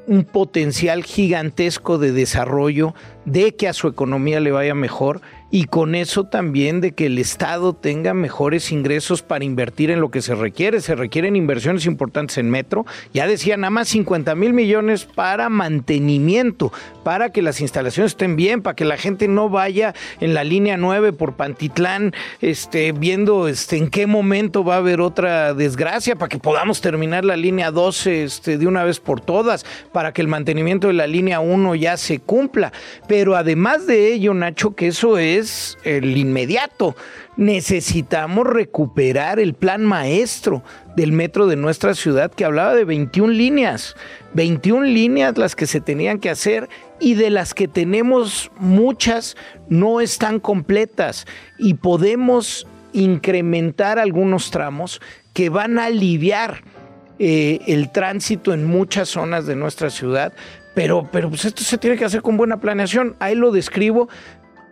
un 0.07 0.23
potencial 0.23 1.03
gigantesco 1.03 1.97
de 1.97 2.11
desarrollo, 2.11 2.93
de 3.25 3.55
que 3.55 3.67
a 3.67 3.73
su 3.73 3.87
economía 3.87 4.39
le 4.39 4.51
vaya 4.51 4.75
mejor 4.75 5.21
y 5.51 5.65
con 5.65 5.95
eso 5.95 6.23
también 6.23 6.79
de 6.79 6.93
que 6.93 7.07
el 7.07 7.17
Estado 7.17 7.73
tenga 7.73 8.13
mejores 8.13 8.71
ingresos 8.71 9.21
para 9.21 9.43
invertir 9.43 9.91
en 9.91 9.99
lo 9.99 10.09
que 10.09 10.21
se 10.21 10.33
requiere. 10.33 10.79
Se 10.79 10.95
requieren 10.95 11.35
inversiones 11.35 11.85
importantes 11.85 12.37
en 12.37 12.49
metro. 12.49 12.85
Ya 13.13 13.27
decía, 13.27 13.57
nada 13.57 13.69
más 13.69 13.89
50 13.89 14.33
mil 14.35 14.53
millones 14.53 15.03
para 15.03 15.49
mantenimiento, 15.49 16.71
para 17.03 17.33
que 17.33 17.41
las 17.41 17.59
instalaciones 17.59 18.13
estén 18.13 18.37
bien, 18.37 18.61
para 18.61 18.77
que 18.77 18.85
la 18.85 18.95
gente 18.95 19.27
no 19.27 19.49
vaya 19.49 19.93
en 20.21 20.33
la 20.33 20.45
línea 20.45 20.77
9 20.77 21.11
por 21.11 21.33
Pantitlán, 21.33 22.13
este, 22.39 22.93
viendo 22.93 23.49
este, 23.49 23.75
en 23.75 23.89
qué 23.89 24.07
momento 24.07 24.63
va 24.63 24.75
a 24.75 24.77
haber 24.77 25.01
otra 25.01 25.53
desgracia, 25.53 26.15
para 26.15 26.29
que 26.29 26.39
podamos 26.39 26.79
terminar 26.79 27.25
la 27.25 27.35
línea 27.35 27.71
12 27.71 28.23
este, 28.23 28.57
de 28.57 28.67
una 28.67 28.85
vez 28.85 29.01
por 29.01 29.19
todas, 29.19 29.65
para 29.91 30.13
que 30.13 30.21
el 30.21 30.29
mantenimiento 30.29 30.87
de 30.87 30.93
la 30.93 31.07
línea 31.07 31.41
1 31.41 31.75
ya 31.75 31.97
se 31.97 32.19
cumpla. 32.19 32.71
Pero 33.09 33.35
además 33.35 33.85
de 33.85 34.13
ello, 34.13 34.33
Nacho, 34.33 34.75
que 34.75 34.87
eso 34.87 35.17
es 35.17 35.40
el 35.83 36.17
inmediato. 36.17 36.95
Necesitamos 37.37 38.45
recuperar 38.45 39.39
el 39.39 39.53
plan 39.53 39.83
maestro 39.83 40.63
del 40.95 41.11
metro 41.11 41.47
de 41.47 41.55
nuestra 41.55 41.95
ciudad 41.95 42.31
que 42.31 42.45
hablaba 42.45 42.75
de 42.75 42.85
21 42.85 43.31
líneas. 43.31 43.95
21 44.33 44.85
líneas 44.85 45.37
las 45.37 45.55
que 45.55 45.67
se 45.67 45.81
tenían 45.81 46.19
que 46.19 46.29
hacer 46.29 46.69
y 46.99 47.15
de 47.15 47.29
las 47.29 47.53
que 47.53 47.67
tenemos 47.67 48.51
muchas 48.57 49.35
no 49.69 50.01
están 50.01 50.39
completas 50.39 51.25
y 51.57 51.75
podemos 51.75 52.67
incrementar 52.93 53.99
algunos 53.99 54.51
tramos 54.51 55.01
que 55.33 55.49
van 55.49 55.79
a 55.79 55.85
aliviar 55.85 56.63
eh, 57.19 57.59
el 57.67 57.91
tránsito 57.91 58.53
en 58.53 58.65
muchas 58.65 59.09
zonas 59.09 59.45
de 59.45 59.55
nuestra 59.55 59.89
ciudad, 59.89 60.33
pero, 60.73 61.07
pero 61.11 61.29
pues 61.29 61.45
esto 61.45 61.63
se 61.63 61.77
tiene 61.77 61.97
que 61.97 62.05
hacer 62.05 62.21
con 62.21 62.37
buena 62.37 62.59
planeación. 62.59 63.15
Ahí 63.19 63.35
lo 63.35 63.51
describo. 63.51 64.09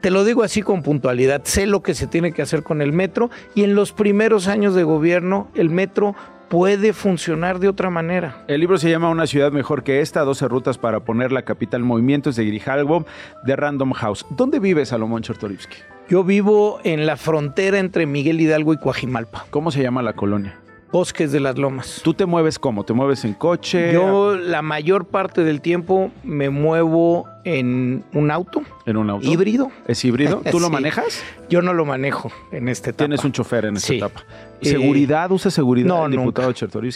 Te 0.01 0.11
lo 0.11 0.23
digo 0.23 0.43
así 0.43 0.61
con 0.61 0.81
puntualidad, 0.81 1.41
sé 1.43 1.67
lo 1.67 1.83
que 1.83 1.93
se 1.93 2.07
tiene 2.07 2.31
que 2.31 2.41
hacer 2.41 2.63
con 2.63 2.81
el 2.81 2.93
metro 2.93 3.29
y 3.53 3.63
en 3.63 3.75
los 3.75 3.91
primeros 3.91 4.47
años 4.47 4.73
de 4.73 4.83
gobierno 4.83 5.49
el 5.55 5.69
metro 5.69 6.15
puede 6.47 6.93
funcionar 6.93 7.59
de 7.59 7.67
otra 7.67 7.89
manera. 7.89 8.43
El 8.47 8.61
libro 8.61 8.77
se 8.77 8.89
llama 8.89 9.09
Una 9.09 9.27
ciudad 9.27 9.51
mejor 9.51 9.83
que 9.83 9.99
esta, 9.99 10.21
12 10.21 10.47
rutas 10.47 10.77
para 10.77 11.01
poner 11.01 11.33
la 11.33 11.43
capital 11.43 11.83
movimientos 11.83 12.37
de 12.37 12.45
Grijalvo 12.45 13.05
de 13.43 13.55
Random 13.57 13.91
House. 13.91 14.25
¿Dónde 14.29 14.59
vive 14.59 14.85
Salomón 14.85 15.21
Chertorivsky? 15.21 15.77
Yo 16.09 16.23
vivo 16.23 16.79
en 16.85 17.05
la 17.05 17.17
frontera 17.17 17.77
entre 17.77 18.05
Miguel 18.05 18.39
Hidalgo 18.39 18.73
y 18.73 18.77
Coajimalpa. 18.77 19.47
¿Cómo 19.49 19.69
se 19.69 19.83
llama 19.83 20.01
la 20.01 20.13
colonia? 20.13 20.59
Bosques 20.91 21.31
de 21.31 21.39
las 21.39 21.57
Lomas. 21.57 22.01
¿Tú 22.03 22.13
te 22.15 22.25
mueves 22.25 22.57
cómo? 22.57 22.83
¿Te 22.83 22.93
mueves 22.93 23.23
en 23.23 23.33
coche? 23.35 23.93
Yo 23.93 24.35
la 24.35 24.61
mayor 24.63 25.05
parte 25.05 25.43
del 25.43 25.61
tiempo 25.61 26.11
me 26.23 26.49
muevo 26.49 27.27
en 27.45 28.03
un 28.13 28.31
auto. 28.31 28.63
¿En 28.87 28.97
un 28.97 29.09
auto? 29.11 29.27
Híbrido. 29.27 29.71
¿Es 29.87 30.03
híbrido? 30.03 30.41
¿Tú 30.51 30.59
lo 30.59 30.69
manejas? 30.71 31.23
Yo 31.49 31.61
no 31.61 31.73
lo 31.73 31.85
manejo 31.85 32.31
en 32.51 32.67
esta 32.69 32.89
etapa. 32.89 33.05
Tienes 33.05 33.23
un 33.23 33.31
chofer 33.31 33.65
en 33.65 33.75
esta 33.77 33.87
Sí. 33.87 33.97
etapa. 33.97 34.23
Eh, 34.61 34.65
¿Seguridad? 34.69 35.31
¿Usa 35.31 35.51
seguridad 35.51 35.87
no, 35.87 36.05
el 36.05 36.11
diputado? 36.11 36.51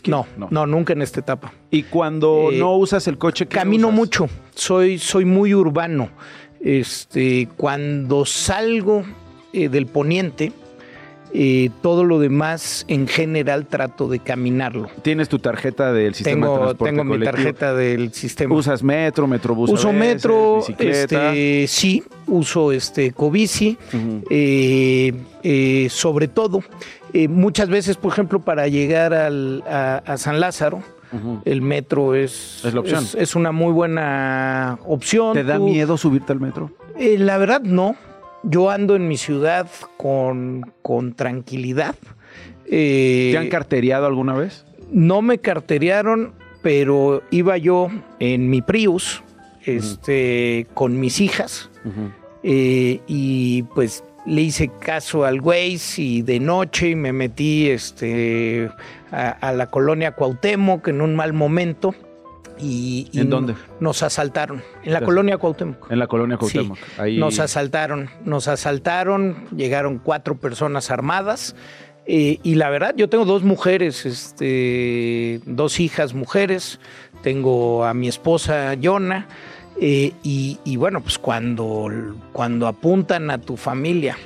No, 0.08 0.26
no, 0.50 0.66
nunca 0.66 0.94
en 0.94 1.02
esta 1.04 1.20
etapa. 1.20 1.54
Y 1.70 1.84
cuando 1.84 2.50
Eh, 2.52 2.58
no 2.58 2.76
usas 2.78 3.08
el 3.08 3.18
coche, 3.20 3.46
¿qué 3.48 3.58
Camino 3.58 3.88
usas? 3.90 3.96
mucho, 3.98 4.30
soy, 4.56 4.98
soy 4.98 5.26
muy 5.26 5.54
urbano. 5.54 6.10
Este, 6.62 7.48
cuando 7.58 8.26
salgo 8.26 9.04
eh, 9.52 9.70
del 9.70 9.86
poniente, 9.86 10.52
eh, 11.34 11.70
todo 11.82 12.04
lo 12.04 12.20
demás 12.20 12.86
en 12.88 13.08
general 13.08 13.66
trato 13.66 14.08
de 14.08 14.20
caminarlo. 14.20 14.88
¿Tienes 15.02 15.30
tu 15.30 15.40
tarjeta 15.40 15.92
del 15.92 16.14
sistema 16.14 16.36
de 16.48 16.52
Tengo, 16.54 16.64
transporte 16.66 16.92
tengo 16.92 17.04
mi 17.04 17.24
tarjeta 17.24 17.74
del 17.74 18.14
sistema. 18.14 18.54
¿Usas 18.56 18.84
metro, 18.84 19.26
metrobús 19.28 19.70
uso 19.72 19.88
veces, 19.90 20.00
metro, 20.00 20.56
bicicleta? 20.58 21.34
este, 21.34 21.66
sí, 21.68 22.04
uso 22.28 22.72
este 22.72 23.12
cobici, 23.14 23.78
Ujú. 23.94 24.24
eh, 24.30 25.14
eh, 25.44 25.88
sobre 25.90 26.28
todo, 26.28 26.62
eh, 27.14 27.28
muchas 27.28 27.68
veces, 27.70 27.98
por 27.98 28.12
ejemplo, 28.12 28.40
para 28.40 28.68
llegar 28.68 29.14
al- 29.14 29.64
a, 29.68 30.04
a 30.06 30.18
San 30.18 30.40
Lázaro, 30.40 30.82
el 31.46 31.62
metro 31.62 32.16
es, 32.16 32.62
Es 32.66 32.74
la 32.74 32.80
opción. 32.80 33.04
es, 33.04 33.14
es 33.14 33.36
una 33.36 33.52
muy 33.52 33.72
buena 33.72 34.80
opción. 34.88 35.34
¿Te 35.34 35.44
da 35.44 35.58
Tú- 35.58 35.66
miedo 35.66 35.96
subirte 35.96 36.32
al 36.32 36.40
metro? 36.40 36.72
eh, 36.98 37.18
la 37.20 37.38
verdad 37.38 37.62
no. 37.62 37.96
Yo 38.44 38.70
ando 38.70 38.96
en 38.96 39.08
mi 39.08 39.18
ciudad 39.18 39.68
con, 39.98 40.74
con 40.82 41.14
tranquilidad. 41.14 41.96
Eh, 42.66 43.30
¿Te 43.32 43.38
han 43.38 43.50
carteriado 43.50 44.06
alguna 44.06 44.34
vez? 44.34 44.66
no 44.94 45.22
me 45.22 45.40
carterearon, 45.40 46.34
pero 46.62 47.24
iba 47.32 47.58
yo 47.58 47.90
en 48.20 48.50
mi 48.50 48.62
Prius, 48.62 49.24
este, 49.66 50.68
con 50.74 51.00
mis 51.00 51.20
hijas, 51.20 51.70
eh, 52.44 53.02
y 53.08 53.64
pues 53.64 54.04
le 54.26 54.42
hice 54.42 54.70
caso 54.80 55.26
al 55.26 55.42
Waze 55.42 56.02
y 56.02 56.22
de 56.22 56.40
noche 56.40 56.90
y 56.90 56.96
me 56.96 57.12
metí 57.12 57.70
este, 57.70 58.70
a, 59.12 59.30
a 59.30 59.52
la 59.52 59.68
colonia 59.68 60.12
Cuauhtémoc 60.12 60.88
en 60.88 61.02
un 61.02 61.16
mal 61.16 61.34
momento. 61.34 61.94
Y, 62.60 63.08
y 63.12 63.20
¿En 63.22 63.30
dónde? 63.30 63.56
Nos 63.80 64.04
asaltaron, 64.04 64.62
en 64.84 64.94
la 64.94 65.02
colonia 65.02 65.38
Cuauhtémoc. 65.38 65.92
En 65.92 66.00
la 66.00 66.08
colonia 66.08 66.38
Sí, 66.38 66.40
Cuauhtémoc. 66.40 66.78
Ahí... 66.98 67.18
Nos 67.18 67.40
asaltaron, 67.40 68.10
nos 68.26 68.48
asaltaron, 68.48 69.46
llegaron 69.56 69.98
cuatro 70.00 70.36
personas 70.36 70.92
armadas. 70.92 71.56
eh, 72.06 72.40
y 72.44 72.56
la 72.56 72.70
verdad, 72.70 72.94
yo 72.96 73.10
tengo 73.10 73.26
dos 73.26 73.44
mujeres, 73.44 74.06
este, 74.06 75.42
dos 75.46 75.80
hijas 75.80 76.14
mujeres, 76.14 76.80
tengo 77.22 77.86
a 77.86 77.94
mi 77.94 78.08
esposa 78.08 78.74
Yona, 78.76 79.28
eh, 79.80 80.12
y, 80.22 80.60
y 80.64 80.76
bueno, 80.76 81.02
pues 81.02 81.18
cuando, 81.18 81.90
cuando 82.32 82.68
apuntan 82.68 83.32
a 83.32 83.40
tu 83.40 83.58
familia 83.58 84.18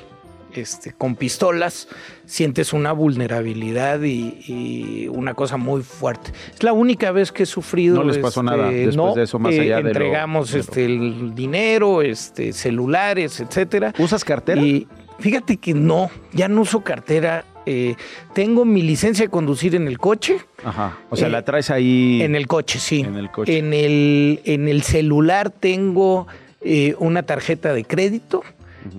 este, 0.52 0.92
con 0.92 1.16
pistolas, 1.16 1.88
sientes 2.28 2.74
una 2.74 2.92
vulnerabilidad 2.92 4.02
y, 4.02 4.36
y 4.46 5.08
una 5.08 5.32
cosa 5.32 5.56
muy 5.56 5.82
fuerte. 5.82 6.30
Es 6.54 6.62
la 6.62 6.74
única 6.74 7.10
vez 7.10 7.32
que 7.32 7.44
he 7.44 7.46
sufrido. 7.46 7.96
No 7.96 8.04
les 8.04 8.18
pasó 8.18 8.42
nada 8.42 8.68
después 8.70 8.96
no, 8.96 9.14
de 9.14 9.22
eso, 9.22 9.38
más 9.38 9.54
eh, 9.54 9.60
allá 9.62 9.76
de 9.78 9.82
lo- 9.82 9.88
Entregamos 9.88 10.50
de 10.52 10.58
lo- 10.58 10.60
este, 10.60 10.84
el 10.84 11.34
dinero, 11.34 12.02
este, 12.02 12.52
celulares, 12.52 13.40
etcétera. 13.40 13.94
¿Usas 13.98 14.24
cartera? 14.24 14.60
Y 14.60 14.86
fíjate 15.18 15.56
que 15.56 15.72
no, 15.72 16.10
ya 16.32 16.48
no 16.48 16.60
uso 16.60 16.82
cartera. 16.84 17.44
eh, 17.70 17.96
tengo 18.34 18.64
mi 18.64 18.82
licencia 18.82 19.24
de 19.26 19.30
conducir 19.30 19.74
en 19.74 19.88
el 19.88 19.98
coche. 19.98 20.38
Ajá. 20.64 20.98
O 21.10 21.16
sea, 21.16 21.28
Eh, 21.28 21.30
la 21.30 21.42
traes 21.42 21.70
ahí... 21.70 22.20
En 22.22 22.34
el 22.34 22.46
coche, 22.46 22.78
sí. 22.78 23.00
En 23.00 23.16
el 23.16 23.30
coche. 23.30 23.58
En 23.58 23.72
el, 23.74 24.40
en 24.44 24.68
el 24.68 24.82
celular 24.82 25.50
tengo 25.50 26.26
eh, 26.60 26.94
una 26.98 27.22
tarjeta 27.24 27.72
de 27.72 27.84
crédito, 27.84 28.42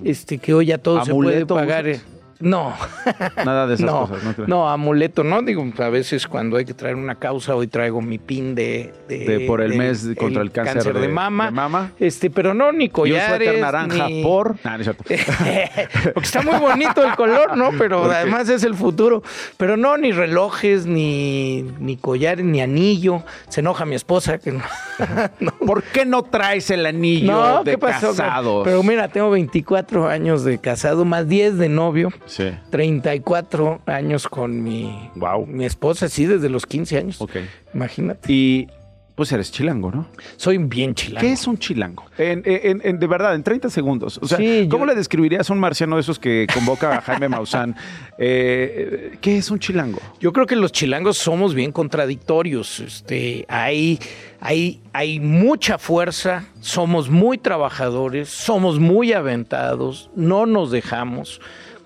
este 0.04 0.38
que 0.40 0.54
hoy 0.54 0.68
ya 0.68 0.78
todo 0.78 1.04
se 1.06 1.12
puede 1.14 1.30
¿Amuleto 1.32 1.56
pagar. 1.56 1.88
usas? 1.88 2.06
No. 2.40 2.74
Nada 3.46 3.68
de 3.68 3.74
esas 3.76 3.86
no, 3.86 4.08
cosas, 4.08 4.38
¿no? 4.38 4.48
no, 4.48 4.70
amuleto, 4.70 5.24
no. 5.24 5.42
Digo, 5.42 5.66
a 5.80 5.90
veces 5.90 6.26
cuando 6.28 6.56
hay 6.58 6.66
que 6.66 6.74
traer 6.74 6.96
una 6.96 7.16
causa, 7.16 7.54
hoy 7.56 7.68
traigo 7.68 8.02
mi 8.02 8.18
pin 8.18 8.56
de... 8.56 8.94
De 9.10 9.44
por 9.48 9.62
el 9.62 9.76
mes 9.76 10.08
contra 10.18 10.42
el 10.42 10.52
cáncer 10.52 10.94
de, 10.94 11.02
de- 11.02 11.08
mama. 11.10 11.46
de 11.46 11.52
mama. 11.52 11.92
Este, 12.00 12.30
pero 12.30 12.54
no, 12.54 12.72
ni 12.72 12.86
Y 12.86 12.88
un 12.88 12.94
collares. 12.94 13.60
naranja 13.60 14.08
ni- 14.08 14.24
por... 14.24 14.56
Nah, 14.64 14.78
no 14.78 14.84
es 14.84 14.84
cierto. 14.86 15.04
Porque 16.14 16.26
está 16.28 16.42
muy 16.42 16.58
bonito 16.60 17.04
el 17.04 17.16
color, 17.16 17.58
¿no? 17.58 17.72
Pero 17.78 18.06
además 18.06 18.48
es 18.50 18.64
el 18.64 18.76
futuro. 18.76 19.22
Pero 19.58 19.76
no, 19.78 19.98
ni 19.98 20.12
relojes, 20.12 20.86
ni, 20.86 21.64
ni 21.80 21.98
collares, 21.98 22.46
ni 22.46 22.62
anillo. 22.62 23.24
Se 23.50 23.60
enoja 23.62 23.86
mi 23.86 23.96
esposa 23.96 24.38
que 24.38 24.52
no. 24.54 24.62
¿Por 25.66 25.84
qué 25.84 26.06
no 26.06 26.24
traes 26.24 26.70
el 26.72 26.86
anillo 26.86 27.32
No, 27.34 27.64
de 27.64 27.72
¿qué 27.72 27.78
pasó? 27.78 28.08
casados? 28.10 28.64
Pero 28.64 28.82
mira, 28.84 29.08
tengo 29.10 29.30
24 29.32 30.08
años 30.08 30.44
de 30.44 30.58
casado, 30.60 31.04
más 31.06 31.28
10 31.28 31.58
de 31.58 31.70
novio, 31.70 32.12
Sí. 32.30 32.52
34 32.70 33.82
años 33.88 34.28
con 34.28 34.64
mi, 34.64 35.10
Wow. 35.16 35.46
mi 35.48 35.66
esposa, 35.66 36.08
sí, 36.10 36.26
desde 36.26 36.48
los 36.50 36.66
15 36.66 36.98
años. 36.98 37.20
Ok. 37.22 37.38
Imagínate. 37.74 38.32
Y 38.32 38.68
pues 39.16 39.34
eres 39.34 39.52
chilango, 39.52 39.92
¿no? 39.92 40.08
Soy 40.38 40.58
bien 40.60 40.96
chilango. 40.96 41.20
¿Qué 41.20 41.34
es 41.34 41.46
un 41.46 41.58
chilango? 41.58 42.06
En, 42.18 42.42
en- 42.46 42.80
en- 42.86 43.00
de 43.00 43.06
verdad, 43.08 43.36
en 43.36 43.44
30 43.44 43.70
segundos. 43.70 44.18
O 44.22 44.28
sea, 44.28 44.38
Sí, 44.38 44.62
yo- 44.64 44.70
¿cómo 44.70 44.86
le 44.86 44.96
describirías 44.96 45.50
a 45.50 45.54
un 45.54 45.60
marciano 45.60 45.98
de 45.98 46.02
esos 46.04 46.18
que 46.20 46.48
convoca 46.54 47.00
a 47.00 47.02
Jaime 47.02 47.28
Maussan? 47.28 47.76
Eh, 48.22 49.18
¿Qué 49.22 49.38
es 49.38 49.50
un 49.52 49.60
chilango? 49.60 50.00
Yo 50.22 50.32
creo 50.34 50.46
que 50.46 50.56
los 50.56 50.72
chilangos 50.72 51.18
somos 51.18 51.54
bien 51.54 51.72
contradictorios. 51.74 52.80
Este, 52.80 53.46
hay, 53.50 54.00
hay, 54.40 54.82
hay 54.94 55.20
mucha 55.20 55.78
fuerza, 55.78 56.46
somos 56.62 57.10
muy 57.10 57.38
trabajadores, 57.38 58.30
somos 58.30 58.80
muy 58.80 59.12
aventados, 59.14 60.10
no 60.16 60.46
nos 60.46 60.72
dejamos, 60.72 61.40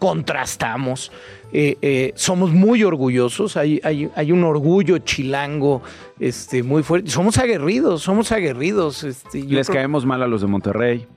contrastamos. 0.04 1.14
eh, 1.54 1.78
eh, 1.82 2.12
somos 2.16 2.52
muy 2.52 2.84
orgullosos, 2.84 3.56
hay, 3.56 3.80
hay, 3.86 4.10
hay, 4.16 4.32
un 4.34 4.44
orgullo 4.44 4.98
chilango 4.98 5.82
este, 6.20 6.62
muy 6.62 6.84
fuerte. 6.84 7.10
Somos 7.10 7.38
aguerridos, 7.38 8.02
somos 8.02 8.32
aguerridos. 8.34 9.06
Este, 9.06 9.44
Les 9.44 9.70
caemos 9.70 10.06
mal 10.06 10.22
a 10.22 10.28
los 10.28 10.42
de 10.42 10.48
Monterrey. 10.48 11.08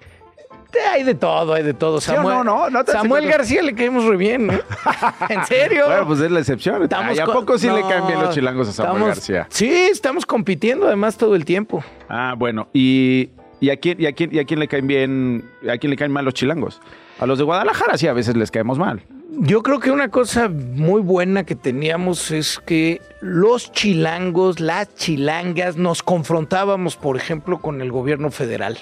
Hay 0.93 1.03
de 1.03 1.15
todo, 1.15 1.55
hay 1.55 1.65
de 1.65 1.75
todo. 1.75 2.01
Samuel, 2.01 2.45
no, 2.45 2.71
no, 2.71 2.85
Samuel 2.87 3.27
García 3.27 3.63
le 3.63 3.75
caemos 3.75 4.05
muy 4.05 4.17
bien. 4.17 4.51
¿eh? 4.51 4.61
¿En 5.31 5.45
serio? 5.47 5.87
Bueno, 5.87 6.07
pues 6.07 6.21
es 6.21 6.31
la 6.31 6.41
excepción. 6.41 6.89
¿Y 6.89 7.19
¿A 7.19 7.25
poco 7.25 7.59
sí 7.59 7.69
le 7.69 7.81
caen 7.81 8.07
bien 8.07 8.21
los 8.21 8.35
chilangos 8.35 8.69
a 8.69 8.73
Samuel 8.73 9.07
García? 9.07 9.47
Sí, 9.49 9.69
estamos 9.69 10.27
compitiendo 10.27 10.87
además 10.87 11.17
todo 11.17 11.35
el 11.35 11.45
tiempo. 11.45 11.83
Ah, 12.09 12.35
bueno. 12.37 12.69
¿Y, 12.73 13.31
y, 13.61 13.71
a, 13.71 13.77
quién, 13.77 14.01
y, 14.01 14.07
a, 14.07 14.13
quién, 14.13 14.35
y 14.35 14.39
a 14.39 14.45
quién 14.45 14.61
le 14.61 14.69
caen 14.69 14.87
bien, 14.87 15.45
a 15.69 15.79
quién 15.79 15.91
le 15.91 15.97
caen 15.97 16.13
mal 16.13 16.25
los 16.25 16.35
chilangos? 16.35 16.81
A 17.19 17.27
los 17.27 17.39
de 17.39 17.45
Guadalajara 17.45 17.97
sí 17.97 18.07
a 18.07 18.13
veces 18.13 18.37
les 18.37 18.51
caemos 18.51 18.79
mal. 18.79 19.03
Yo 19.39 19.63
creo 19.63 19.81
que 19.81 19.91
una 19.91 20.09
cosa 20.09 20.49
muy 20.49 21.03
buena 21.03 21.45
que 21.45 21.55
teníamos 21.55 22.31
es 22.31 22.59
que 22.65 23.03
los 23.21 23.71
chilangos, 23.71 24.61
las 24.61 24.95
chilangas, 24.95 25.77
nos 25.77 26.03
confrontábamos, 26.03 26.97
por 26.97 27.19
ejemplo, 27.19 27.59
con 27.59 27.83
el 27.83 27.93
gobierno 27.93 28.31
federal, 28.31 28.79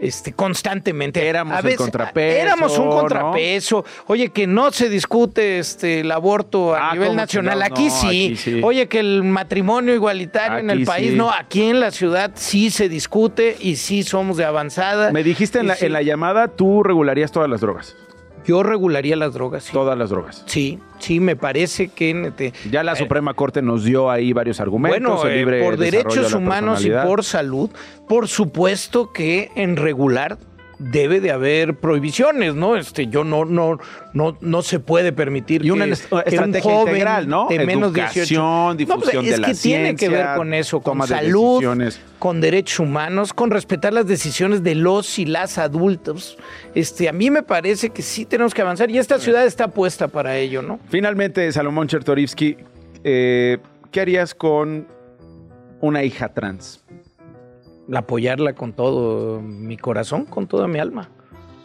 este, 0.00 0.32
constantemente. 0.32 1.24
Éramos 1.28 1.62
un 1.62 1.76
contrapeso. 1.76 2.42
Éramos 2.42 2.78
un 2.78 2.88
contrapeso. 2.88 3.84
Oye, 4.08 4.30
que 4.30 4.48
no 4.48 4.72
se 4.72 4.88
discute 4.88 5.60
este, 5.60 6.00
el 6.00 6.10
aborto 6.10 6.74
a 6.74 6.90
ah, 6.90 6.92
nivel 6.94 7.14
nacional. 7.14 7.62
Aquí, 7.62 7.88
sí. 7.88 8.60
Oye, 8.64 8.88
que 8.88 8.98
el 8.98 9.22
matrimonio 9.22 9.94
igualitario 9.94 10.58
en 10.58 10.70
el 10.70 10.84
país, 10.84 11.14
no, 11.14 11.30
aquí 11.30 11.62
en 11.62 11.78
la 11.78 11.92
ciudad 11.92 12.32
sí 12.34 12.70
se 12.70 12.88
discute 12.88 13.56
y 13.60 13.76
sí 13.76 14.02
somos 14.02 14.36
de 14.36 14.46
avanzada. 14.46 15.12
Me 15.12 15.22
dijiste 15.22 15.60
en 15.60 15.68
la, 15.68 15.76
en 15.80 15.92
la 15.92 16.02
llamada, 16.02 16.48
tú 16.48 16.82
regularías 16.82 17.30
todas 17.30 17.48
las 17.48 17.60
drogas. 17.60 17.94
Yo 18.46 18.62
regularía 18.62 19.16
las 19.16 19.34
drogas. 19.34 19.68
Todas 19.72 19.96
las 19.96 20.10
drogas. 20.10 20.42
Sí, 20.46 20.78
sí, 20.98 21.20
me 21.20 21.36
parece 21.36 21.88
que... 21.88 22.52
ya 22.70 22.82
la 22.82 22.92
eh, 22.92 22.96
Suprema 22.96 23.34
Corte 23.34 23.62
nos 23.62 23.84
dio 23.84 24.10
ahí 24.10 24.32
varios 24.32 24.60
argumentos. 24.60 25.22
Bueno, 25.22 25.28
eh, 25.28 25.62
por 25.62 25.76
derechos 25.76 26.32
humanos 26.32 26.84
y 26.84 26.90
por 26.90 27.24
salud, 27.24 27.70
por 28.08 28.28
supuesto 28.28 29.12
que 29.12 29.50
en 29.54 29.76
regular 29.76 30.38
debe 30.82 31.20
de 31.20 31.30
haber 31.30 31.76
prohibiciones, 31.76 32.54
¿no? 32.54 32.76
Este, 32.76 33.06
yo 33.06 33.24
no, 33.24 33.44
no, 33.44 33.78
no, 34.12 34.36
no 34.40 34.62
se 34.62 34.80
puede 34.80 35.12
permitir 35.12 35.64
y 35.64 35.70
una 35.70 35.86
que, 35.86 35.92
estrategia 35.92 36.80
integral, 36.80 37.28
¿no? 37.28 37.46
De 37.48 37.64
menos 37.64 37.92
de 37.92 38.00
18. 38.00 38.74
difusión 38.76 38.88
no, 38.88 39.00
pues, 39.00 39.38
es 39.38 39.40
que 39.40 39.54
tiene 39.54 39.94
que 39.94 40.08
ver 40.08 40.36
con 40.36 40.52
eso, 40.54 40.80
con 40.80 41.06
salud, 41.06 41.62
con 42.18 42.40
derechos 42.40 42.80
humanos, 42.80 43.32
con 43.32 43.50
respetar 43.50 43.92
las 43.92 44.06
decisiones 44.06 44.62
de 44.62 44.74
los 44.74 45.18
y 45.18 45.26
las 45.26 45.58
adultos. 45.58 46.36
Este, 46.74 47.08
a 47.08 47.12
mí 47.12 47.30
me 47.30 47.42
parece 47.42 47.90
que 47.90 48.02
sí 48.02 48.24
tenemos 48.24 48.54
que 48.54 48.62
avanzar 48.62 48.90
y 48.90 48.98
esta 48.98 49.18
ciudad 49.18 49.46
está 49.46 49.68
puesta 49.68 50.08
para 50.08 50.36
ello, 50.36 50.62
¿no? 50.62 50.80
Finalmente, 50.88 51.50
Salomón 51.52 51.88
Chertorivsky, 51.88 52.56
eh, 53.04 53.58
¿qué 53.90 54.00
harías 54.00 54.34
con 54.34 54.86
una 55.80 56.02
hija 56.02 56.32
trans? 56.32 56.82
Apoyarla 57.92 58.54
con 58.54 58.72
todo 58.72 59.40
mi 59.40 59.76
corazón, 59.76 60.24
con 60.24 60.46
toda 60.46 60.68
mi 60.68 60.78
alma. 60.78 61.10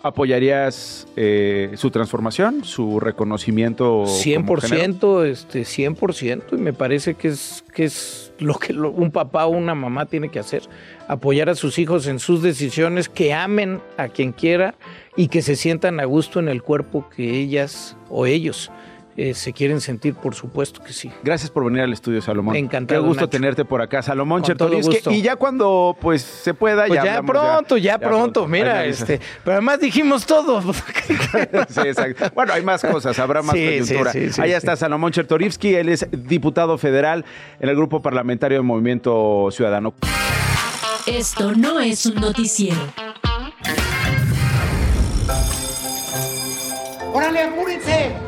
¿Apoyarías 0.03 1.07
eh, 1.15 1.71
su 1.75 1.89
transformación, 1.89 2.63
su 2.63 2.99
reconocimiento? 2.99 4.03
100%, 4.03 5.25
este, 5.25 5.61
100%, 5.63 6.43
y 6.53 6.55
me 6.57 6.71
parece 6.71 7.15
que 7.15 7.29
es, 7.29 7.65
que 7.73 7.85
es 7.85 8.31
lo 8.37 8.55
que 8.55 8.73
un 8.73 9.11
papá 9.11 9.47
o 9.47 9.49
una 9.49 9.75
mamá 9.75 10.05
tiene 10.05 10.29
que 10.29 10.39
hacer, 10.39 10.61
apoyar 11.07 11.49
a 11.49 11.55
sus 11.55 11.79
hijos 11.79 12.07
en 12.07 12.19
sus 12.19 12.41
decisiones, 12.43 13.09
que 13.09 13.33
amen 13.33 13.81
a 13.97 14.07
quien 14.07 14.31
quiera 14.31 14.75
y 15.15 15.29
que 15.29 15.41
se 15.41 15.55
sientan 15.55 15.99
a 15.99 16.05
gusto 16.05 16.39
en 16.39 16.47
el 16.47 16.61
cuerpo 16.61 17.09
que 17.09 17.39
ellas 17.39 17.97
o 18.09 18.27
ellos 18.27 18.71
eh, 19.19 19.33
se 19.33 19.51
quieren 19.51 19.81
sentir, 19.81 20.13
por 20.13 20.35
supuesto 20.35 20.83
que 20.83 20.93
sí. 20.93 21.11
Gracias 21.23 21.49
por 21.49 21.65
venir 21.65 21.81
al 21.81 21.91
estudio, 21.91 22.21
Salomón. 22.21 22.55
Encantado. 22.55 23.01
Qué 23.01 23.07
gusto 23.07 23.27
tenerte 23.27 23.65
por 23.65 23.81
acá, 23.81 24.03
Salomón 24.03 24.43
Chertovsky. 24.43 25.09
Y 25.09 25.23
ya 25.23 25.35
cuando 25.35 25.97
pues 25.99 26.21
se 26.21 26.53
pueda, 26.53 26.85
pues 26.85 27.03
ya, 27.03 27.23
pronto, 27.23 27.77
ya, 27.77 27.97
pronto, 27.97 28.47
mira, 28.47 28.85
este, 28.85 29.19
pero 29.43 29.53
además 29.53 29.79
dijimos 29.79 30.27
todo. 30.27 30.61
sí, 31.69 31.79
exacto. 31.79 32.25
Bueno, 32.35 32.53
hay 32.53 32.61
más 32.61 32.83
cosas, 32.83 33.17
habrá 33.17 33.41
más 33.41 33.55
coyuntura. 33.55 34.11
Ahí 34.37 34.51
está 34.51 34.75
Salomón 34.75 35.11
Chertorivsky, 35.11 35.73
él 35.73 35.89
es 35.89 36.07
diputado 36.11 36.77
federal 36.77 37.25
en 37.59 37.69
el 37.69 37.75
grupo 37.75 38.03
parlamentario 38.03 38.59
de 38.59 38.61
Movimiento 38.61 39.49
Ciudadano. 39.49 39.95
Esto 41.07 41.55
no 41.55 41.79
es 41.79 42.05
un 42.05 42.21
noticiero. 42.21 42.77
¡Órale, 47.11 47.41
apúrense! 47.41 48.26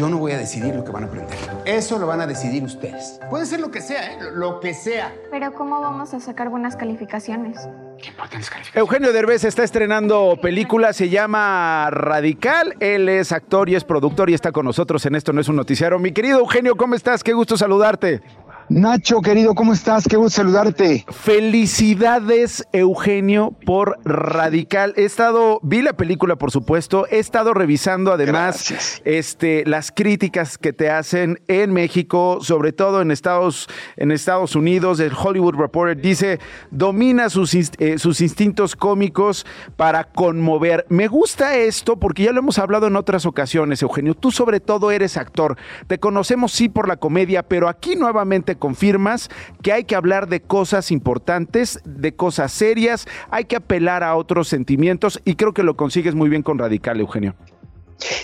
Yo 0.00 0.08
no 0.08 0.16
voy 0.16 0.32
a 0.32 0.38
decidir 0.38 0.74
lo 0.74 0.82
que 0.82 0.92
van 0.92 1.04
a 1.04 1.06
aprender. 1.08 1.38
Eso 1.66 1.98
lo 1.98 2.06
van 2.06 2.22
a 2.22 2.26
decidir 2.26 2.64
ustedes. 2.64 3.20
Puede 3.28 3.44
ser 3.44 3.60
lo 3.60 3.70
que 3.70 3.82
sea, 3.82 4.14
¿eh? 4.14 4.18
lo 4.32 4.58
que 4.58 4.72
sea. 4.72 5.12
Pero 5.30 5.52
¿cómo 5.52 5.78
vamos 5.78 6.14
a 6.14 6.20
sacar 6.20 6.48
buenas 6.48 6.74
calificaciones? 6.74 7.68
¿Qué 8.00 8.08
importan 8.08 8.40
las 8.40 8.48
calificaciones? 8.48 8.76
Eugenio 8.76 9.12
Derbez 9.12 9.44
está 9.44 9.62
estrenando 9.62 10.38
película, 10.40 10.94
se 10.94 11.10
llama 11.10 11.90
Radical. 11.90 12.76
Él 12.80 13.10
es 13.10 13.30
actor 13.30 13.68
y 13.68 13.74
es 13.74 13.84
productor 13.84 14.30
y 14.30 14.34
está 14.34 14.52
con 14.52 14.64
nosotros 14.64 15.04
en 15.04 15.16
Esto 15.16 15.34
No 15.34 15.42
es 15.42 15.48
un 15.48 15.56
Noticiero. 15.56 15.98
Mi 15.98 16.12
querido 16.12 16.38
Eugenio, 16.38 16.76
¿cómo 16.76 16.94
estás? 16.94 17.22
Qué 17.22 17.34
gusto 17.34 17.58
saludarte. 17.58 18.22
Nacho, 18.70 19.20
querido, 19.20 19.56
¿cómo 19.56 19.72
estás? 19.72 20.06
Qué 20.06 20.16
gusto 20.16 20.42
saludarte. 20.42 21.04
Felicidades, 21.08 22.64
Eugenio, 22.72 23.52
por 23.66 23.98
Radical. 24.04 24.94
He 24.96 25.06
estado, 25.06 25.58
vi 25.64 25.82
la 25.82 25.94
película, 25.94 26.36
por 26.36 26.52
supuesto, 26.52 27.04
he 27.10 27.18
estado 27.18 27.52
revisando 27.52 28.12
además 28.12 29.02
este, 29.04 29.64
las 29.66 29.90
críticas 29.90 30.56
que 30.56 30.72
te 30.72 30.88
hacen 30.88 31.40
en 31.48 31.72
México, 31.72 32.38
sobre 32.42 32.70
todo 32.70 33.02
en 33.02 33.10
Estados, 33.10 33.66
en 33.96 34.12
Estados 34.12 34.54
Unidos. 34.54 35.00
El 35.00 35.14
Hollywood 35.20 35.56
Reporter 35.56 36.00
dice, 36.00 36.38
domina 36.70 37.28
sus, 37.28 37.52
eh, 37.56 37.98
sus 37.98 38.20
instintos 38.20 38.76
cómicos 38.76 39.46
para 39.76 40.04
conmover. 40.04 40.86
Me 40.88 41.08
gusta 41.08 41.56
esto 41.56 41.98
porque 41.98 42.22
ya 42.22 42.30
lo 42.30 42.38
hemos 42.38 42.60
hablado 42.60 42.86
en 42.86 42.94
otras 42.94 43.26
ocasiones, 43.26 43.82
Eugenio. 43.82 44.14
Tú 44.14 44.30
sobre 44.30 44.60
todo 44.60 44.92
eres 44.92 45.16
actor. 45.16 45.56
Te 45.88 45.98
conocemos 45.98 46.52
sí 46.52 46.68
por 46.68 46.86
la 46.86 46.98
comedia, 46.98 47.42
pero 47.42 47.68
aquí 47.68 47.96
nuevamente 47.96 48.59
confirmas 48.60 49.28
que 49.62 49.72
hay 49.72 49.82
que 49.82 49.96
hablar 49.96 50.28
de 50.28 50.40
cosas 50.40 50.92
importantes, 50.92 51.80
de 51.84 52.14
cosas 52.14 52.52
serias, 52.52 53.08
hay 53.30 53.46
que 53.46 53.56
apelar 53.56 54.04
a 54.04 54.14
otros 54.14 54.46
sentimientos 54.46 55.20
y 55.24 55.34
creo 55.34 55.52
que 55.52 55.64
lo 55.64 55.76
consigues 55.76 56.14
muy 56.14 56.28
bien 56.28 56.44
con 56.44 56.58
Radical, 56.58 57.00
Eugenio. 57.00 57.34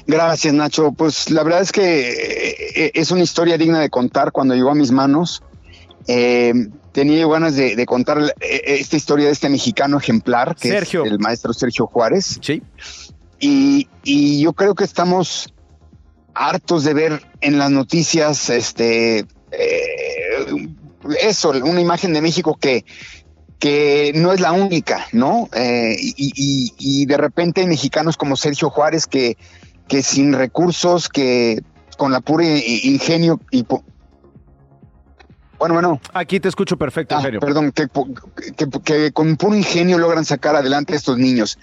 Gracias, 0.06 0.54
Nacho. 0.54 0.92
Pues 0.92 1.30
la 1.30 1.42
verdad 1.42 1.60
es 1.60 1.72
que 1.72 2.10
eh, 2.76 2.90
es 2.94 3.10
una 3.10 3.22
historia 3.22 3.58
digna 3.58 3.80
de 3.80 3.90
contar 3.90 4.32
cuando 4.32 4.54
llegó 4.54 4.70
a 4.70 4.74
mis 4.74 4.90
manos. 4.90 5.42
Eh, 6.08 6.52
tenía 6.92 7.26
ganas 7.26 7.56
de, 7.56 7.84
contar 7.84 8.18
eh, 8.40 8.62
esta 8.64 8.96
historia 8.96 9.26
de 9.26 9.32
este 9.32 9.48
mexicano 9.48 9.98
ejemplar, 9.98 10.56
que 10.56 10.76
es 10.76 10.94
el 10.94 11.18
maestro 11.18 11.52
Sergio 11.52 11.86
Juárez. 11.86 12.38
Sí. 12.40 12.62
Y, 13.38 13.88
y, 14.02 14.40
yo 14.40 14.54
creo 14.54 14.74
que 14.74 14.84
estamos 14.84 15.52
hartos 16.32 16.84
de 16.84 16.94
ver 16.94 17.22
en 17.40 17.58
las 17.58 17.70
noticias 17.70 18.48
este, 18.48 19.26
eso, 21.20 21.50
una 21.50 21.80
imagen 21.80 22.12
de 22.12 22.20
México 22.20 22.56
que, 22.60 22.84
que 23.58 24.12
no 24.14 24.32
es 24.32 24.40
la 24.40 24.52
única, 24.52 25.06
¿no? 25.12 25.48
Eh, 25.52 25.96
y, 25.98 27.06
de 27.06 27.16
repente 27.16 27.62
hay 27.62 27.66
mexicanos 27.66 28.16
como 28.16 28.36
Sergio 28.36 28.70
Juárez 28.70 29.06
que, 29.06 29.36
que 29.88 30.02
sin 30.02 30.32
recursos, 30.32 31.08
que 31.08 31.62
con 31.96 32.12
la 32.12 32.20
pura 32.20 32.44
ingenio 32.44 33.40
y... 33.50 33.64
Bueno, 35.58 35.74
bueno. 35.74 36.00
Aquí 36.12 36.38
te 36.38 36.48
escucho 36.48 36.76
perfecto, 36.76 37.16
ah, 37.16 37.22
Perdón, 37.40 37.72
que, 37.72 37.88
que, 38.84 39.12
con 39.12 39.36
puro 39.36 39.56
ingenio 39.56 39.96
logran 39.96 40.26
sacar 40.26 40.54
adelante 40.54 40.92
a 40.92 40.96
estos 40.96 41.16
niños. 41.16 41.58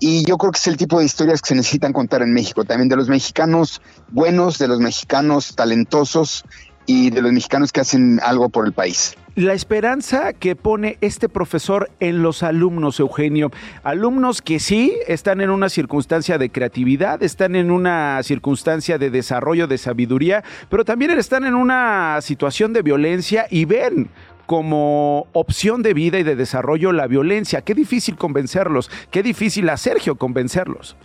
Y 0.00 0.24
yo 0.26 0.36
creo 0.36 0.52
que 0.52 0.58
es 0.58 0.66
el 0.66 0.76
tipo 0.76 0.98
de 0.98 1.06
historias 1.06 1.40
que 1.40 1.48
se 1.48 1.54
necesitan 1.54 1.94
contar 1.94 2.20
en 2.20 2.32
México, 2.34 2.64
también 2.64 2.90
de 2.90 2.96
los 2.96 3.08
mexicanos 3.08 3.80
buenos, 4.08 4.58
de 4.58 4.68
los 4.68 4.80
mexicanos 4.80 5.56
talentosos 5.56 6.44
y 6.88 7.10
de 7.10 7.20
los 7.20 7.30
mexicanos 7.30 7.70
que 7.70 7.80
hacen 7.80 8.18
algo 8.22 8.48
por 8.48 8.66
el 8.66 8.72
país. 8.72 9.14
La 9.34 9.52
esperanza 9.52 10.32
que 10.32 10.56
pone 10.56 10.96
este 11.02 11.28
profesor 11.28 11.90
en 12.00 12.22
los 12.22 12.42
alumnos, 12.42 12.98
Eugenio, 12.98 13.52
alumnos 13.84 14.40
que 14.42 14.58
sí 14.58 14.94
están 15.06 15.42
en 15.42 15.50
una 15.50 15.68
circunstancia 15.68 16.38
de 16.38 16.50
creatividad, 16.50 17.22
están 17.22 17.54
en 17.54 17.70
una 17.70 18.20
circunstancia 18.24 18.98
de 18.98 19.10
desarrollo 19.10 19.68
de 19.68 19.76
sabiduría, 19.78 20.42
pero 20.70 20.84
también 20.84 21.10
están 21.12 21.44
en 21.44 21.54
una 21.54 22.18
situación 22.22 22.72
de 22.72 22.82
violencia 22.82 23.46
y 23.50 23.66
ven 23.66 24.08
como 24.46 25.26
opción 25.34 25.82
de 25.82 25.92
vida 25.92 26.18
y 26.18 26.22
de 26.22 26.34
desarrollo 26.34 26.90
la 26.92 27.06
violencia. 27.06 27.60
Qué 27.60 27.74
difícil 27.74 28.16
convencerlos, 28.16 28.90
qué 29.10 29.22
difícil 29.22 29.68
a 29.68 29.76
Sergio 29.76 30.16
convencerlos. 30.16 30.96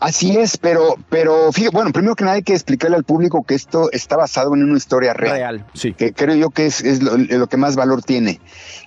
Así 0.00 0.36
es, 0.36 0.56
pero, 0.56 0.96
pero 1.08 1.52
fíjate, 1.52 1.74
bueno, 1.74 1.92
primero 1.92 2.14
que 2.14 2.24
nada 2.24 2.36
hay 2.36 2.42
que 2.42 2.52
explicarle 2.52 2.96
al 2.96 3.04
público 3.04 3.44
que 3.44 3.54
esto 3.54 3.90
está 3.92 4.16
basado 4.16 4.54
en 4.54 4.62
una 4.62 4.76
historia 4.76 5.14
real. 5.14 5.36
Real, 5.36 5.66
sí. 5.74 5.92
Que 5.92 6.12
creo 6.12 6.34
yo 6.34 6.50
que 6.50 6.66
es, 6.66 7.02
lo, 7.02 7.46
que 7.46 7.56
más 7.56 7.76
valor 7.76 8.02
tiene. 8.02 8.40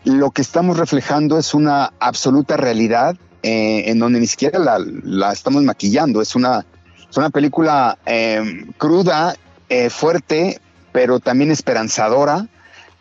Lo 0.04 0.32
que 0.32 0.42
estamos 0.42 0.78
reflejando 0.78 1.38
es 1.38 1.54
una 1.54 1.94
absoluta 2.00 2.58
realidad 2.58 3.16
eh, 3.44 3.84
en 3.88 4.00
donde 4.00 4.20
ni 4.20 4.28
siquiera 4.28 4.60
la, 4.60 5.32
estamos 5.32 5.64
maquillando, 5.64 6.22
es 6.22 6.36
una, 6.36 6.66
Es 7.10 7.18
una 7.18 7.30
película 7.30 7.98
eh, 8.06 8.66
cruda, 8.78 9.36
eh, 9.70 9.90
fuerte, 9.90 10.60
pero 10.92 11.20
también 11.20 11.52
esperanzadora, 11.52 12.48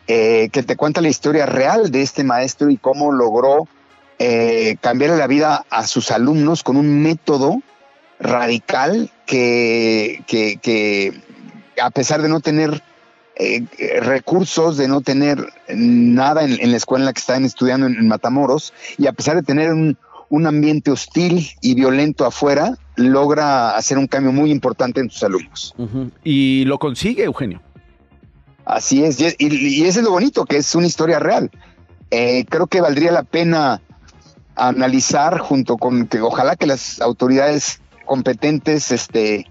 eh, 0.07 0.49
que 0.51 0.63
te 0.63 0.75
cuenta 0.77 1.01
la 1.01 1.09
historia 1.09 1.45
real 1.45 1.91
de 1.91 2.01
este 2.01 2.23
maestro 2.23 2.69
y 2.69 2.77
cómo 2.77 3.11
logró 3.11 3.67
eh, 4.19 4.77
cambiarle 4.81 5.17
la 5.17 5.27
vida 5.27 5.65
a 5.69 5.85
sus 5.85 6.11
alumnos 6.11 6.63
con 6.63 6.77
un 6.77 7.01
método 7.03 7.61
radical 8.19 9.09
que, 9.25 10.23
que, 10.27 10.57
que 10.57 11.13
a 11.81 11.89
pesar 11.91 12.21
de 12.21 12.29
no 12.29 12.39
tener 12.39 12.81
eh, 13.35 13.63
recursos, 14.01 14.77
de 14.77 14.87
no 14.87 15.01
tener 15.01 15.53
nada 15.69 16.43
en, 16.43 16.59
en, 16.59 16.71
la 16.71 16.77
escuela 16.77 17.03
en 17.03 17.05
la 17.07 17.13
que 17.13 17.19
estaban 17.19 17.45
estudiando 17.45 17.85
en, 17.85 17.95
en 17.95 18.07
Matamoros, 18.07 18.73
y 18.97 19.07
a 19.07 19.13
pesar 19.13 19.35
de 19.35 19.43
tener 19.43 19.71
un, 19.71 19.97
un, 20.29 20.47
ambiente 20.47 20.89
hostil 20.89 21.47
y 21.61 21.75
violento 21.75 22.25
afuera, 22.25 22.75
logra 22.95 23.75
hacer 23.75 23.97
un 23.99 24.07
cambio 24.07 24.31
muy 24.31 24.51
importante 24.51 25.01
en 25.01 25.11
sus 25.11 25.23
alumnos. 25.23 25.75
Uh 25.77 25.85
-huh. 25.85 26.11
Y 26.23 26.65
lo 26.65 26.79
consigue, 26.79 27.25
Eugenio. 27.25 27.61
Así 28.65 29.03
es, 29.03 29.21
y, 29.21 29.35
y, 29.39 29.85
es 29.85 29.95
lo 29.97 30.11
bonito, 30.11 30.45
que 30.45 30.57
es 30.57 30.73
una 30.75 30.87
historia 30.87 31.19
real. 31.19 31.51
Eh, 32.09 32.45
creo 32.49 32.67
que 32.67 32.81
valdría 32.81 33.11
la 33.11 33.23
pena 33.23 33.81
analizar 34.55 35.37
junto 35.39 35.77
con 35.77 36.07
que 36.07 36.19
ojalá 36.21 36.55
que 36.55 36.65
las 36.65 36.99
autoridades 36.99 37.81
competentes 38.07 38.91
este, 38.91 39.45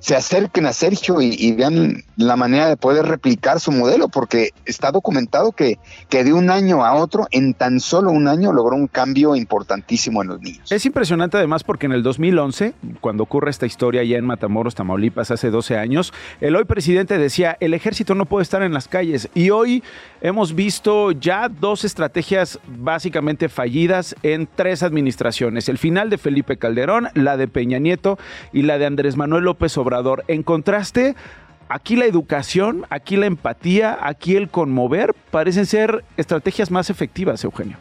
se 0.00 0.16
acerquen 0.16 0.66
a 0.66 0.72
Sergio 0.72 1.20
y, 1.20 1.52
vean 1.52 2.04
la 2.16 2.36
manera 2.36 2.68
de 2.68 2.76
poder 2.76 3.06
replicar 3.06 3.60
su 3.60 3.70
modelo, 3.70 4.08
porque 4.08 4.50
está 4.64 4.90
documentado 4.90 5.52
que, 5.52 5.78
que, 6.08 6.24
de 6.24 6.32
un 6.32 6.50
año 6.50 6.84
a 6.84 6.94
otro, 6.94 7.26
en 7.30 7.52
tan 7.52 7.80
solo 7.80 8.10
un 8.10 8.26
año, 8.26 8.52
logró 8.52 8.76
un 8.76 8.86
cambio 8.86 9.36
importantísimo 9.36 10.22
en 10.22 10.28
los 10.28 10.40
niños. 10.40 10.72
Es 10.72 10.86
impresionante 10.86 11.36
además 11.36 11.64
porque 11.64 11.86
en 11.86 11.92
el 11.92 12.02
2011, 12.02 12.72
cuando 13.00 13.24
ocurre 13.24 13.50
esta 13.50 13.66
historia 13.66 14.02
ya 14.02 14.16
en 14.16 14.24
Matamoros, 14.24 14.74
Tamaulipas, 14.74 15.30
hace 15.30 15.50
12 15.50 15.76
años, 15.76 16.14
el 16.40 16.56
hoy 16.56 16.64
presidente 16.64 17.18
decía, 17.18 17.58
el 17.60 17.74
ejército 17.74 18.14
no 18.14 18.24
puede 18.24 18.42
estar 18.42 18.62
en 18.62 18.72
las 18.72 18.88
calles. 18.88 19.28
Y 19.34 19.50
hoy 19.50 19.82
hemos 20.22 20.54
visto 20.54 21.12
ya 21.12 21.50
dos 21.50 21.84
estrategias 21.84 22.58
básicamente 22.66 23.50
fallidas 23.50 24.16
en 24.22 24.48
tres 24.54 24.82
administraciones. 24.82 25.68
El 25.68 25.76
final 25.76 26.08
de 26.08 26.16
Felipe 26.16 26.56
Calderón, 26.56 27.08
la 27.12 27.36
de 27.36 27.48
Peña 27.48 27.78
Nieto 27.78 28.18
y 28.52 28.62
la 28.62 28.78
de 28.78 28.86
Andrés 28.86 29.18
Manuel 29.18 29.44
López 29.44 29.76
Obrador 29.76 29.89
En 30.28 30.42
contraste, 30.42 31.14
aquí 31.68 31.96
la 31.96 32.04
educación, 32.04 32.86
aquí 32.90 33.16
la 33.16 33.26
empatía, 33.26 33.98
aquí 34.00 34.36
el 34.36 34.48
conmover 34.48 35.14
parecen 35.30 35.66
ser 35.66 36.04
estrategias 36.16 36.70
más 36.70 36.90
efectivas, 36.90 37.42
Eugenio. 37.44 37.76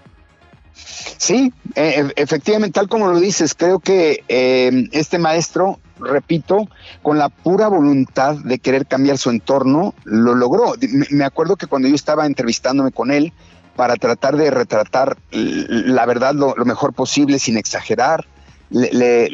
Sí, 1.18 1.52
eh, 1.76 2.12
efectivamente, 2.16 2.80
tal 2.80 2.88
como 2.88 3.08
lo 3.08 3.20
dices, 3.20 3.54
creo 3.54 3.80
que 3.80 4.24
eh, 4.28 4.88
este 4.92 5.18
maestro, 5.18 5.80
repito, 6.00 6.70
con 7.02 7.18
la 7.18 7.30
pura 7.30 7.68
voluntad 7.68 8.38
de 8.38 8.60
querer 8.60 8.86
cambiar 8.86 9.18
su 9.18 9.30
entorno, 9.30 9.94
lo 10.06 10.36
logró. 10.36 10.74
Me 11.10 11.26
acuerdo 11.26 11.58
que 11.58 11.68
cuando 11.68 11.88
yo 11.88 11.96
estaba 11.96 12.26
entrevistándome 12.26 12.92
con 12.92 13.12
él 13.12 13.34
para 13.76 13.96
tratar 13.96 14.38
de 14.38 14.52
retratar 14.52 15.18
la 15.32 16.06
verdad 16.06 16.34
lo 16.34 16.66
mejor 16.66 16.94
posible 16.94 17.40
sin 17.40 17.58
exagerar, 17.58 18.26
le, 18.70 19.30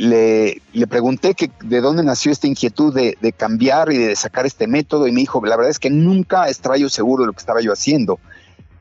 le, 0.73 0.87
pregunté 0.87 1.33
que 1.33 1.51
de 1.63 1.81
dónde 1.81 2.03
nació 2.03 2.31
esta 2.31 2.47
inquietud 2.47 2.93
de, 2.93 3.33
cambiar 3.33 3.91
y 3.91 3.97
de 3.97 4.15
sacar 4.15 4.45
este 4.45 4.67
método 4.67 5.07
y 5.07 5.11
me 5.11 5.19
dijo, 5.19 5.43
la 5.45 5.57
verdad 5.57 5.71
es 5.71 5.79
que 5.79 5.89
nunca 5.89 6.47
estaba 6.47 6.77
yo 6.77 6.89
seguro 6.89 7.23
de 7.23 7.27
lo 7.27 7.33
que 7.33 7.39
estaba 7.39 7.61
yo 7.61 7.73
haciendo. 7.73 8.19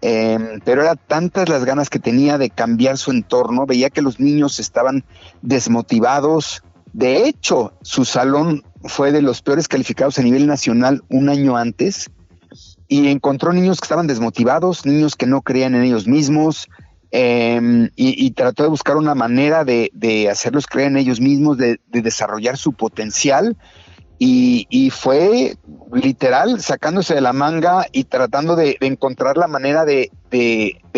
Eh, 0.00 0.60
pero 0.64 0.82
era 0.82 0.96
tantas 0.96 1.48
las 1.48 1.64
ganas 1.64 1.88
que 1.88 1.98
tenía 1.98 2.36
de 2.36 2.50
cambiar 2.50 2.98
su 2.98 3.10
entorno, 3.10 3.66
veía 3.66 3.90
que 3.90 4.02
los 4.02 4.20
niños 4.20 4.60
estaban 4.60 5.04
desmotivados. 5.42 6.62
De 6.92 7.26
hecho, 7.26 7.72
su 7.82 8.04
salón 8.04 8.62
fue 8.84 9.12
de 9.12 9.22
los 9.22 9.42
peores 9.42 9.66
calificados 9.66 10.18
a 10.18 10.22
nivel 10.22 10.46
nacional 10.46 11.02
un 11.08 11.30
año 11.30 11.56
antes 11.56 12.10
y 12.86 13.08
encontró 13.08 13.52
niños 13.52 13.80
que 13.80 13.86
estaban 13.86 14.06
desmotivados, 14.06 14.84
niños 14.86 15.16
que 15.16 15.26
no 15.26 15.42
creían 15.42 15.74
en 15.74 15.82
ellos 15.84 16.06
mismos, 16.06 16.68
eh, 17.16 17.90
y, 17.94 18.32
trató 18.32 18.64
de 18.64 18.70
buscar 18.70 18.96
una 18.96 19.14
manera 19.14 19.64
de, 19.64 19.92
de 19.94 20.28
hacerlos 20.28 20.66
creer 20.66 20.88
en 20.88 20.96
ellos 20.96 21.20
mismos, 21.20 21.56
de, 21.56 21.78
de 21.86 22.02
desarrollar 22.02 22.56
su 22.56 22.72
potencial. 22.72 23.56
Y, 24.18 24.90
fue 24.90 25.56
literal 25.92 26.60
sacándose 26.60 27.14
de 27.14 27.20
la 27.20 27.32
manga 27.32 27.86
y 27.92 28.04
tratando 28.04 28.56
de, 28.56 28.78
encontrar 28.80 29.36
la 29.36 29.46
manera 29.46 29.84
de, 29.84 30.10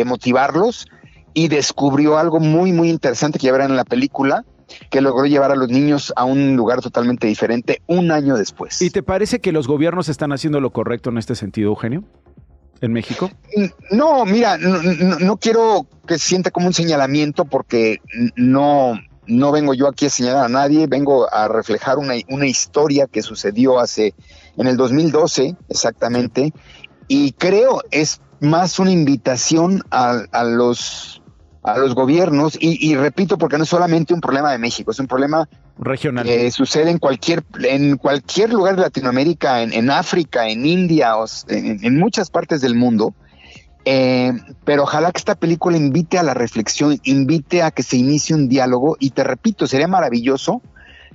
motivarlos. 0.06 0.86
Y 1.34 1.48
descubrió 1.48 2.16
algo 2.16 2.40
muy, 2.40 2.72
muy 2.72 2.88
interesante 2.88 3.38
que 3.38 3.44
ya 3.44 3.52
verán 3.52 3.72
en 3.72 3.76
la 3.76 3.84
película, 3.84 4.46
que 4.90 5.02
logró 5.02 5.26
llevar 5.26 5.52
a 5.52 5.54
los 5.54 5.68
niños 5.68 6.14
a 6.16 6.24
un 6.24 6.56
lugar 6.56 6.80
totalmente 6.80 7.26
diferente 7.26 7.82
un 7.86 8.10
año 8.10 8.36
después. 8.36 8.80
¿Y 8.80 8.88
te 8.88 9.02
parece 9.02 9.40
que 9.40 9.52
los 9.52 9.68
gobiernos 9.68 10.08
están 10.08 10.32
haciendo 10.32 10.60
lo 10.60 10.70
correcto 10.70 11.10
en 11.10 11.18
este 11.18 11.34
sentido, 11.34 11.68
Eugenio? 11.68 12.04
En 12.81 12.93
México? 12.93 13.31
No, 13.91 14.24
mira, 14.24 14.59
no, 14.59 15.37
quiero 15.37 15.87
que 16.07 16.18
se 16.18 16.29
sienta 16.29 16.51
como 16.51 16.66
un 16.66 16.74
señalamiento 16.74 17.45
porque 17.45 18.01
no, 18.37 18.99
no 19.27 19.53
vengo 19.53 19.74
yo 19.74 19.89
aquí 19.89 20.07
a 20.07 20.11
señalar 20.11 20.45
a 20.45 20.49
nadie, 20.49 20.87
vengo 20.87 21.33
a 21.33 21.49
reflejar 21.49 21.99
una, 21.99 22.14
una 22.29 22.47
historia 22.47 23.07
que 23.07 23.22
sucedió 23.22 23.79
hace, 23.79 24.14
en 24.57 24.66
el 24.66 24.77
2012 24.77 25.57
exactamente, 25.68 26.53
y 27.09 27.33
creo 27.33 27.83
es 27.91 28.20
más 28.41 28.79
una 28.79 28.91
invitación 28.91 29.83
a, 29.91 30.22
a 30.33 30.45
los 30.45 31.22
a 31.66 31.78
los 31.78 31.96
gobiernos 31.96 32.56
y, 32.60 32.78
y, 32.88 32.94
repito 32.94 33.38
porque 33.38 33.58
no 33.58 33.64
es 33.64 33.68
solamente 33.68 34.14
un 34.14 34.20
problema 34.20 34.52
de 34.52 34.58
México, 34.58 34.92
es 34.92 35.00
un 35.00 35.08
problema 35.08 35.48
regional 35.76 36.24
que 36.24 36.48
sucede 36.52 36.92
en 36.92 36.98
cualquier 36.98 37.42
en 37.60 37.96
cualquier 37.96 38.52
lugar 38.52 38.76
de 38.76 38.82
Latinoamérica, 38.82 39.62
en, 39.62 39.72
en 39.72 39.90
África, 39.90 40.48
en 40.48 40.64
India, 40.64 41.16
o 41.16 41.26
en, 41.48 41.84
en, 41.84 41.98
muchas 41.98 42.30
partes 42.30 42.60
del 42.60 42.76
mundo. 42.76 43.14
Eh, 43.84 44.32
pero 44.64 44.84
ojalá 44.84 45.10
que 45.10 45.18
esta 45.18 45.34
película 45.34 45.76
invite 45.76 46.18
a 46.18 46.22
la 46.22 46.34
reflexión, 46.34 47.00
invite 47.02 47.64
a 47.64 47.72
que 47.72 47.82
se 47.82 47.96
inicie 47.96 48.36
un 48.36 48.48
diálogo 48.48 48.96
y 49.00 49.10
te 49.10 49.24
repito, 49.24 49.66
sería 49.66 49.88
maravilloso 49.88 50.62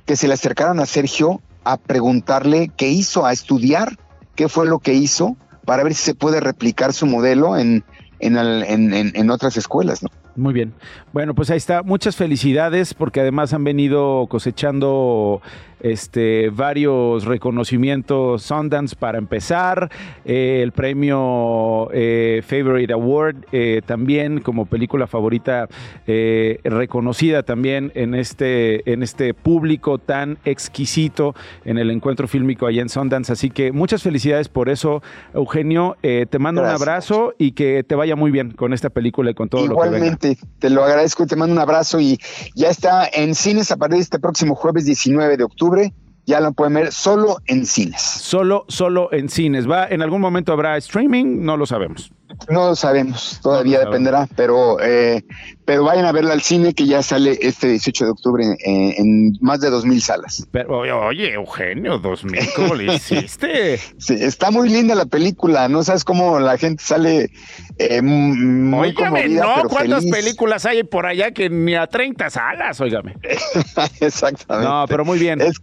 que 0.05 0.17
se 0.17 0.27
le 0.27 0.33
acercaran 0.33 0.81
a 0.81 0.85
Sergio 0.85 1.41
a 1.63 1.77
preguntarle 1.77 2.71
qué 2.75 2.89
hizo, 2.89 3.25
a 3.25 3.31
estudiar 3.31 3.97
qué 4.35 4.49
fue 4.49 4.67
lo 4.67 4.79
que 4.79 4.95
hizo 4.95 5.37
para 5.63 5.83
ver 5.83 5.93
si 5.93 6.03
se 6.03 6.15
puede 6.15 6.41
replicar 6.41 6.91
su 6.91 7.05
modelo 7.05 7.57
en, 7.57 7.85
en, 8.19 8.35
en, 8.37 9.13
en 9.15 9.31
otras 9.31 9.55
escuelas, 9.55 10.03
¿no? 10.03 10.09
Muy 10.41 10.53
bien. 10.53 10.73
Bueno, 11.13 11.35
pues 11.35 11.51
ahí 11.51 11.57
está. 11.57 11.83
Muchas 11.83 12.15
felicidades 12.15 12.95
porque 12.95 13.19
además 13.21 13.53
han 13.53 13.63
venido 13.63 14.25
cosechando 14.27 15.39
este, 15.83 16.49
varios 16.49 17.25
reconocimientos 17.25 18.43
Sundance 18.43 18.95
para 18.95 19.17
empezar, 19.17 19.89
eh, 20.25 20.61
el 20.61 20.71
premio 20.71 21.89
eh, 21.93 22.41
Favorite 22.45 22.93
Award 22.93 23.35
eh, 23.51 23.81
también 23.85 24.39
como 24.41 24.65
película 24.65 25.07
favorita 25.07 25.67
eh, 26.07 26.59
reconocida 26.63 27.43
también 27.43 27.91
en 27.95 28.15
este, 28.15 28.91
en 28.91 29.03
este 29.03 29.33
público 29.33 29.97
tan 29.97 30.37
exquisito 30.45 31.35
en 31.65 31.77
el 31.77 31.91
encuentro 31.91 32.27
fílmico 32.27 32.67
allá 32.67 32.81
en 32.81 32.89
Sundance. 32.89 33.31
Así 33.33 33.49
que 33.49 33.71
muchas 33.71 34.03
felicidades 34.03 34.49
por 34.49 34.69
eso, 34.69 35.01
Eugenio. 35.33 35.97
Te 36.01 36.39
mando 36.39 36.61
Gracias. 36.61 36.81
un 36.81 36.89
abrazo 36.89 37.33
y 37.37 37.51
que 37.51 37.83
te 37.83 37.95
vaya 37.95 38.15
muy 38.15 38.31
bien 38.31 38.51
con 38.51 38.73
esta 38.73 38.89
película 38.89 39.31
y 39.31 39.33
con 39.33 39.49
todo 39.49 39.63
Igualmente, 39.65 40.29
lo 40.29 40.35
que 40.35 40.41
venga. 40.41 40.57
te 40.59 40.69
lo 40.69 40.83
agradezco, 40.83 41.25
te 41.25 41.35
mando 41.35 41.53
un 41.53 41.59
abrazo 41.59 41.99
y 41.99 42.17
ya 42.55 42.69
está 42.69 43.07
en 43.11 43.35
cines 43.35 43.71
a 43.71 43.77
partir 43.77 43.97
de 43.97 44.03
este 44.03 44.19
próximo 44.19 44.55
jueves 44.55 44.85
19 44.85 45.37
de 45.37 45.43
octubre 45.43 45.70
octubre. 45.71 45.93
Ya 46.31 46.39
lo 46.39 46.53
pueden 46.53 46.73
ver 46.75 46.91
solo 46.93 47.37
en 47.45 47.65
cines. 47.65 48.01
Solo, 48.01 48.63
solo 48.69 49.09
en 49.11 49.27
cines. 49.27 49.69
¿Va? 49.69 49.87
¿En 49.87 50.01
algún 50.01 50.21
momento 50.21 50.53
habrá 50.53 50.77
streaming? 50.77 51.43
No 51.43 51.57
lo 51.57 51.65
sabemos. 51.65 52.11
No 52.49 52.69
lo 52.69 52.75
sabemos, 52.75 53.39
todavía 53.43 53.79
no 53.79 53.83
lo 53.83 53.89
dependerá, 53.91 54.17
sabemos. 54.19 54.35
pero 54.37 54.79
eh, 54.81 55.23
pero 55.65 55.83
vayan 55.83 56.05
a 56.05 56.11
verla 56.11 56.33
al 56.33 56.41
cine 56.41 56.73
que 56.73 56.85
ya 56.85 57.03
sale 57.03 57.37
este 57.41 57.67
18 57.67 58.05
de 58.05 58.11
octubre 58.11 58.45
en, 58.45 58.93
en 58.97 59.37
más 59.41 59.59
de 59.59 59.69
2.000 59.69 59.99
salas. 59.99 60.47
Pero, 60.51 60.79
oye, 60.79 61.33
Eugenio, 61.33 62.01
2.000, 62.01 62.53
¿cómo 62.55 62.75
le 62.75 62.95
hiciste? 62.95 63.77
sí, 63.97 64.15
está 64.19 64.49
muy 64.49 64.69
linda 64.69 64.95
la 64.95 65.05
película, 65.05 65.67
no 65.67 65.83
sabes 65.83 66.03
cómo 66.03 66.39
la 66.39 66.57
gente 66.57 66.83
sale 66.83 67.31
eh, 67.77 68.01
muy 68.01 68.93
conmovida, 68.93 69.43
no, 69.43 69.55
pero 69.55 69.69
¿cuántas 69.69 70.03
feliz. 70.03 70.15
películas 70.15 70.65
hay 70.65 70.83
por 70.83 71.05
allá 71.05 71.31
que 71.31 71.49
ni 71.49 71.75
a 71.75 71.85
30 71.85 72.29
salas, 72.29 72.79
óigame? 72.79 73.15
Exactamente. 73.99 74.69
No, 74.69 74.85
pero 74.87 75.05
muy 75.05 75.19
bien. 75.19 75.41
Es, 75.41 75.59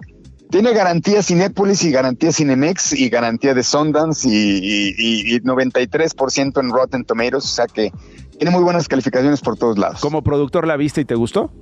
tiene 0.50 0.72
garantía 0.72 1.22
Cinépolis 1.22 1.84
y 1.84 1.90
garantía 1.90 2.32
Cinemex 2.32 2.92
y 2.92 3.08
garantía 3.08 3.54
de 3.54 3.62
Sundance 3.62 4.28
y, 4.28 4.32
y, 4.32 5.34
y 5.34 5.40
93% 5.40 6.60
en 6.60 6.70
Rotten 6.70 7.04
Tomatoes, 7.04 7.44
o 7.44 7.48
sea 7.48 7.66
que 7.66 7.92
tiene 8.38 8.50
muy 8.50 8.62
buenas 8.62 8.88
calificaciones 8.88 9.40
por 9.40 9.56
todos 9.58 9.78
lados. 9.78 10.00
¿Como 10.00 10.22
productor 10.22 10.66
la 10.66 10.76
viste 10.76 11.00
y 11.02 11.04
te 11.04 11.14
gustó? 11.14 11.52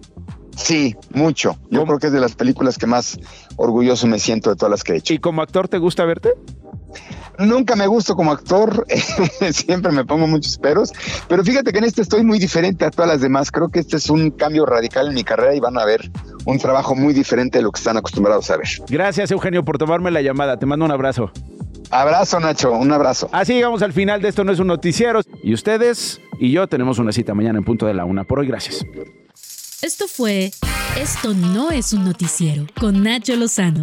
Sí, 0.56 0.96
mucho. 1.12 1.58
Yo 1.70 1.80
¿Cómo? 1.80 1.86
creo 1.86 1.98
que 1.98 2.06
es 2.08 2.12
de 2.12 2.20
las 2.20 2.34
películas 2.34 2.78
que 2.78 2.86
más 2.86 3.18
orgulloso 3.56 4.06
me 4.06 4.18
siento 4.18 4.50
de 4.50 4.56
todas 4.56 4.70
las 4.70 4.84
que 4.84 4.92
he 4.92 4.96
hecho. 4.96 5.14
¿Y 5.14 5.18
como 5.18 5.42
actor 5.42 5.68
te 5.68 5.78
gusta 5.78 6.04
verte? 6.04 6.30
Nunca 7.38 7.76
me 7.76 7.86
gusto 7.86 8.16
como 8.16 8.32
actor, 8.32 8.86
siempre 9.52 9.92
me 9.92 10.04
pongo 10.04 10.26
muchos 10.26 10.58
peros, 10.58 10.92
pero 11.28 11.44
fíjate 11.44 11.72
que 11.72 11.78
en 11.78 11.84
este 11.84 12.02
estoy 12.02 12.24
muy 12.24 12.38
diferente 12.38 12.84
a 12.84 12.90
todas 12.90 13.08
las 13.08 13.20
demás. 13.20 13.50
Creo 13.50 13.68
que 13.68 13.80
este 13.80 13.96
es 13.96 14.10
un 14.10 14.30
cambio 14.30 14.66
radical 14.66 15.08
en 15.08 15.14
mi 15.14 15.24
carrera 15.24 15.54
y 15.54 15.60
van 15.60 15.78
a 15.78 15.84
ver 15.84 16.10
un 16.44 16.58
trabajo 16.58 16.94
muy 16.94 17.14
diferente 17.14 17.58
de 17.58 17.62
lo 17.62 17.72
que 17.72 17.78
están 17.78 17.96
acostumbrados 17.96 18.50
a 18.50 18.56
ver. 18.56 18.68
Gracias, 18.88 19.30
Eugenio, 19.30 19.64
por 19.64 19.78
tomarme 19.78 20.10
la 20.10 20.22
llamada. 20.22 20.58
Te 20.58 20.66
mando 20.66 20.84
un 20.84 20.90
abrazo. 20.90 21.30
Abrazo, 21.90 22.40
Nacho, 22.40 22.72
un 22.72 22.92
abrazo. 22.92 23.28
Así 23.32 23.54
llegamos 23.54 23.82
al 23.82 23.92
final 23.92 24.20
de 24.20 24.28
esto, 24.28 24.44
no 24.44 24.52
es 24.52 24.58
un 24.58 24.66
noticiero. 24.66 25.20
Y 25.42 25.54
ustedes 25.54 26.20
y 26.38 26.50
yo 26.50 26.66
tenemos 26.66 26.98
una 26.98 27.12
cita 27.12 27.34
mañana 27.34 27.58
en 27.58 27.64
punto 27.64 27.86
de 27.86 27.94
la 27.94 28.04
una. 28.04 28.24
Por 28.24 28.40
hoy, 28.40 28.46
gracias. 28.46 28.84
Esto 29.82 30.08
fue 30.08 30.50
Esto 30.98 31.34
no 31.34 31.70
es 31.70 31.92
un 31.92 32.04
noticiero 32.04 32.66
con 32.78 33.02
Nacho 33.02 33.36
Lozano, 33.36 33.82